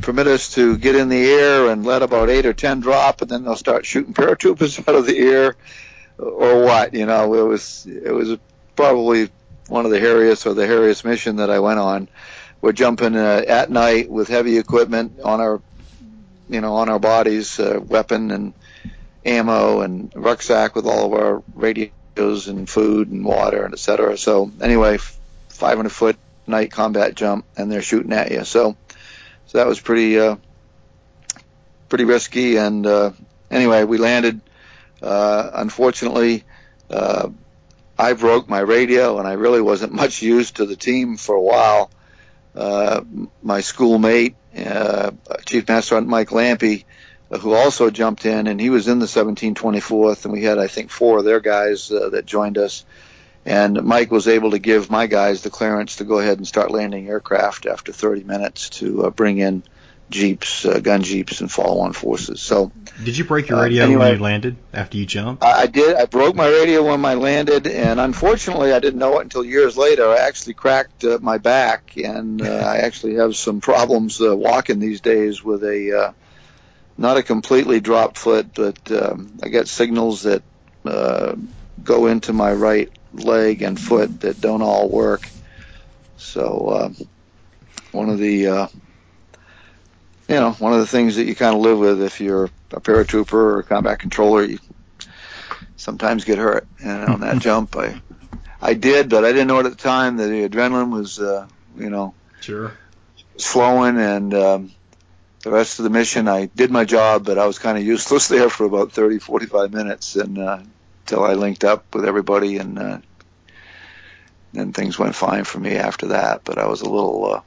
permit 0.00 0.26
us 0.26 0.54
to 0.54 0.76
get 0.78 0.94
in 0.94 1.08
the 1.08 1.30
air 1.30 1.70
and 1.70 1.84
let 1.84 2.02
about 2.02 2.30
eight 2.30 2.46
or 2.46 2.52
ten 2.52 2.80
drop, 2.80 3.22
and 3.22 3.30
then 3.30 3.44
they'll 3.44 3.56
start 3.56 3.86
shooting 3.86 4.14
paratroopers 4.14 4.78
out 4.88 4.94
of 4.94 5.06
the 5.06 5.18
air, 5.18 5.56
or 6.18 6.64
what? 6.64 6.94
You 6.94 7.06
know, 7.06 7.34
it 7.34 7.42
was 7.42 7.86
it 7.86 8.12
was 8.12 8.38
probably 8.76 9.30
one 9.68 9.84
of 9.84 9.90
the 9.90 10.00
hairiest 10.00 10.46
or 10.46 10.54
the 10.54 10.66
hairiest 10.66 11.04
mission 11.04 11.36
that 11.36 11.50
I 11.50 11.60
went 11.60 11.78
on. 11.78 12.08
We're 12.60 12.72
jumping 12.72 13.16
uh, 13.16 13.44
at 13.46 13.70
night 13.70 14.10
with 14.10 14.28
heavy 14.28 14.58
equipment 14.58 15.20
on 15.20 15.40
our, 15.40 15.60
you 16.48 16.60
know, 16.60 16.74
on 16.74 16.88
our 16.88 16.98
bodies, 16.98 17.60
uh, 17.60 17.78
weapon 17.84 18.30
and 18.30 18.52
ammo 19.24 19.82
and 19.82 20.12
rucksack 20.16 20.74
with 20.74 20.86
all 20.86 21.06
of 21.06 21.12
our 21.12 21.42
radios 21.54 22.48
and 22.48 22.68
food 22.68 23.10
and 23.10 23.24
water 23.24 23.64
and 23.64 23.74
et 23.74 23.78
cetera. 23.78 24.16
So 24.16 24.50
anyway, 24.60 24.98
500 25.48 25.90
foot 25.90 26.16
night 26.48 26.70
combat 26.70 27.14
jump, 27.14 27.44
and 27.56 27.70
they're 27.70 27.82
shooting 27.82 28.12
at 28.12 28.30
you. 28.30 28.44
So, 28.44 28.76
so 29.48 29.58
that 29.58 29.66
was 29.66 29.80
pretty, 29.80 30.18
uh, 30.18 30.36
pretty 31.88 32.04
risky. 32.04 32.56
And 32.56 32.86
uh, 32.86 33.10
anyway, 33.50 33.84
we 33.84 33.98
landed. 33.98 34.40
Uh, 35.02 35.50
unfortunately, 35.54 36.44
uh, 36.90 37.30
I 37.98 38.12
broke 38.12 38.48
my 38.48 38.60
radio, 38.60 39.18
and 39.18 39.26
I 39.26 39.32
really 39.32 39.60
wasn't 39.60 39.92
much 39.92 40.22
used 40.22 40.56
to 40.56 40.66
the 40.66 40.76
team 40.76 41.16
for 41.16 41.34
a 41.34 41.40
while. 41.40 41.90
Uh, 42.54 43.02
my 43.42 43.60
schoolmate, 43.60 44.36
uh, 44.56 45.12
Chief 45.46 45.66
Master 45.66 45.88
Sergeant 45.88 46.08
Mike 46.08 46.28
Lampe, 46.28 46.84
uh, 47.30 47.38
who 47.38 47.54
also 47.54 47.90
jumped 47.90 48.26
in, 48.26 48.46
and 48.46 48.60
he 48.60 48.70
was 48.70 48.86
in 48.86 48.98
the 48.98 49.06
1724th, 49.06 50.24
and 50.24 50.32
we 50.32 50.42
had, 50.42 50.58
I 50.58 50.66
think, 50.66 50.90
four 50.90 51.18
of 51.18 51.24
their 51.24 51.40
guys 51.40 51.90
uh, 51.90 52.10
that 52.10 52.26
joined 52.26 52.58
us. 52.58 52.84
And 53.48 53.82
Mike 53.82 54.10
was 54.10 54.28
able 54.28 54.50
to 54.50 54.58
give 54.58 54.90
my 54.90 55.06
guys 55.06 55.40
the 55.40 55.48
clearance 55.48 55.96
to 55.96 56.04
go 56.04 56.18
ahead 56.18 56.36
and 56.36 56.46
start 56.46 56.70
landing 56.70 57.08
aircraft 57.08 57.64
after 57.64 57.92
30 57.94 58.24
minutes 58.24 58.68
to 58.80 59.06
uh, 59.06 59.10
bring 59.10 59.38
in 59.38 59.62
jeeps, 60.10 60.66
uh, 60.66 60.80
gun 60.80 61.02
jeeps, 61.02 61.40
and 61.40 61.50
follow-on 61.50 61.94
forces. 61.94 62.42
So, 62.42 62.70
did 63.02 63.16
you 63.16 63.24
break 63.24 63.48
your 63.48 63.62
radio 63.62 63.84
uh, 63.84 63.86
anyway, 63.86 64.04
when 64.04 64.16
you 64.18 64.22
landed 64.22 64.56
after 64.74 64.98
you 64.98 65.06
jumped? 65.06 65.42
I, 65.42 65.62
I 65.62 65.66
did. 65.66 65.96
I 65.96 66.04
broke 66.04 66.36
my 66.36 66.46
radio 66.46 66.84
when 66.84 67.02
I 67.06 67.14
landed, 67.14 67.66
and 67.66 67.98
unfortunately, 67.98 68.74
I 68.74 68.80
didn't 68.80 68.98
know 68.98 69.18
it 69.18 69.22
until 69.22 69.42
years 69.42 69.78
later. 69.78 70.06
I 70.06 70.18
actually 70.18 70.52
cracked 70.52 71.04
uh, 71.04 71.18
my 71.22 71.38
back, 71.38 71.94
and 71.96 72.42
uh, 72.42 72.44
I 72.66 72.78
actually 72.80 73.14
have 73.14 73.34
some 73.34 73.62
problems 73.62 74.20
uh, 74.20 74.36
walking 74.36 74.78
these 74.78 75.00
days 75.00 75.42
with 75.42 75.64
a 75.64 75.98
uh, 75.98 76.12
not 76.98 77.16
a 77.16 77.22
completely 77.22 77.80
dropped 77.80 78.18
foot, 78.18 78.48
but 78.54 78.92
um, 78.92 79.38
I 79.42 79.48
get 79.48 79.68
signals 79.68 80.24
that 80.24 80.42
uh, 80.84 81.34
go 81.82 82.08
into 82.08 82.34
my 82.34 82.52
right 82.52 82.90
leg 83.12 83.62
and 83.62 83.78
foot 83.80 84.20
that 84.20 84.40
don't 84.40 84.62
all 84.62 84.88
work. 84.88 85.28
So 86.16 86.68
uh, 86.68 87.04
one 87.92 88.10
of 88.10 88.18
the 88.18 88.46
uh, 88.48 88.68
you 90.28 90.34
know, 90.34 90.52
one 90.52 90.74
of 90.74 90.80
the 90.80 90.86
things 90.86 91.16
that 91.16 91.24
you 91.24 91.34
kind 91.34 91.56
of 91.56 91.62
live 91.62 91.78
with 91.78 92.02
if 92.02 92.20
you're 92.20 92.50
a 92.72 92.80
paratrooper 92.80 93.32
or 93.32 93.58
a 93.60 93.64
combat 93.64 93.98
controller, 93.98 94.44
you 94.44 94.58
sometimes 95.76 96.24
get 96.24 96.38
hurt. 96.38 96.68
And 96.84 97.04
on 97.08 97.20
that 97.20 97.38
jump, 97.42 97.76
I, 97.76 98.00
I 98.60 98.74
did, 98.74 99.08
but 99.08 99.24
I 99.24 99.32
didn't 99.32 99.48
know 99.48 99.58
it 99.60 99.66
at 99.66 99.72
the 99.72 99.82
time 99.82 100.18
that 100.18 100.28
the 100.28 100.46
adrenaline 100.46 100.90
was, 100.90 101.18
uh, 101.18 101.46
you 101.76 101.88
know, 101.88 102.14
sure, 102.40 102.76
was 103.34 103.44
flowing. 103.46 103.98
And 103.98 104.34
um, 104.34 104.72
the 105.40 105.50
rest 105.50 105.78
of 105.78 105.84
the 105.84 105.90
mission, 105.90 106.28
I 106.28 106.46
did 106.46 106.70
my 106.70 106.84
job, 106.84 107.24
but 107.24 107.38
I 107.38 107.46
was 107.46 107.58
kind 107.58 107.78
of 107.78 107.84
useless 107.84 108.28
there 108.28 108.50
for 108.50 108.66
about 108.66 108.92
30, 108.92 109.20
45 109.20 109.72
minutes, 109.72 110.14
and 110.16 110.38
uh, 110.38 110.60
until 111.08 111.24
I 111.24 111.32
linked 111.32 111.64
up 111.64 111.94
with 111.94 112.04
everybody, 112.04 112.58
and 112.58 112.78
uh, 112.78 112.98
then 114.52 114.74
things 114.74 114.98
went 114.98 115.14
fine 115.14 115.44
for 115.44 115.58
me 115.58 115.76
after 115.76 116.08
that. 116.08 116.42
But 116.44 116.58
I 116.58 116.66
was 116.66 116.82
a 116.82 116.88
little. 116.88 117.24
Uh, 117.24 117.40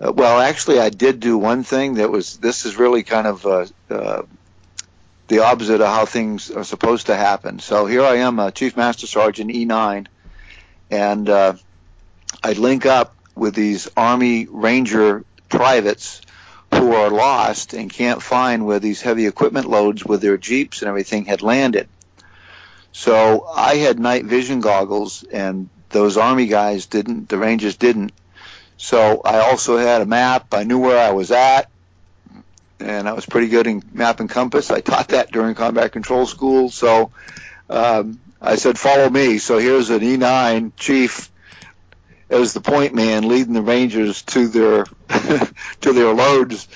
uh, 0.00 0.12
well, 0.12 0.40
actually, 0.40 0.80
I 0.80 0.90
did 0.90 1.20
do 1.20 1.38
one 1.38 1.62
thing 1.62 1.94
that 1.94 2.10
was. 2.10 2.36
This 2.38 2.66
is 2.66 2.76
really 2.76 3.04
kind 3.04 3.28
of 3.28 3.46
uh, 3.46 3.66
uh, 3.88 4.22
the 5.28 5.44
opposite 5.44 5.80
of 5.80 5.86
how 5.86 6.06
things 6.06 6.50
are 6.50 6.64
supposed 6.64 7.06
to 7.06 7.14
happen. 7.14 7.60
So 7.60 7.86
here 7.86 8.02
I 8.02 8.16
am, 8.16 8.40
a 8.40 8.50
Chief 8.50 8.76
Master 8.76 9.06
Sergeant 9.06 9.52
E9, 9.52 10.08
and 10.90 11.28
uh, 11.28 11.54
I 12.42 12.52
link 12.54 12.84
up 12.84 13.14
with 13.36 13.54
these 13.54 13.88
Army 13.96 14.48
Ranger 14.50 15.24
privates 15.48 16.20
who 16.72 16.94
are 16.94 17.10
lost 17.10 17.74
and 17.74 17.92
can't 17.92 18.20
find 18.20 18.66
where 18.66 18.80
these 18.80 19.00
heavy 19.00 19.28
equipment 19.28 19.70
loads 19.70 20.04
with 20.04 20.20
their 20.20 20.36
jeeps 20.36 20.82
and 20.82 20.88
everything 20.88 21.26
had 21.26 21.40
landed. 21.40 21.88
So 22.94 23.44
I 23.52 23.74
had 23.74 23.98
night 23.98 24.24
vision 24.24 24.60
goggles, 24.60 25.24
and 25.24 25.68
those 25.90 26.16
Army 26.16 26.46
guys 26.46 26.86
didn't. 26.86 27.28
The 27.28 27.36
Rangers 27.36 27.74
didn't. 27.74 28.12
So 28.76 29.20
I 29.24 29.40
also 29.40 29.76
had 29.76 30.00
a 30.00 30.06
map. 30.06 30.54
I 30.54 30.62
knew 30.62 30.78
where 30.78 31.04
I 31.04 31.10
was 31.10 31.32
at, 31.32 31.68
and 32.78 33.08
I 33.08 33.12
was 33.12 33.26
pretty 33.26 33.48
good 33.48 33.66
in 33.66 33.82
map 33.92 34.20
and 34.20 34.30
compass. 34.30 34.70
I 34.70 34.80
taught 34.80 35.08
that 35.08 35.32
during 35.32 35.56
combat 35.56 35.90
control 35.90 36.24
school. 36.24 36.70
So 36.70 37.10
um, 37.68 38.20
I 38.40 38.54
said, 38.54 38.78
"Follow 38.78 39.10
me." 39.10 39.38
So 39.38 39.58
here's 39.58 39.90
an 39.90 40.00
E9 40.00 40.70
chief 40.76 41.32
as 42.30 42.52
the 42.52 42.60
point 42.60 42.94
man 42.94 43.26
leading 43.26 43.54
the 43.54 43.62
Rangers 43.62 44.22
to 44.22 44.46
their 44.46 44.84
to 45.80 45.92
their 45.92 46.14
loads 46.14 46.68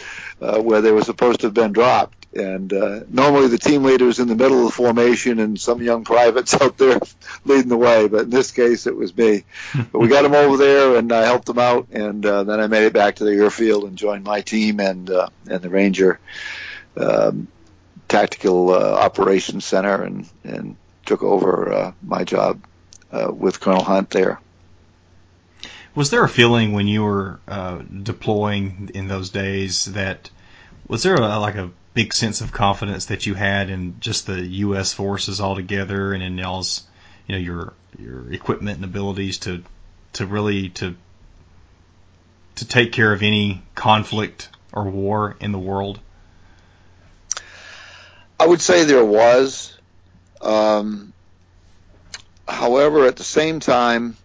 uh, 0.43 0.61
where 0.61 0.81
they 0.81 0.91
were 0.91 1.05
supposed 1.05 1.41
to 1.41 1.47
have 1.47 1.55
been 1.55 1.73
dropped. 1.73 2.18
And 2.39 2.73
uh, 2.73 3.01
normally 3.09 3.49
the 3.49 3.59
team 3.59 3.83
leader 3.83 4.09
is 4.09 4.19
in 4.19 4.29
the 4.29 4.37
middle 4.37 4.61
of 4.61 4.67
the 4.67 4.73
formation 4.73 5.39
and 5.41 5.61
some 5.61 5.83
young 5.83 6.05
privates 6.05 6.55
out 6.61 6.79
there 6.79 7.01
leading 7.45 7.69
the 7.69 7.77
way. 7.77 8.09
But 8.09 8.23
in 8.23 8.31
this 8.31 8.53
case, 8.53 8.87
it 8.87 8.97
was 8.97 9.17
me. 9.17 9.45
but 9.93 9.99
we 9.99 10.09
got 10.09 10.25
him 10.25 10.35
over 10.35 10.57
there 10.57 10.97
and 10.97 11.13
I 11.13 11.25
helped 11.25 11.49
him 11.49 11.59
out. 11.59 11.89
And 11.91 12.25
uh, 12.25 12.45
then 12.45 12.61
I 12.61 12.67
made 12.67 12.85
it 12.85 12.93
back 12.93 13.17
to 13.17 13.25
the 13.25 13.33
airfield 13.33 13.85
and 13.85 13.99
joined 13.99 14.25
my 14.25 14.41
team 14.41 14.81
and 14.81 15.11
uh, 15.11 15.29
and 15.49 15.61
the 15.61 15.69
Ranger 15.69 16.21
um, 16.97 17.49
Tactical 18.09 18.71
uh, 18.71 18.95
Operations 18.95 19.65
Center 19.65 20.03
and 20.03 20.29
and 20.45 20.77
took 21.05 21.23
over 21.23 21.73
uh, 21.73 21.93
my 22.03 22.25
job 22.25 22.63
uh, 23.11 23.33
with 23.33 23.61
Colonel 23.61 23.83
Hunt 23.83 24.11
there. 24.11 24.41
Was 25.95 26.11
there 26.11 26.23
a 26.23 26.29
feeling 26.29 26.73
when 26.73 26.87
you 26.87 27.03
were 27.03 27.41
uh, 27.49 27.79
deploying 28.03 28.91
in 28.95 29.09
those 29.09 29.31
days 29.31 29.87
that 29.87 30.31
was 30.87 31.03
there 31.03 31.17
a, 31.17 31.39
like 31.39 31.57
a 31.57 31.71
big 31.99 32.15
sense 32.15 32.41
of 32.41 32.53
confidence 32.53 33.07
that 33.07 33.27
you 33.27 33.35
had 33.35 33.71
in 33.71 33.99
just 33.99 34.29
the 34.29 34.41
U.S. 34.41 34.93
forces 34.93 35.41
altogether 35.41 36.13
and 36.13 36.23
in 36.23 36.39
y'all's 36.39 36.85
you 37.27 37.35
know 37.35 37.41
your 37.41 37.73
your 37.99 38.33
equipment 38.33 38.77
and 38.77 38.85
abilities 38.85 39.39
to 39.39 39.65
to 40.13 40.25
really 40.25 40.69
to 40.69 40.95
to 42.55 42.69
take 42.69 42.93
care 42.93 43.13
of 43.13 43.25
any 43.25 43.65
conflict 43.75 44.49
or 44.73 44.85
war 44.85 45.37
in 45.41 45.51
the 45.51 45.59
world? 45.59 45.99
I 48.39 48.47
would 48.47 48.61
say 48.61 48.85
there 48.85 49.05
was. 49.05 49.77
Um, 50.41 51.13
however, 52.47 53.07
at 53.07 53.17
the 53.17 53.25
same 53.25 53.59
time, 53.59 54.17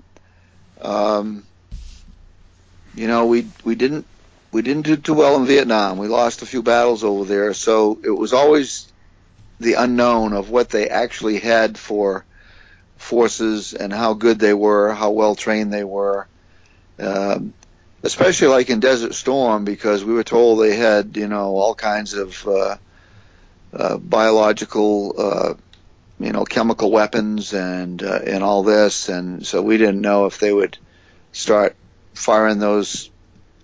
um, 0.79 1.43
you 2.93 3.07
know, 3.07 3.25
we 3.25 3.47
we 3.63 3.73
didn't 3.73 4.05
we 4.53 4.61
didn't 4.61 4.85
do 4.85 4.95
too 4.95 5.15
well 5.15 5.35
in 5.37 5.47
Vietnam. 5.47 5.97
We 5.97 6.07
lost 6.07 6.43
a 6.43 6.45
few 6.45 6.61
battles 6.61 7.03
over 7.03 7.25
there, 7.25 7.53
so 7.53 7.99
it 8.03 8.11
was 8.11 8.33
always 8.33 8.87
the 9.59 9.73
unknown 9.73 10.33
of 10.33 10.51
what 10.51 10.69
they 10.69 10.87
actually 10.87 11.39
had 11.39 11.77
for 11.77 12.23
forces 12.97 13.73
and 13.73 13.91
how 13.91 14.13
good 14.13 14.37
they 14.37 14.53
were, 14.53 14.93
how 14.93 15.09
well 15.09 15.35
trained 15.35 15.73
they 15.73 15.83
were. 15.83 16.27
Um, 16.99 17.53
especially 18.03 18.49
like 18.49 18.69
in 18.69 18.79
Desert 18.79 19.15
Storm, 19.15 19.65
because 19.65 20.03
we 20.03 20.13
were 20.13 20.23
told 20.23 20.59
they 20.59 20.75
had, 20.75 21.17
you 21.17 21.27
know, 21.27 21.55
all 21.55 21.73
kinds 21.73 22.13
of 22.13 22.47
uh, 22.47 22.77
uh, 23.73 23.97
biological, 23.97 25.15
uh, 25.17 25.53
you 26.19 26.31
know, 26.31 26.45
chemical 26.45 26.91
weapons 26.91 27.53
and 27.53 28.03
uh, 28.03 28.19
and 28.23 28.43
all 28.43 28.61
this, 28.61 29.09
and 29.09 29.45
so 29.45 29.63
we 29.63 29.77
didn't 29.77 30.01
know 30.01 30.27
if 30.27 30.37
they 30.37 30.53
would 30.53 30.77
start 31.31 31.75
firing 32.13 32.59
those 32.59 33.09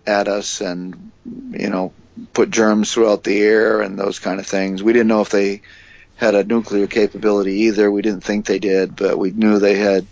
at 0.10 0.28
us 0.28 0.62
and 0.62 1.12
you 1.51 1.70
know 1.70 1.93
put 2.34 2.49
germs 2.49 2.93
throughout 2.93 3.24
the 3.24 3.39
air 3.39 3.82
and 3.82 3.97
those 3.97 4.20
kind 4.20 4.39
of 4.39 4.47
things. 4.47 4.84
We 4.84 4.93
didn't 4.93 5.07
know 5.07 5.22
if 5.22 5.30
they 5.30 5.62
had 6.18 6.36
a 6.36 6.43
nuclear 6.43 6.88
capability 6.88 7.53
either. 7.68 7.89
We 7.89 8.01
didn't 8.01 8.24
think 8.24 8.45
they 8.45 8.60
did, 8.60 8.95
but 8.95 9.18
we 9.18 9.32
knew 9.32 9.60
they 9.60 9.78
had 9.78 10.05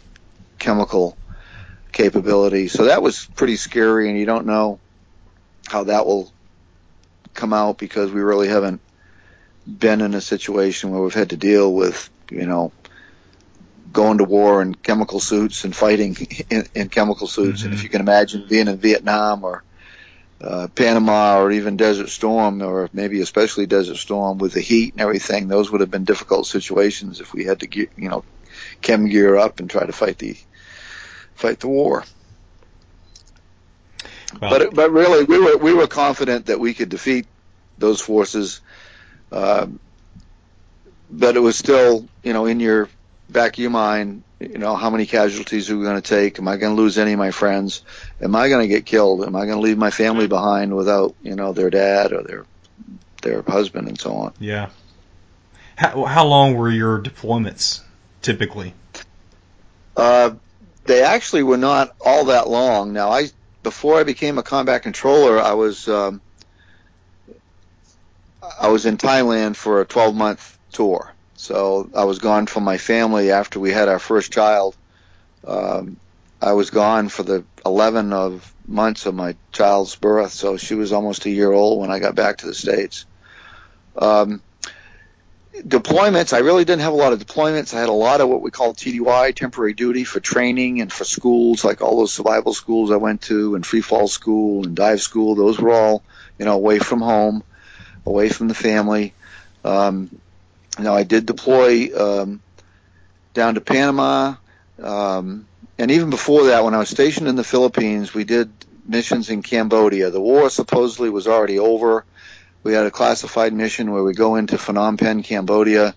chemical 0.57 1.17
capability. 1.91 2.69
So 2.69 2.85
that 2.85 3.01
was 3.01 3.25
pretty 3.35 3.57
scary, 3.57 4.09
and 4.09 4.17
you 4.17 4.25
don't 4.25 4.45
know 4.45 4.79
how 5.67 5.83
that 5.85 6.05
will 6.05 6.31
come 7.33 7.53
out 7.53 7.77
because 7.77 8.11
we 8.11 8.21
really 8.21 8.47
haven't 8.47 8.81
been 9.67 10.01
in 10.01 10.13
a 10.13 10.21
situation 10.21 10.91
where 10.91 11.01
we've 11.01 11.13
had 11.13 11.31
to 11.31 11.37
deal 11.37 11.73
with, 11.73 12.09
you 12.31 12.45
know, 12.45 12.71
going 13.91 14.19
to 14.19 14.23
war 14.23 14.61
in 14.61 14.75
chemical 14.75 15.19
suits 15.19 15.63
and 15.63 15.75
fighting 15.75 16.15
in, 16.49 16.67
in 16.73 16.89
chemical 16.89 17.27
suits. 17.27 17.59
Mm-hmm. 17.59 17.65
And 17.65 17.73
if 17.73 17.79
mm-hmm. 17.79 17.83
you 17.85 17.89
can 17.89 18.01
imagine 18.01 18.47
being 18.47 18.67
in 18.67 18.77
Vietnam 18.77 19.43
or 19.43 19.63
uh, 20.41 20.67
Panama 20.75 21.39
or 21.39 21.51
even 21.51 21.77
Desert 21.77 22.09
Storm, 22.09 22.61
or 22.61 22.89
maybe 22.93 23.21
especially 23.21 23.65
Desert 23.65 23.97
Storm 23.97 24.37
with 24.37 24.53
the 24.53 24.61
heat 24.61 24.93
and 24.93 25.01
everything, 25.01 25.47
those 25.47 25.71
would 25.71 25.81
have 25.81 25.91
been 25.91 26.03
difficult 26.03 26.45
situations 26.45 27.19
if 27.19 27.33
we 27.33 27.45
had 27.45 27.61
to 27.61 27.67
get, 27.67 27.89
you 27.97 28.09
know, 28.09 28.23
chem 28.81 29.07
gear 29.07 29.35
up 29.35 29.59
and 29.59 29.69
try 29.69 29.85
to 29.85 29.93
fight 29.93 30.17
the 30.17 30.37
fight 31.35 31.59
the 31.59 31.67
war. 31.67 32.03
Well, 34.41 34.51
but 34.51 34.75
but 34.75 34.91
really, 34.91 35.23
we 35.23 35.39
were 35.39 35.57
we 35.57 35.73
were 35.73 35.87
confident 35.87 36.47
that 36.47 36.59
we 36.59 36.73
could 36.73 36.89
defeat 36.89 37.25
those 37.77 38.01
forces. 38.01 38.61
Uh, 39.31 39.67
but 41.09 41.35
it 41.35 41.39
was 41.39 41.57
still, 41.57 42.07
you 42.23 42.33
know, 42.33 42.45
in 42.45 42.59
your 42.59 42.89
back 43.29 43.53
of 43.53 43.59
your 43.59 43.71
mind, 43.71 44.23
you 44.39 44.57
know, 44.57 44.75
how 44.75 44.89
many 44.89 45.05
casualties 45.05 45.69
are 45.69 45.77
we 45.77 45.83
going 45.83 46.01
to 46.01 46.07
take? 46.07 46.37
Am 46.37 46.47
I 46.47 46.57
going 46.57 46.75
to 46.75 46.81
lose 46.81 46.97
any 46.97 47.13
of 47.13 47.19
my 47.19 47.31
friends? 47.31 47.81
Am 48.21 48.35
I 48.35 48.49
going 48.49 48.61
to 48.61 48.67
get 48.67 48.85
killed? 48.85 49.23
Am 49.23 49.35
I 49.35 49.45
going 49.45 49.57
to 49.57 49.61
leave 49.61 49.77
my 49.77 49.89
family 49.89 50.27
behind 50.27 50.75
without, 50.75 51.15
you 51.23 51.35
know, 51.35 51.53
their 51.53 51.69
dad 51.69 52.13
or 52.13 52.23
their 52.23 52.45
their 53.23 53.41
husband 53.41 53.87
and 53.87 53.99
so 53.99 54.13
on? 54.13 54.33
Yeah. 54.39 54.69
How, 55.75 56.05
how 56.05 56.25
long 56.25 56.55
were 56.55 56.69
your 56.69 57.01
deployments 57.01 57.81
typically? 58.21 58.73
Uh, 59.95 60.35
they 60.85 61.01
actually 61.01 61.43
were 61.43 61.57
not 61.57 61.95
all 62.05 62.25
that 62.25 62.47
long. 62.47 62.93
Now, 62.93 63.09
I 63.09 63.29
before 63.63 63.99
I 63.99 64.03
became 64.03 64.37
a 64.37 64.43
combat 64.43 64.83
controller, 64.83 65.41
I 65.41 65.53
was 65.53 65.87
um, 65.87 66.21
I 68.59 68.67
was 68.67 68.85
in 68.85 68.97
Thailand 68.97 69.55
for 69.55 69.81
a 69.81 69.85
12 69.85 70.15
month 70.15 70.57
tour 70.71 71.11
so 71.37 71.89
I 71.95 72.03
was 72.03 72.17
gone 72.17 72.47
from 72.47 72.63
my 72.63 72.77
family 72.77 73.31
after 73.31 73.59
we 73.59 73.71
had 73.71 73.87
our 73.87 73.99
first 73.99 74.33
child. 74.33 74.75
Um, 75.45 75.97
I 76.41 76.53
was 76.53 76.71
gone 76.71 77.09
for 77.09 77.23
the 77.23 77.45
11 77.63 78.11
of 78.11 78.53
months 78.67 79.05
of 79.05 79.13
my 79.13 79.35
child's 79.51 79.95
birth, 79.95 80.31
so 80.31 80.57
she 80.57 80.73
was 80.73 80.91
almost 80.91 81.25
a 81.25 81.29
year 81.29 81.51
old 81.51 81.79
when 81.79 81.91
I 81.91 81.99
got 81.99 82.15
back 82.15 82.39
to 82.39 82.47
the 82.47 82.55
states. 82.55 83.05
Um, 83.95 84.41
deployments, 85.55 86.33
I 86.33 86.39
really 86.39 86.65
didn't 86.65 86.81
have 86.81 86.93
a 86.93 86.97
lot 86.97 87.13
of 87.13 87.23
deployments. 87.23 87.73
I 87.73 87.81
had 87.81 87.89
a 87.89 87.93
lot 87.93 88.19
of 88.19 88.29
what 88.29 88.41
we 88.41 88.49
call 88.49 88.73
TDY, 88.73 89.35
temporary 89.35 89.73
duty 89.73 90.05
for 90.05 90.19
training 90.19 90.81
and 90.81 90.91
for 90.91 91.03
schools, 91.03 91.63
like 91.63 91.81
all 91.81 91.99
those 91.99 92.13
survival 92.13 92.55
schools 92.55 92.89
I 92.89 92.97
went 92.97 93.21
to, 93.23 93.53
and 93.53 93.63
free 93.63 93.81
fall 93.81 94.07
school 94.07 94.65
and 94.65 94.75
dive 94.75 95.01
school. 95.01 95.35
Those 95.35 95.59
were 95.59 95.71
all, 95.71 96.03
you 96.39 96.45
know, 96.45 96.53
away 96.53 96.79
from 96.79 96.99
home, 96.99 97.43
away 98.07 98.29
from 98.29 98.47
the 98.47 98.55
family. 98.55 99.13
Um, 99.63 100.09
now 100.79 100.95
I 100.95 101.03
did 101.03 101.25
deploy 101.25 101.89
um, 101.95 102.41
down 103.33 103.55
to 103.55 103.61
Panama, 103.61 104.35
um, 104.81 105.47
and 105.77 105.91
even 105.91 106.09
before 106.09 106.45
that, 106.45 106.63
when 106.63 106.73
I 106.73 106.79
was 106.79 106.89
stationed 106.89 107.27
in 107.27 107.35
the 107.35 107.43
Philippines, 107.43 108.13
we 108.13 108.23
did 108.23 108.51
missions 108.85 109.29
in 109.29 109.43
Cambodia. 109.43 110.09
The 110.09 110.21
war 110.21 110.49
supposedly 110.49 111.09
was 111.09 111.27
already 111.27 111.59
over. 111.59 112.05
We 112.63 112.73
had 112.73 112.85
a 112.85 112.91
classified 112.91 113.53
mission 113.53 113.91
where 113.91 114.03
we 114.03 114.13
go 114.13 114.35
into 114.35 114.57
Phnom 114.57 114.97
Penh, 114.99 115.23
Cambodia. 115.23 115.95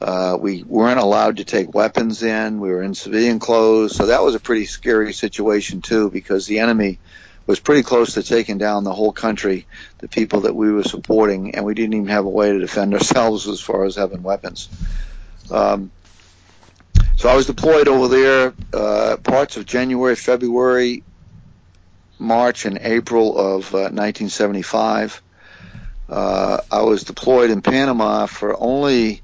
Uh, 0.00 0.38
we 0.40 0.62
weren't 0.62 1.00
allowed 1.00 1.38
to 1.38 1.44
take 1.44 1.74
weapons 1.74 2.22
in. 2.22 2.60
We 2.60 2.70
were 2.70 2.82
in 2.82 2.94
civilian 2.94 3.40
clothes, 3.40 3.96
so 3.96 4.06
that 4.06 4.22
was 4.22 4.34
a 4.34 4.40
pretty 4.40 4.66
scary 4.66 5.12
situation 5.12 5.82
too, 5.82 6.10
because 6.10 6.46
the 6.46 6.60
enemy 6.60 7.00
was 7.48 7.58
pretty 7.58 7.82
close 7.82 8.12
to 8.12 8.22
taking 8.22 8.58
down 8.58 8.84
the 8.84 8.92
whole 8.92 9.10
country, 9.10 9.66
the 9.98 10.06
people 10.06 10.42
that 10.42 10.54
we 10.54 10.70
were 10.70 10.82
supporting, 10.82 11.54
and 11.54 11.64
we 11.64 11.72
didn't 11.72 11.94
even 11.94 12.08
have 12.08 12.26
a 12.26 12.28
way 12.28 12.52
to 12.52 12.58
defend 12.58 12.92
ourselves 12.94 13.48
as 13.48 13.58
far 13.58 13.84
as 13.84 13.96
having 13.96 14.22
weapons. 14.22 14.68
Um, 15.50 15.90
so 17.16 17.30
I 17.30 17.34
was 17.34 17.46
deployed 17.46 17.88
over 17.88 18.06
there 18.08 18.54
uh, 18.72 19.16
parts 19.16 19.56
of 19.56 19.64
January, 19.64 20.14
February, 20.14 21.02
March, 22.18 22.66
and 22.66 22.78
April 22.82 23.30
of 23.38 23.74
uh, 23.74 23.88
1975. 23.90 25.22
Uh, 26.06 26.60
I 26.70 26.82
was 26.82 27.04
deployed 27.04 27.48
in 27.48 27.62
Panama 27.62 28.26
for 28.26 28.60
only 28.60 29.22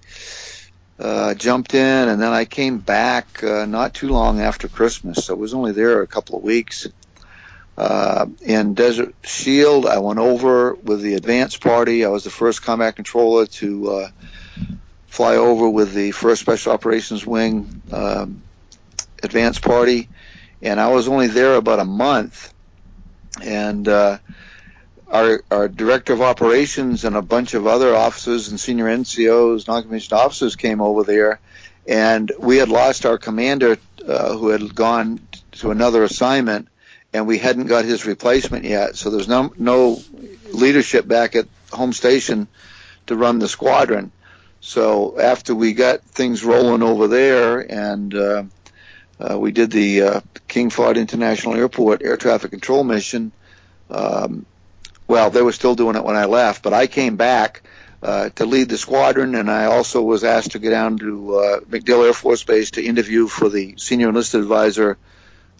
uh, 0.98 1.34
jumped 1.34 1.74
in, 1.74 2.08
and 2.08 2.22
then 2.22 2.32
I 2.32 2.46
came 2.46 2.78
back 2.78 3.44
uh, 3.44 3.66
not 3.66 3.92
too 3.92 4.08
long 4.08 4.40
after 4.40 4.66
Christmas. 4.66 5.26
So 5.26 5.34
I 5.34 5.36
was 5.36 5.52
only 5.52 5.72
there 5.72 6.00
a 6.00 6.06
couple 6.06 6.38
of 6.38 6.42
weeks. 6.42 6.86
Uh, 7.76 8.26
in 8.42 8.74
Desert 8.74 9.14
Shield, 9.22 9.86
I 9.86 9.98
went 9.98 10.20
over 10.20 10.74
with 10.74 11.02
the 11.02 11.14
advance 11.14 11.56
party. 11.56 12.04
I 12.04 12.08
was 12.08 12.24
the 12.24 12.30
first 12.30 12.62
combat 12.62 12.94
controller 12.94 13.46
to 13.46 13.90
uh, 13.90 14.08
fly 15.06 15.36
over 15.36 15.68
with 15.68 15.92
the 15.92 16.12
first 16.12 16.40
Special 16.40 16.72
Operations 16.72 17.26
Wing 17.26 17.82
um, 17.92 18.42
advance 19.22 19.58
party, 19.58 20.08
and 20.62 20.80
I 20.80 20.88
was 20.88 21.08
only 21.08 21.26
there 21.26 21.56
about 21.56 21.80
a 21.80 21.84
month. 21.84 22.52
And 23.42 23.88
uh, 23.88 24.18
our, 25.08 25.42
our 25.50 25.68
director 25.68 26.12
of 26.12 26.22
operations 26.22 27.04
and 27.04 27.16
a 27.16 27.22
bunch 27.22 27.54
of 27.54 27.66
other 27.66 27.94
officers 27.94 28.48
and 28.48 28.58
senior 28.58 28.86
NCOs, 28.86 29.66
non-commissioned 29.66 30.12
officers, 30.12 30.56
came 30.56 30.80
over 30.80 31.02
there, 31.02 31.40
and 31.86 32.30
we 32.38 32.56
had 32.56 32.68
lost 32.68 33.04
our 33.04 33.18
commander 33.18 33.78
uh, 34.06 34.36
who 34.36 34.48
had 34.48 34.74
gone 34.74 35.20
to 35.52 35.70
another 35.70 36.02
assignment, 36.02 36.68
and 37.14 37.28
we 37.28 37.38
hadn't 37.38 37.68
got 37.68 37.84
his 37.84 38.04
replacement 38.04 38.64
yet. 38.64 38.96
So 38.96 39.08
there's 39.08 39.28
no 39.28 39.54
no 39.56 40.02
leadership 40.52 41.06
back 41.06 41.36
at 41.36 41.46
home 41.72 41.92
station 41.92 42.48
to 43.06 43.16
run 43.16 43.38
the 43.38 43.48
squadron. 43.48 44.10
So 44.60 45.18
after 45.20 45.54
we 45.54 45.74
got 45.74 46.02
things 46.02 46.44
rolling 46.44 46.82
over 46.82 47.06
there, 47.06 47.60
and 47.60 48.14
uh, 48.14 48.42
uh, 49.20 49.38
we 49.38 49.52
did 49.52 49.70
the 49.70 50.02
uh, 50.02 50.20
King 50.48 50.70
Fahd 50.70 50.96
International 50.96 51.54
Airport 51.54 52.02
air 52.02 52.16
traffic 52.16 52.50
control 52.50 52.82
mission. 52.82 53.30
Um, 53.90 54.44
well, 55.06 55.30
they 55.30 55.42
were 55.42 55.52
still 55.52 55.76
doing 55.76 55.96
it 55.96 56.04
when 56.04 56.16
I 56.16 56.24
left, 56.24 56.62
but 56.62 56.72
I 56.72 56.86
came 56.86 57.16
back 57.16 57.62
uh, 58.02 58.30
to 58.30 58.46
lead 58.46 58.70
the 58.70 58.78
squadron, 58.78 59.34
and 59.34 59.50
I 59.50 59.66
also 59.66 60.02
was 60.02 60.24
asked 60.24 60.52
to 60.52 60.58
go 60.58 60.70
down 60.70 60.98
to 60.98 61.36
uh, 61.36 61.60
MacDill 61.60 62.06
Air 62.06 62.14
Force 62.14 62.42
Base 62.42 62.72
to 62.72 62.84
interview 62.84 63.28
for 63.28 63.48
the 63.48 63.74
senior 63.76 64.08
enlisted 64.08 64.40
advisor 64.40 64.98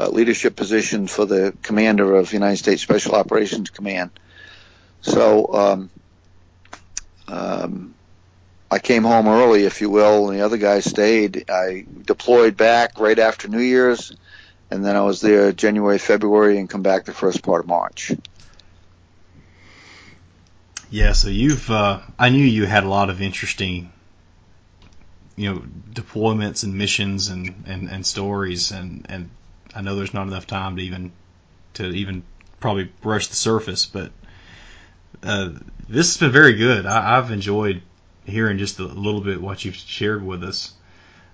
uh, 0.01 0.09
leadership 0.09 0.57
position 0.57 1.07
for 1.07 1.25
the 1.25 1.55
commander 1.63 2.17
of 2.17 2.33
United 2.33 2.57
States 2.57 2.83
Special 2.83 3.15
Operations 3.15 3.71
Command. 3.71 4.11
So 5.03 5.55
um, 5.55 5.91
um, 7.29 7.95
I 8.71 8.79
came 8.79 9.05
home 9.05 9.29
early, 9.29 9.65
if 9.65 9.81
you 9.81 9.91
will, 9.91 10.29
and 10.29 10.39
the 10.39 10.45
other 10.45 10.57
guys 10.57 10.85
stayed. 10.85 11.51
I 11.51 11.85
deployed 12.03 12.57
back 12.57 12.99
right 12.99 13.19
after 13.19 13.49
New 13.49 13.61
Year's, 13.61 14.17
and 14.71 14.85
then 14.85 14.97
I 14.97 15.03
was 15.03 15.21
there 15.21 15.53
January, 15.53 15.99
February, 15.99 16.59
and 16.59 16.69
come 16.69 16.83
back 16.83 17.05
the 17.05 17.13
first 17.13 17.43
part 17.43 17.61
of 17.61 17.69
March. 17.69 18.13
Yeah, 20.91 21.13
so 21.13 21.29
you've 21.29 21.71
uh, 21.71 22.01
I 22.19 22.31
knew 22.31 22.45
you 22.45 22.67
had 22.67 22.85
a 22.85 22.89
lot 22.89 23.11
of 23.11 23.21
interesting 23.21 23.91
you 25.37 25.53
know 25.53 25.63
deployments 25.91 26.65
and 26.65 26.75
missions 26.75 27.29
and, 27.29 27.65
and, 27.67 27.89
and 27.89 28.07
stories 28.07 28.71
and, 28.71 29.07
and 29.09 29.31
I 29.75 29.81
know 29.81 29.97
there's 29.97 30.15
not 30.15 30.27
enough 30.27 30.47
time 30.47 30.77
to 30.77 30.83
even 30.83 31.13
to 31.75 31.87
even 31.87 32.23
probably 32.61 32.85
brush 33.01 33.29
the 33.29 33.37
surface, 33.37 33.87
but 33.87 34.13
uh, 35.23 35.51
this 35.89 36.15
has 36.15 36.17
been 36.19 36.33
very 36.33 36.55
good. 36.55 36.87
I, 36.87 37.19
I've 37.19 37.31
enjoyed 37.31 37.83
hearing 38.25 38.59
just 38.59 38.79
a 38.79 38.85
little 38.85 39.21
bit 39.21 39.41
what 39.41 39.65
you've 39.65 39.75
shared 39.75 40.25
with 40.25 40.45
us. 40.45 40.73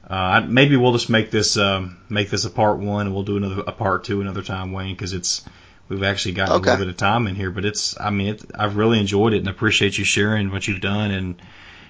Uh, 0.08 0.44
maybe 0.46 0.76
we'll 0.76 0.92
just 0.92 1.10
make 1.10 1.30
this 1.30 1.56
um, 1.56 1.98
make 2.08 2.30
this 2.30 2.44
a 2.44 2.50
part 2.50 2.78
one, 2.78 3.06
and 3.06 3.14
we'll 3.14 3.24
do 3.24 3.36
another 3.36 3.62
a 3.66 3.72
part 3.72 4.04
two 4.04 4.20
another 4.20 4.42
time, 4.42 4.72
Wayne, 4.72 4.94
because 4.94 5.12
it's 5.12 5.44
we've 5.88 6.02
actually 6.02 6.32
got 6.32 6.48
okay. 6.48 6.56
a 6.56 6.58
little 6.72 6.86
bit 6.86 6.88
of 6.88 6.96
time 6.96 7.26
in 7.26 7.34
here. 7.34 7.50
But 7.50 7.64
it's 7.64 8.00
I 8.00 8.10
mean 8.10 8.28
it, 8.28 8.44
I've 8.54 8.76
really 8.76 8.98
enjoyed 8.98 9.34
it 9.34 9.38
and 9.38 9.48
appreciate 9.48 9.98
you 9.98 10.04
sharing 10.04 10.50
what 10.50 10.66
you've 10.66 10.80
done 10.80 11.10
and 11.10 11.42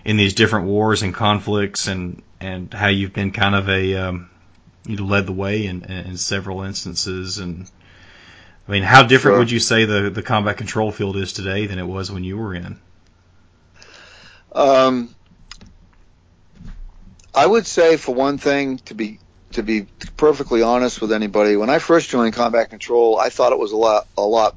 in 0.04 0.16
these 0.16 0.34
different 0.34 0.66
wars 0.66 1.02
and 1.02 1.14
conflicts 1.14 1.86
and 1.86 2.22
and 2.40 2.72
how 2.72 2.88
you've 2.88 3.12
been 3.12 3.30
kind 3.30 3.54
of 3.54 3.68
a 3.68 3.94
um, 3.96 4.30
you 4.84 5.04
led 5.04 5.26
the 5.26 5.32
way 5.32 5.66
in, 5.66 5.84
in 5.84 6.16
several 6.16 6.62
instances 6.62 7.38
and. 7.38 7.70
I 8.68 8.72
mean, 8.72 8.82
how 8.84 9.02
different 9.02 9.34
sure. 9.34 9.38
would 9.40 9.50
you 9.50 9.58
say 9.58 9.84
the, 9.84 10.10
the 10.10 10.22
combat 10.22 10.56
control 10.56 10.92
field 10.92 11.16
is 11.16 11.32
today 11.32 11.66
than 11.66 11.80
it 11.80 11.86
was 11.86 12.12
when 12.12 12.22
you 12.22 12.38
were 12.38 12.54
in? 12.54 12.78
Um, 14.52 15.12
I 17.34 17.46
would 17.46 17.66
say, 17.66 17.96
for 17.96 18.14
one 18.14 18.38
thing, 18.38 18.78
to 18.78 18.94
be 18.94 19.18
to 19.52 19.62
be 19.62 19.86
perfectly 20.16 20.62
honest 20.62 21.00
with 21.00 21.12
anybody, 21.12 21.56
when 21.56 21.70
I 21.70 21.78
first 21.78 22.08
joined 22.08 22.34
combat 22.34 22.70
control, 22.70 23.18
I 23.18 23.30
thought 23.30 23.52
it 23.52 23.58
was 23.58 23.72
a 23.72 23.76
lot 23.76 24.06
a 24.16 24.22
lot 24.22 24.56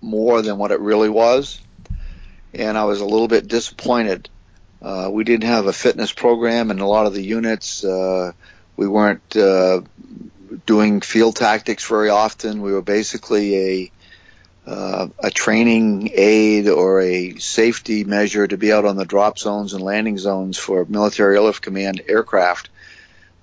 more 0.00 0.42
than 0.42 0.58
what 0.58 0.70
it 0.70 0.80
really 0.80 1.08
was, 1.08 1.60
and 2.52 2.76
I 2.78 2.84
was 2.84 3.00
a 3.00 3.06
little 3.06 3.28
bit 3.28 3.48
disappointed. 3.48 4.28
Uh, 4.80 5.08
we 5.10 5.24
didn't 5.24 5.48
have 5.48 5.66
a 5.66 5.72
fitness 5.72 6.12
program 6.12 6.70
in 6.70 6.78
a 6.80 6.86
lot 6.86 7.06
of 7.06 7.14
the 7.14 7.22
units. 7.22 7.84
Uh, 7.84 8.32
we 8.76 8.86
weren't 8.86 9.36
uh, 9.36 9.82
doing 10.66 11.00
field 11.00 11.36
tactics 11.36 11.86
very 11.86 12.10
often. 12.10 12.62
We 12.62 12.72
were 12.72 12.82
basically 12.82 13.56
a 13.56 13.90
uh, 14.66 15.08
a 15.18 15.30
training 15.30 16.10
aid 16.14 16.68
or 16.68 17.00
a 17.02 17.36
safety 17.36 18.04
measure 18.04 18.46
to 18.46 18.56
be 18.56 18.72
out 18.72 18.86
on 18.86 18.96
the 18.96 19.04
drop 19.04 19.38
zones 19.38 19.74
and 19.74 19.82
landing 19.82 20.16
zones 20.16 20.56
for 20.56 20.86
military 20.86 21.36
airlift 21.36 21.60
command 21.60 22.00
aircraft, 22.08 22.70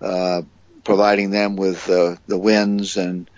uh, 0.02 0.42
providing 0.84 1.30
them 1.30 1.56
with 1.56 1.88
uh, 1.90 2.16
the 2.28 2.40
winds 2.40 2.98
and 2.98 3.30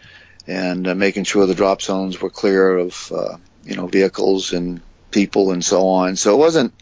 and 0.48 0.88
uh, 0.88 0.96
making 0.96 1.26
sure 1.26 1.46
the 1.46 1.56
drop 1.56 1.82
zones 1.82 2.22
were 2.22 2.30
clear 2.30 2.78
of 2.78 3.12
uh, 3.12 3.38
you 3.66 3.76
know 3.76 3.88
vehicles 3.88 4.54
and 4.54 4.82
people 5.12 5.52
and 5.52 5.64
so 5.64 5.90
on. 5.90 6.16
So 6.16 6.34
it 6.34 6.38
wasn't 6.38 6.74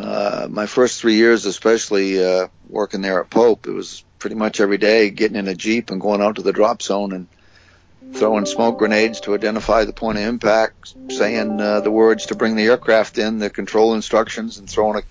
uh, 0.00 0.48
my 0.50 0.66
first 0.66 1.00
three 1.00 1.14
years, 1.14 1.46
especially 1.46 2.24
uh, 2.24 2.48
working 2.68 3.00
there 3.00 3.20
at 3.20 3.30
Pope. 3.30 3.66
It 3.66 3.72
was 3.72 4.04
pretty 4.18 4.36
much 4.36 4.60
every 4.60 4.78
day 4.78 5.10
getting 5.10 5.36
in 5.36 5.48
a 5.48 5.54
jeep 5.54 5.90
and 5.90 6.00
going 6.00 6.22
out 6.22 6.36
to 6.36 6.42
the 6.42 6.52
drop 6.52 6.82
zone 6.82 7.12
and 7.12 7.26
throwing 8.14 8.46
smoke 8.46 8.78
grenades 8.78 9.20
to 9.20 9.34
identify 9.34 9.84
the 9.84 9.92
point 9.92 10.18
of 10.18 10.24
impact, 10.24 10.94
saying 11.10 11.60
uh, 11.60 11.80
the 11.80 11.90
words 11.90 12.26
to 12.26 12.34
bring 12.34 12.56
the 12.56 12.64
aircraft 12.64 13.18
in, 13.18 13.38
the 13.38 13.50
control 13.50 13.94
instructions, 13.94 14.58
and 14.58 14.68
throwing 14.68 14.96
a, 14.96 15.02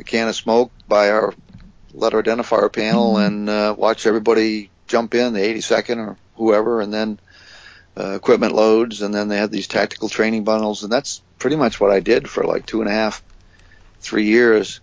a 0.00 0.04
can 0.04 0.28
of 0.28 0.34
smoke 0.34 0.72
by 0.86 1.10
our 1.10 1.34
letter 1.94 2.22
identifier 2.22 2.72
panel 2.72 3.18
and 3.18 3.48
uh, 3.48 3.74
watch 3.76 4.06
everybody 4.06 4.70
jump 4.86 5.14
in, 5.14 5.32
the 5.32 5.40
82nd 5.40 5.98
or 5.98 6.16
whoever, 6.36 6.80
and 6.80 6.92
then 6.92 7.18
uh, 7.98 8.14
equipment 8.14 8.54
loads, 8.54 9.02
and 9.02 9.14
then 9.14 9.28
they 9.28 9.36
had 9.36 9.50
these 9.50 9.66
tactical 9.66 10.08
training 10.08 10.44
bundles, 10.44 10.82
and 10.82 10.92
that's 10.92 11.22
pretty 11.38 11.56
much 11.56 11.80
what 11.80 11.90
I 11.90 12.00
did 12.00 12.28
for 12.28 12.44
like 12.44 12.66
two 12.66 12.80
and 12.80 12.88
a 12.88 12.92
half, 12.92 13.22
three 14.00 14.26
years 14.26 14.80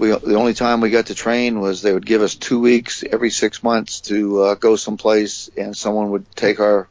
we 0.00 0.08
the 0.08 0.36
only 0.36 0.54
time 0.54 0.80
we 0.80 0.88
got 0.88 1.06
to 1.06 1.14
train 1.14 1.60
was 1.60 1.82
they 1.82 1.92
would 1.92 2.06
give 2.06 2.22
us 2.22 2.34
two 2.34 2.58
weeks 2.58 3.04
every 3.12 3.28
six 3.28 3.62
months 3.62 4.00
to 4.00 4.42
uh, 4.42 4.54
go 4.54 4.74
someplace, 4.74 5.50
and 5.58 5.76
someone 5.76 6.10
would 6.10 6.24
take 6.34 6.58
our 6.58 6.88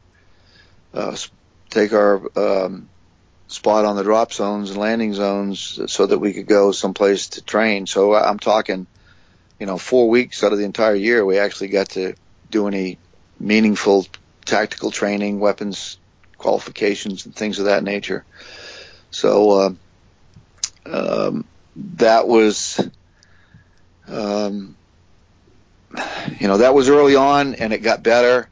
uh, 0.94 1.16
take 1.70 1.92
our 1.92 2.22
um, 2.38 2.88
spot 3.48 3.84
on 3.84 3.96
the 3.96 4.04
drop 4.04 4.32
zones 4.32 4.70
and 4.70 4.78
landing 4.78 5.12
zones 5.12 5.80
so 5.88 6.06
that 6.06 6.20
we 6.20 6.32
could 6.32 6.46
go 6.46 6.70
someplace 6.70 7.30
to 7.30 7.42
train. 7.42 7.84
So 7.86 8.14
I'm 8.14 8.38
talking, 8.38 8.86
you 9.58 9.66
know, 9.66 9.76
four 9.76 10.08
weeks 10.08 10.44
out 10.44 10.52
of 10.52 10.58
the 10.58 10.64
entire 10.64 10.94
year 10.94 11.24
we 11.24 11.38
actually 11.38 11.68
got 11.68 11.88
to 11.90 12.14
do 12.48 12.68
any 12.68 12.96
meaningful 13.40 14.06
tactical 14.44 14.92
training, 14.92 15.40
weapons 15.40 15.98
qualifications, 16.38 17.26
and 17.26 17.34
things 17.34 17.58
of 17.58 17.64
that 17.64 17.82
nature. 17.82 18.24
So 19.10 19.50
uh, 19.50 21.26
um, 21.26 21.44
that 21.76 22.26
was 22.26 22.80
um, 24.08 24.76
you 26.38 26.48
know, 26.48 26.58
that 26.58 26.74
was 26.74 26.88
early 26.88 27.16
on 27.16 27.54
and 27.54 27.72
it 27.72 27.78
got 27.78 28.02
better. 28.02 28.48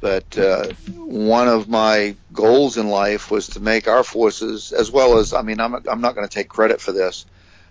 But 0.00 0.36
uh, 0.36 0.68
one 0.96 1.48
of 1.48 1.68
my 1.68 2.16
goals 2.32 2.76
in 2.76 2.88
life 2.88 3.30
was 3.30 3.48
to 3.48 3.60
make 3.60 3.86
our 3.86 4.02
forces, 4.02 4.72
as 4.72 4.90
well 4.90 5.18
as, 5.18 5.32
I 5.32 5.42
mean, 5.42 5.60
I'm, 5.60 5.74
I'm 5.88 6.00
not 6.00 6.14
going 6.14 6.26
to 6.26 6.34
take 6.34 6.48
credit 6.48 6.80
for 6.80 6.90
this. 6.90 7.24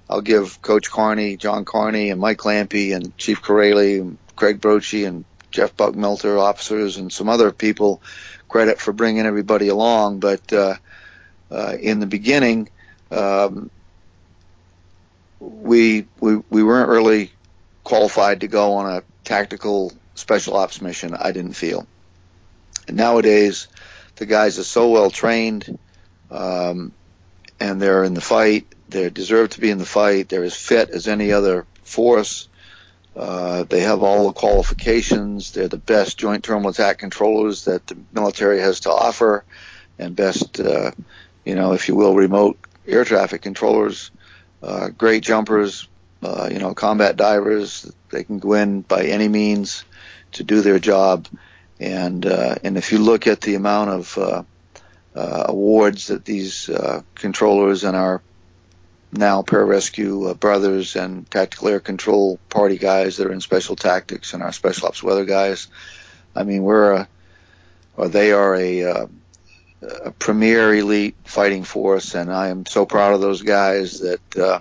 I'll 0.10 0.22
give 0.22 0.62
Coach 0.62 0.90
Carney, 0.90 1.36
John 1.36 1.66
Carney, 1.66 2.10
and 2.10 2.22
Mike 2.22 2.40
Lampe, 2.40 2.96
and 2.96 3.18
Chief 3.18 3.42
Corrali, 3.42 4.00
and 4.00 4.18
Craig 4.36 4.62
Brotchie, 4.62 5.08
and 5.08 5.26
Jeff 5.52 5.76
Buckmelter, 5.76 6.40
officers, 6.40 6.98
and 6.98 7.12
some 7.12 7.28
other 7.28 7.52
people 7.52 8.02
credit 8.48 8.80
for 8.80 8.94
bringing 8.94 9.26
everybody 9.26 9.68
along. 9.68 10.20
But 10.20 10.54
uh, 10.54 10.76
uh, 11.50 11.76
in 11.80 12.00
the 12.00 12.08
beginning, 12.08 12.70
um, 13.10 13.70
we 15.42 16.06
we 16.20 16.38
we 16.50 16.64
weren't 16.64 16.90
really 16.90 17.32
qualified 17.84 18.42
to 18.42 18.48
go 18.48 18.74
on 18.74 18.98
a 18.98 19.04
tactical 19.24 19.92
special 20.14 20.56
ops 20.56 20.82
mission. 20.82 21.16
I 21.16 21.32
didn't 21.32 21.54
feel. 21.54 21.88
And 22.88 22.96
nowadays, 22.96 23.68
the 24.16 24.28
guys 24.28 24.60
are 24.60 24.64
so 24.64 24.90
well 24.90 25.10
trained, 25.10 25.78
um, 26.30 26.94
and 27.60 27.82
they're 27.82 28.04
in 28.04 28.14
the 28.14 28.22
fight. 28.22 28.68
They 28.90 29.10
deserve 29.10 29.50
to 29.52 29.62
be 29.62 29.72
in 29.72 29.80
the 29.80 29.86
fight. 29.86 30.30
They're 30.30 30.44
as 30.44 30.56
fit 30.56 30.92
as 30.92 31.08
any 31.08 31.32
other 31.32 31.66
force. 31.84 32.48
Uh, 33.16 33.64
they 33.64 33.82
have 33.82 34.04
all 34.04 34.28
the 34.28 34.34
qualifications. 34.34 35.52
They're 35.52 35.68
the 35.68 35.78
best 35.78 36.18
joint 36.18 36.44
terminal 36.44 36.70
attack 36.70 37.00
controllers 37.00 37.66
that 37.66 37.88
the 37.88 37.98
military 38.14 38.60
has 38.60 38.82
to 38.82 38.92
offer, 38.92 39.44
and 39.98 40.16
best, 40.16 40.60
uh, 40.60 40.92
you 41.44 41.56
know, 41.56 41.74
if 41.74 41.88
you 41.88 41.96
will, 41.96 42.16
remote 42.16 42.60
air 42.88 43.06
traffic 43.06 43.42
controllers 43.42 44.12
uh, 44.62 44.90
great 44.90 45.24
jumpers, 45.24 45.88
uh, 46.22 46.50
you 46.52 46.60
know, 46.60 46.74
combat 46.74 47.18
divers. 47.18 47.92
They 48.10 48.24
can 48.24 48.40
go 48.40 48.54
in 48.54 48.82
by 48.82 49.04
any 49.04 49.28
means 49.28 49.84
to 50.34 50.44
do 50.44 50.62
their 50.62 50.80
job. 50.80 51.28
And 51.80 52.26
uh, 52.26 52.56
and 52.64 52.78
if 52.78 52.92
you 52.92 53.00
look 53.00 53.28
at 53.28 53.42
the 53.42 53.56
amount 53.56 53.90
of 53.90 54.18
uh, 54.18 54.44
uh, 55.16 55.46
awards 55.48 56.08
that 56.08 56.26
these 56.26 56.70
uh, 56.70 57.02
controllers 57.16 57.84
and 57.84 57.98
our 57.98 58.22
now 59.12 59.42
pararescue 59.42 60.30
uh, 60.30 60.34
brothers 60.36 60.96
and 60.96 61.30
tactical 61.30 61.68
air 61.68 61.80
control 61.80 62.40
party 62.50 62.78
guys 62.78 63.18
that 63.18 63.28
are 63.28 63.34
in 63.34 63.42
special 63.42 63.76
tactics 63.76 64.34
and 64.34 64.42
our 64.42 64.54
special 64.54 64.88
ops 64.88 65.04
weather 65.04 65.26
guys, 65.26 65.68
I 66.36 66.44
mean, 66.44 66.64
we're 66.64 66.94
a, 66.94 67.08
or 67.98 68.08
they 68.08 68.32
are 68.32 68.56
a 68.56 68.84
uh, 68.84 69.06
a 69.82 70.12
premier 70.12 70.74
elite 70.76 71.16
fighting 71.24 71.64
force, 71.64 72.16
and 72.16 72.32
I 72.32 72.50
am 72.50 72.66
so 72.66 72.86
proud 72.86 73.14
of 73.14 73.22
those 73.22 73.42
guys 73.42 74.00
that 74.00 74.38
uh, 74.38 74.60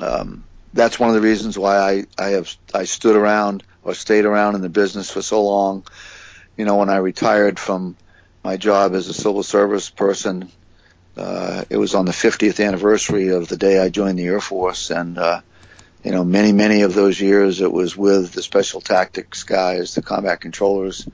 um, 0.00 0.44
that's 0.72 0.98
one 0.98 1.08
of 1.10 1.14
the 1.14 1.20
reasons 1.20 1.58
why 1.58 1.76
I, 1.78 2.04
I 2.16 2.28
have 2.30 2.54
I 2.72 2.84
stood 2.84 3.16
around 3.16 3.64
or 3.82 3.94
stayed 3.94 4.24
around 4.24 4.54
in 4.54 4.60
the 4.60 4.68
business 4.68 5.10
for 5.10 5.22
so 5.22 5.44
long. 5.44 5.84
You 6.56 6.64
know, 6.64 6.76
when 6.76 6.90
I 6.90 6.96
retired 6.96 7.58
from 7.58 7.96
my 8.44 8.56
job 8.56 8.94
as 8.94 9.08
a 9.08 9.14
civil 9.14 9.42
service 9.42 9.90
person, 9.90 10.50
uh, 11.16 11.64
it 11.68 11.76
was 11.76 11.94
on 11.94 12.04
the 12.04 12.12
50th 12.12 12.64
anniversary 12.64 13.28
of 13.28 13.48
the 13.48 13.56
day 13.56 13.78
I 13.78 13.88
joined 13.88 14.18
the 14.18 14.26
Air 14.26 14.40
Force, 14.40 14.90
and 14.90 15.18
uh, 15.18 15.40
you 16.04 16.12
know, 16.12 16.24
many 16.24 16.52
many 16.52 16.82
of 16.82 16.94
those 16.94 17.20
years 17.20 17.60
it 17.60 17.72
was 17.72 17.96
with 17.96 18.32
the 18.32 18.42
Special 18.42 18.80
Tactics 18.80 19.42
guys, 19.42 19.94
the 19.94 20.02
combat 20.02 20.40
controllers, 20.40 21.06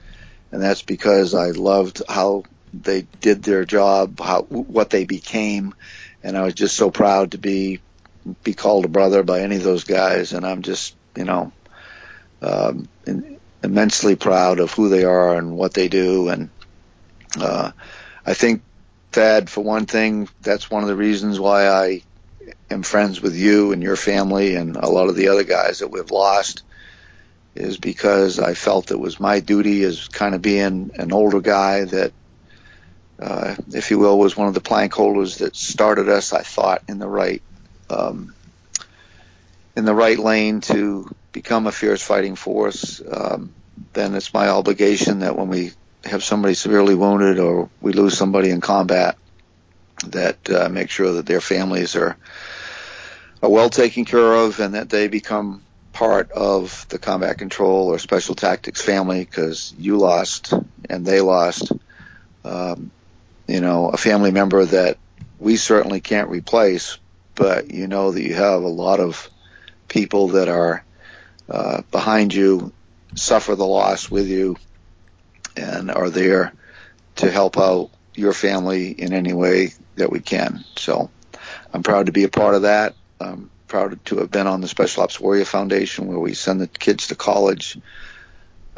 and 0.52 0.62
that's 0.62 0.82
because 0.82 1.34
I 1.34 1.50
loved 1.50 2.02
how 2.09 2.44
they 2.72 3.02
did 3.20 3.42
their 3.42 3.64
job, 3.64 4.20
how 4.20 4.42
what 4.42 4.90
they 4.90 5.04
became, 5.04 5.74
and 6.22 6.36
I 6.36 6.42
was 6.42 6.54
just 6.54 6.76
so 6.76 6.90
proud 6.90 7.32
to 7.32 7.38
be 7.38 7.80
be 8.44 8.52
called 8.52 8.84
a 8.84 8.88
brother 8.88 9.22
by 9.22 9.40
any 9.40 9.56
of 9.56 9.62
those 9.62 9.84
guys, 9.84 10.32
and 10.32 10.46
I'm 10.46 10.62
just 10.62 10.96
you 11.16 11.24
know 11.24 11.52
um, 12.42 12.88
immensely 13.62 14.16
proud 14.16 14.60
of 14.60 14.72
who 14.72 14.88
they 14.88 15.04
are 15.04 15.36
and 15.36 15.56
what 15.56 15.74
they 15.74 15.88
do, 15.88 16.28
and 16.28 16.50
uh, 17.40 17.72
I 18.24 18.34
think 18.34 18.62
Thad, 19.12 19.48
for 19.48 19.62
one 19.62 19.86
thing, 19.86 20.28
that's 20.40 20.70
one 20.70 20.82
of 20.82 20.88
the 20.88 20.96
reasons 20.96 21.40
why 21.40 21.68
I 21.68 22.02
am 22.70 22.82
friends 22.82 23.20
with 23.20 23.34
you 23.34 23.72
and 23.72 23.82
your 23.82 23.96
family 23.96 24.54
and 24.54 24.76
a 24.76 24.88
lot 24.88 25.08
of 25.08 25.16
the 25.16 25.28
other 25.28 25.44
guys 25.44 25.78
that 25.78 25.90
we've 25.90 26.10
lost 26.10 26.62
is 27.54 27.78
because 27.78 28.38
I 28.38 28.54
felt 28.54 28.90
it 28.90 29.00
was 29.00 29.18
my 29.18 29.40
duty 29.40 29.82
as 29.82 30.08
kind 30.08 30.34
of 30.34 30.42
being 30.42 30.90
an 30.94 31.12
older 31.12 31.40
guy 31.40 31.84
that 31.84 32.12
uh, 33.20 33.56
if 33.72 33.90
you 33.90 33.98
will, 33.98 34.18
was 34.18 34.36
one 34.36 34.48
of 34.48 34.54
the 34.54 34.60
plank 34.60 34.92
holders 34.92 35.38
that 35.38 35.56
started 35.56 36.08
us. 36.08 36.32
I 36.32 36.42
thought 36.42 36.82
in 36.88 36.98
the 36.98 37.08
right 37.08 37.42
um, 37.90 38.34
in 39.76 39.84
the 39.84 39.94
right 39.94 40.18
lane 40.18 40.60
to 40.62 41.08
become 41.32 41.66
a 41.66 41.72
fierce 41.72 42.02
fighting 42.02 42.36
force. 42.36 43.00
Um, 43.10 43.54
then 43.92 44.14
it's 44.14 44.34
my 44.34 44.48
obligation 44.48 45.20
that 45.20 45.36
when 45.36 45.48
we 45.48 45.72
have 46.04 46.22
somebody 46.22 46.54
severely 46.54 46.94
wounded 46.94 47.38
or 47.38 47.68
we 47.80 47.92
lose 47.92 48.16
somebody 48.16 48.50
in 48.50 48.60
combat, 48.60 49.16
that 50.06 50.50
uh, 50.50 50.68
make 50.68 50.90
sure 50.90 51.14
that 51.14 51.26
their 51.26 51.40
families 51.40 51.96
are 51.96 52.16
are 53.42 53.50
well 53.50 53.70
taken 53.70 54.04
care 54.04 54.34
of 54.34 54.58
and 54.60 54.74
that 54.74 54.90
they 54.90 55.08
become 55.08 55.62
part 55.92 56.30
of 56.32 56.86
the 56.88 56.98
combat 56.98 57.38
control 57.38 57.88
or 57.88 57.98
special 57.98 58.34
tactics 58.34 58.80
family 58.80 59.24
because 59.24 59.74
you 59.78 59.96
lost 59.96 60.52
and 60.88 61.04
they 61.04 61.20
lost. 61.20 61.72
Um, 62.44 62.90
you 63.49 63.61
know, 63.61 63.88
a 63.88 63.96
family 63.96 64.30
member 64.30 64.64
that 64.64 64.99
we 65.40 65.57
certainly 65.57 66.01
can't 66.01 66.28
replace, 66.28 66.99
but 67.34 67.72
you 67.72 67.88
know 67.88 68.12
that 68.12 68.22
you 68.22 68.34
have 68.34 68.62
a 68.62 68.68
lot 68.68 69.01
of 69.01 69.28
people 69.88 70.28
that 70.28 70.49
are 70.49 70.84
uh, 71.49 71.82
behind 71.90 72.34
you, 72.34 72.72
suffer 73.14 73.57
the 73.57 73.66
loss 73.66 74.11
with 74.11 74.28
you, 74.28 74.57
and 75.57 75.90
are 75.90 76.11
there 76.11 76.53
to 77.16 77.30
help 77.30 77.57
out 77.57 77.90
your 78.14 78.34
family 78.34 78.90
in 78.90 79.12
any 79.12 79.32
way 79.32 79.72
that 79.96 80.12
we 80.12 80.20
can. 80.20 80.64
So 80.76 81.11
I'm 81.72 81.82
proud 81.82 82.07
to 82.07 82.12
be 82.12 82.24
a 82.24 82.28
part 82.28 82.55
of 82.55 82.62
that. 82.62 82.94
I'm 83.20 83.51
proud 83.66 84.05
to 84.07 84.18
have 84.18 84.30
been 84.30 84.46
on 84.46 84.61
the 84.61 84.68
Special 84.68 85.03
Ops 85.03 85.18
Warrior 85.18 85.46
Foundation 85.46 86.07
where 86.07 86.18
we 86.18 86.34
send 86.34 86.61
the 86.61 86.68
kids 86.68 87.09
to 87.09 87.14
college. 87.14 87.78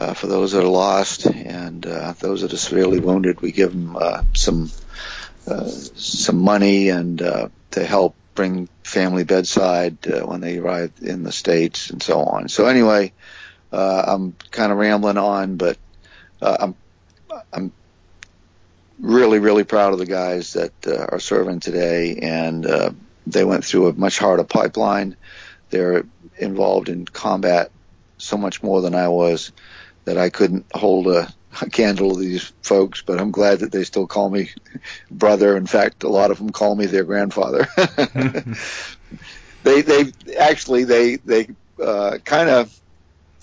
Uh, 0.00 0.14
for 0.14 0.28
those 0.28 0.52
that 0.52 0.64
are 0.64 0.68
lost 0.68 1.26
and 1.26 1.84
uh, 1.84 2.14
those 2.20 2.40
that 2.40 2.54
are 2.54 2.56
severely 2.56 2.98
wounded, 2.98 3.42
we 3.42 3.52
give 3.52 3.70
them 3.70 3.96
uh, 4.00 4.22
some 4.32 4.70
uh, 5.46 5.68
some 5.68 6.38
money 6.38 6.88
and 6.88 7.20
uh, 7.20 7.50
to 7.70 7.84
help 7.84 8.14
bring 8.34 8.66
family 8.82 9.24
bedside 9.24 9.98
uh, 10.08 10.20
when 10.20 10.40
they 10.40 10.56
arrive 10.56 10.90
in 11.02 11.22
the 11.22 11.30
states 11.30 11.90
and 11.90 12.02
so 12.02 12.18
on. 12.20 12.48
So 12.48 12.64
anyway, 12.64 13.12
I'm 13.70 14.34
kind 14.50 14.72
of 14.72 14.78
rambling 14.78 15.18
on, 15.18 15.56
but 15.56 15.76
I'm 16.40 16.74
I'm 17.52 17.70
really 19.00 19.38
really 19.38 19.64
proud 19.64 19.92
of 19.92 19.98
the 19.98 20.06
guys 20.06 20.54
that 20.54 20.72
are 20.86 21.20
serving 21.20 21.60
today, 21.60 22.16
and 22.22 22.96
they 23.26 23.44
went 23.44 23.66
through 23.66 23.88
a 23.88 23.92
much 23.92 24.18
harder 24.18 24.44
pipeline. 24.44 25.16
They're 25.68 26.04
involved 26.38 26.88
in 26.88 27.04
combat 27.04 27.70
so 28.16 28.38
much 28.38 28.62
more 28.62 28.80
than 28.80 28.94
I 28.94 29.08
was 29.08 29.52
that 30.10 30.18
I 30.18 30.28
couldn't 30.28 30.66
hold 30.74 31.06
a, 31.06 31.32
a 31.62 31.70
candle 31.70 32.14
to 32.14 32.20
these 32.20 32.52
folks, 32.62 33.00
but 33.00 33.20
I'm 33.20 33.30
glad 33.30 33.60
that 33.60 33.70
they 33.70 33.84
still 33.84 34.08
call 34.08 34.28
me 34.28 34.50
brother. 35.08 35.56
In 35.56 35.66
fact, 35.66 36.02
a 36.02 36.08
lot 36.08 36.32
of 36.32 36.38
them 36.38 36.50
call 36.50 36.74
me 36.74 36.86
their 36.86 37.04
grandfather. 37.04 37.68
they 39.62 39.82
they 39.82 40.12
actually 40.36 40.82
they 40.82 41.16
they 41.16 41.48
uh, 41.80 42.18
kind 42.24 42.50
of 42.50 42.76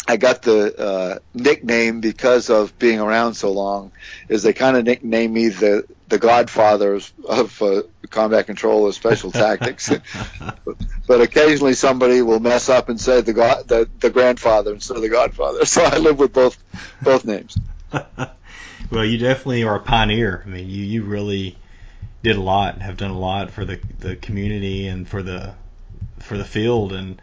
I 0.07 0.17
got 0.17 0.41
the 0.41 0.79
uh, 0.79 1.19
nickname 1.33 1.99
because 1.99 2.49
of 2.49 2.77
being 2.79 2.99
around 2.99 3.33
so 3.33 3.51
long. 3.51 3.91
Is 4.29 4.43
they 4.43 4.53
kind 4.53 4.77
of 4.77 4.85
nicknamed 4.85 5.33
me 5.33 5.49
the 5.49 5.85
the 6.07 6.17
Godfather 6.17 6.95
of, 6.95 7.13
of 7.27 7.61
uh, 7.61 7.81
combat 8.09 8.45
control 8.45 8.87
of 8.87 8.95
special 8.95 9.31
tactics. 9.45 9.91
but 11.07 11.21
occasionally 11.21 11.73
somebody 11.73 12.21
will 12.21 12.39
mess 12.39 12.69
up 12.69 12.87
and 12.87 12.99
say 12.99 13.21
the 13.21 13.33
God 13.33 13.67
the, 13.67 13.89
the 13.99 14.09
grandfather 14.09 14.73
instead 14.73 14.95
of 14.95 15.03
the 15.03 15.09
Godfather. 15.09 15.65
So 15.65 15.83
I 15.83 15.97
live 15.97 16.19
with 16.19 16.31
both 16.33 16.57
both 17.01 17.25
names. 17.25 17.57
well, 18.91 19.05
you 19.05 19.17
definitely 19.17 19.63
are 19.63 19.75
a 19.75 19.81
pioneer. 19.81 20.43
I 20.45 20.49
mean, 20.49 20.69
you 20.69 20.83
you 20.83 21.03
really 21.03 21.57
did 22.23 22.37
a 22.37 22.41
lot, 22.41 22.75
and 22.75 22.83
have 22.83 22.97
done 22.97 23.11
a 23.11 23.19
lot 23.19 23.51
for 23.51 23.65
the 23.65 23.79
the 23.99 24.15
community 24.15 24.87
and 24.87 25.07
for 25.07 25.21
the 25.21 25.55
for 26.19 26.37
the 26.37 26.45
field 26.45 26.93
and 26.93 27.21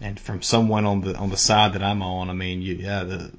and 0.00 0.18
from 0.18 0.42
someone 0.42 0.84
on 0.84 1.00
the 1.00 1.16
on 1.16 1.30
the 1.30 1.36
side 1.36 1.72
that 1.72 1.82
I'm 1.82 2.02
on, 2.02 2.30
I 2.30 2.32
mean, 2.32 2.62
you, 2.62 2.74
yeah, 2.74 3.04
the, 3.04 3.32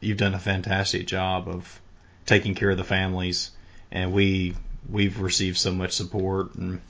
you've 0.00 0.18
done 0.18 0.34
a 0.34 0.38
fantastic 0.38 1.06
job 1.06 1.48
of 1.48 1.80
taking 2.26 2.54
care 2.54 2.70
of 2.70 2.76
the 2.76 2.84
families, 2.84 3.50
and 3.90 4.12
we 4.12 4.54
we've 4.88 5.20
received 5.20 5.58
so 5.58 5.72
much 5.72 5.92
support 5.92 6.54
and 6.54 6.80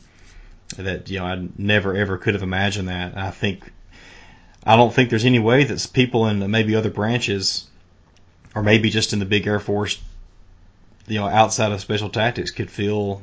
that 0.77 1.09
you 1.09 1.19
know 1.19 1.25
I 1.25 1.49
never 1.57 1.95
ever 1.95 2.19
could 2.19 2.35
have 2.35 2.43
imagined 2.43 2.89
that. 2.89 3.17
I 3.17 3.31
think 3.31 3.73
I 4.65 4.77
don't 4.77 4.93
think 4.93 5.09
there's 5.09 5.25
any 5.25 5.39
way 5.39 5.65
that 5.65 5.91
people 5.93 6.27
in 6.27 6.51
maybe 6.51 6.77
other 6.77 6.91
branches, 6.91 7.67
or 8.55 8.63
maybe 8.63 8.91
just 8.91 9.13
in 9.13 9.19
the 9.19 9.25
big 9.25 9.47
Air 9.47 9.61
Force, 9.61 9.99
you 11.07 11.19
know, 11.19 11.27
outside 11.27 11.73
of 11.73 11.81
special 11.81 12.11
tactics, 12.11 12.51
could 12.51 12.71
feel 12.71 13.23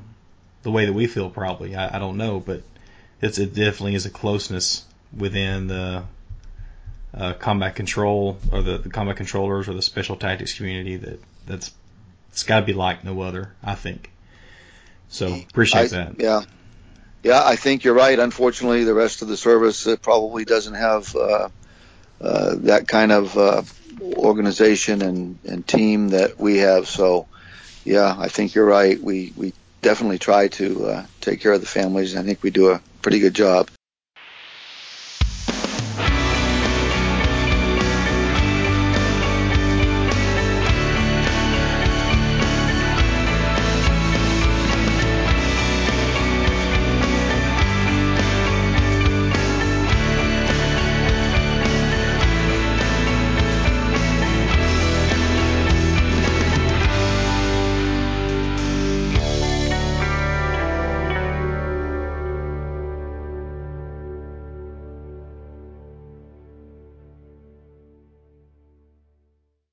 the 0.63 0.71
way 0.71 0.85
that 0.85 0.93
we 0.93 1.05
feel. 1.05 1.29
Probably, 1.29 1.75
I, 1.75 1.97
I 1.97 1.99
don't 1.99 2.17
know, 2.17 2.39
but 2.39 2.63
it's 3.21 3.37
it 3.37 3.53
definitely 3.53 3.93
is 3.93 4.07
a 4.07 4.09
closeness 4.09 4.85
within 5.15 5.67
the 5.67 6.03
uh, 7.13 7.33
combat 7.33 7.75
control 7.75 8.37
or 8.51 8.61
the, 8.61 8.77
the, 8.77 8.89
combat 8.89 9.15
controllers 9.15 9.69
or 9.69 9.73
the 9.73 9.81
special 9.81 10.15
tactics 10.17 10.53
community 10.53 10.97
that 10.97 11.19
that's 11.45 11.71
it's 12.31 12.43
got 12.43 12.59
to 12.59 12.65
be 12.65 12.73
like 12.73 13.03
no 13.03 13.21
other. 13.21 13.53
I 13.63 13.75
think. 13.75 14.11
So 15.09 15.33
appreciate 15.33 15.93
I, 15.93 16.03
that. 16.03 16.19
Yeah, 16.19 16.41
yeah, 17.23 17.41
I 17.43 17.55
think 17.55 17.83
you're 17.83 17.93
right. 17.93 18.19
Unfortunately, 18.19 18.83
the 18.83 18.93
rest 18.93 19.21
of 19.21 19.27
the 19.27 19.37
service 19.37 19.87
uh, 19.87 19.95
probably 19.95 20.45
doesn't 20.45 20.73
have 20.73 21.15
uh, 21.15 21.49
uh, 22.21 22.55
that 22.59 22.87
kind 22.87 23.11
of 23.11 23.37
uh, 23.37 23.63
organization 24.01 25.01
and, 25.01 25.39
and 25.43 25.65
team 25.65 26.09
that 26.09 26.39
we 26.39 26.57
have. 26.57 26.87
So, 26.87 27.27
yeah, 27.83 28.15
I 28.17 28.27
think 28.27 28.53
you're 28.53 28.65
right. 28.65 29.01
We 29.01 29.33
we 29.35 29.53
definitely 29.81 30.19
try 30.19 30.49
to 30.49 30.85
uh, 30.85 31.05
take 31.21 31.41
care 31.41 31.53
of 31.53 31.61
the 31.61 31.67
families. 31.67 32.15
I 32.15 32.23
think 32.23 32.43
we 32.43 32.51
do 32.51 32.69
a 32.69 32.81
pretty 33.01 33.19
good 33.19 33.33
job. 33.33 33.69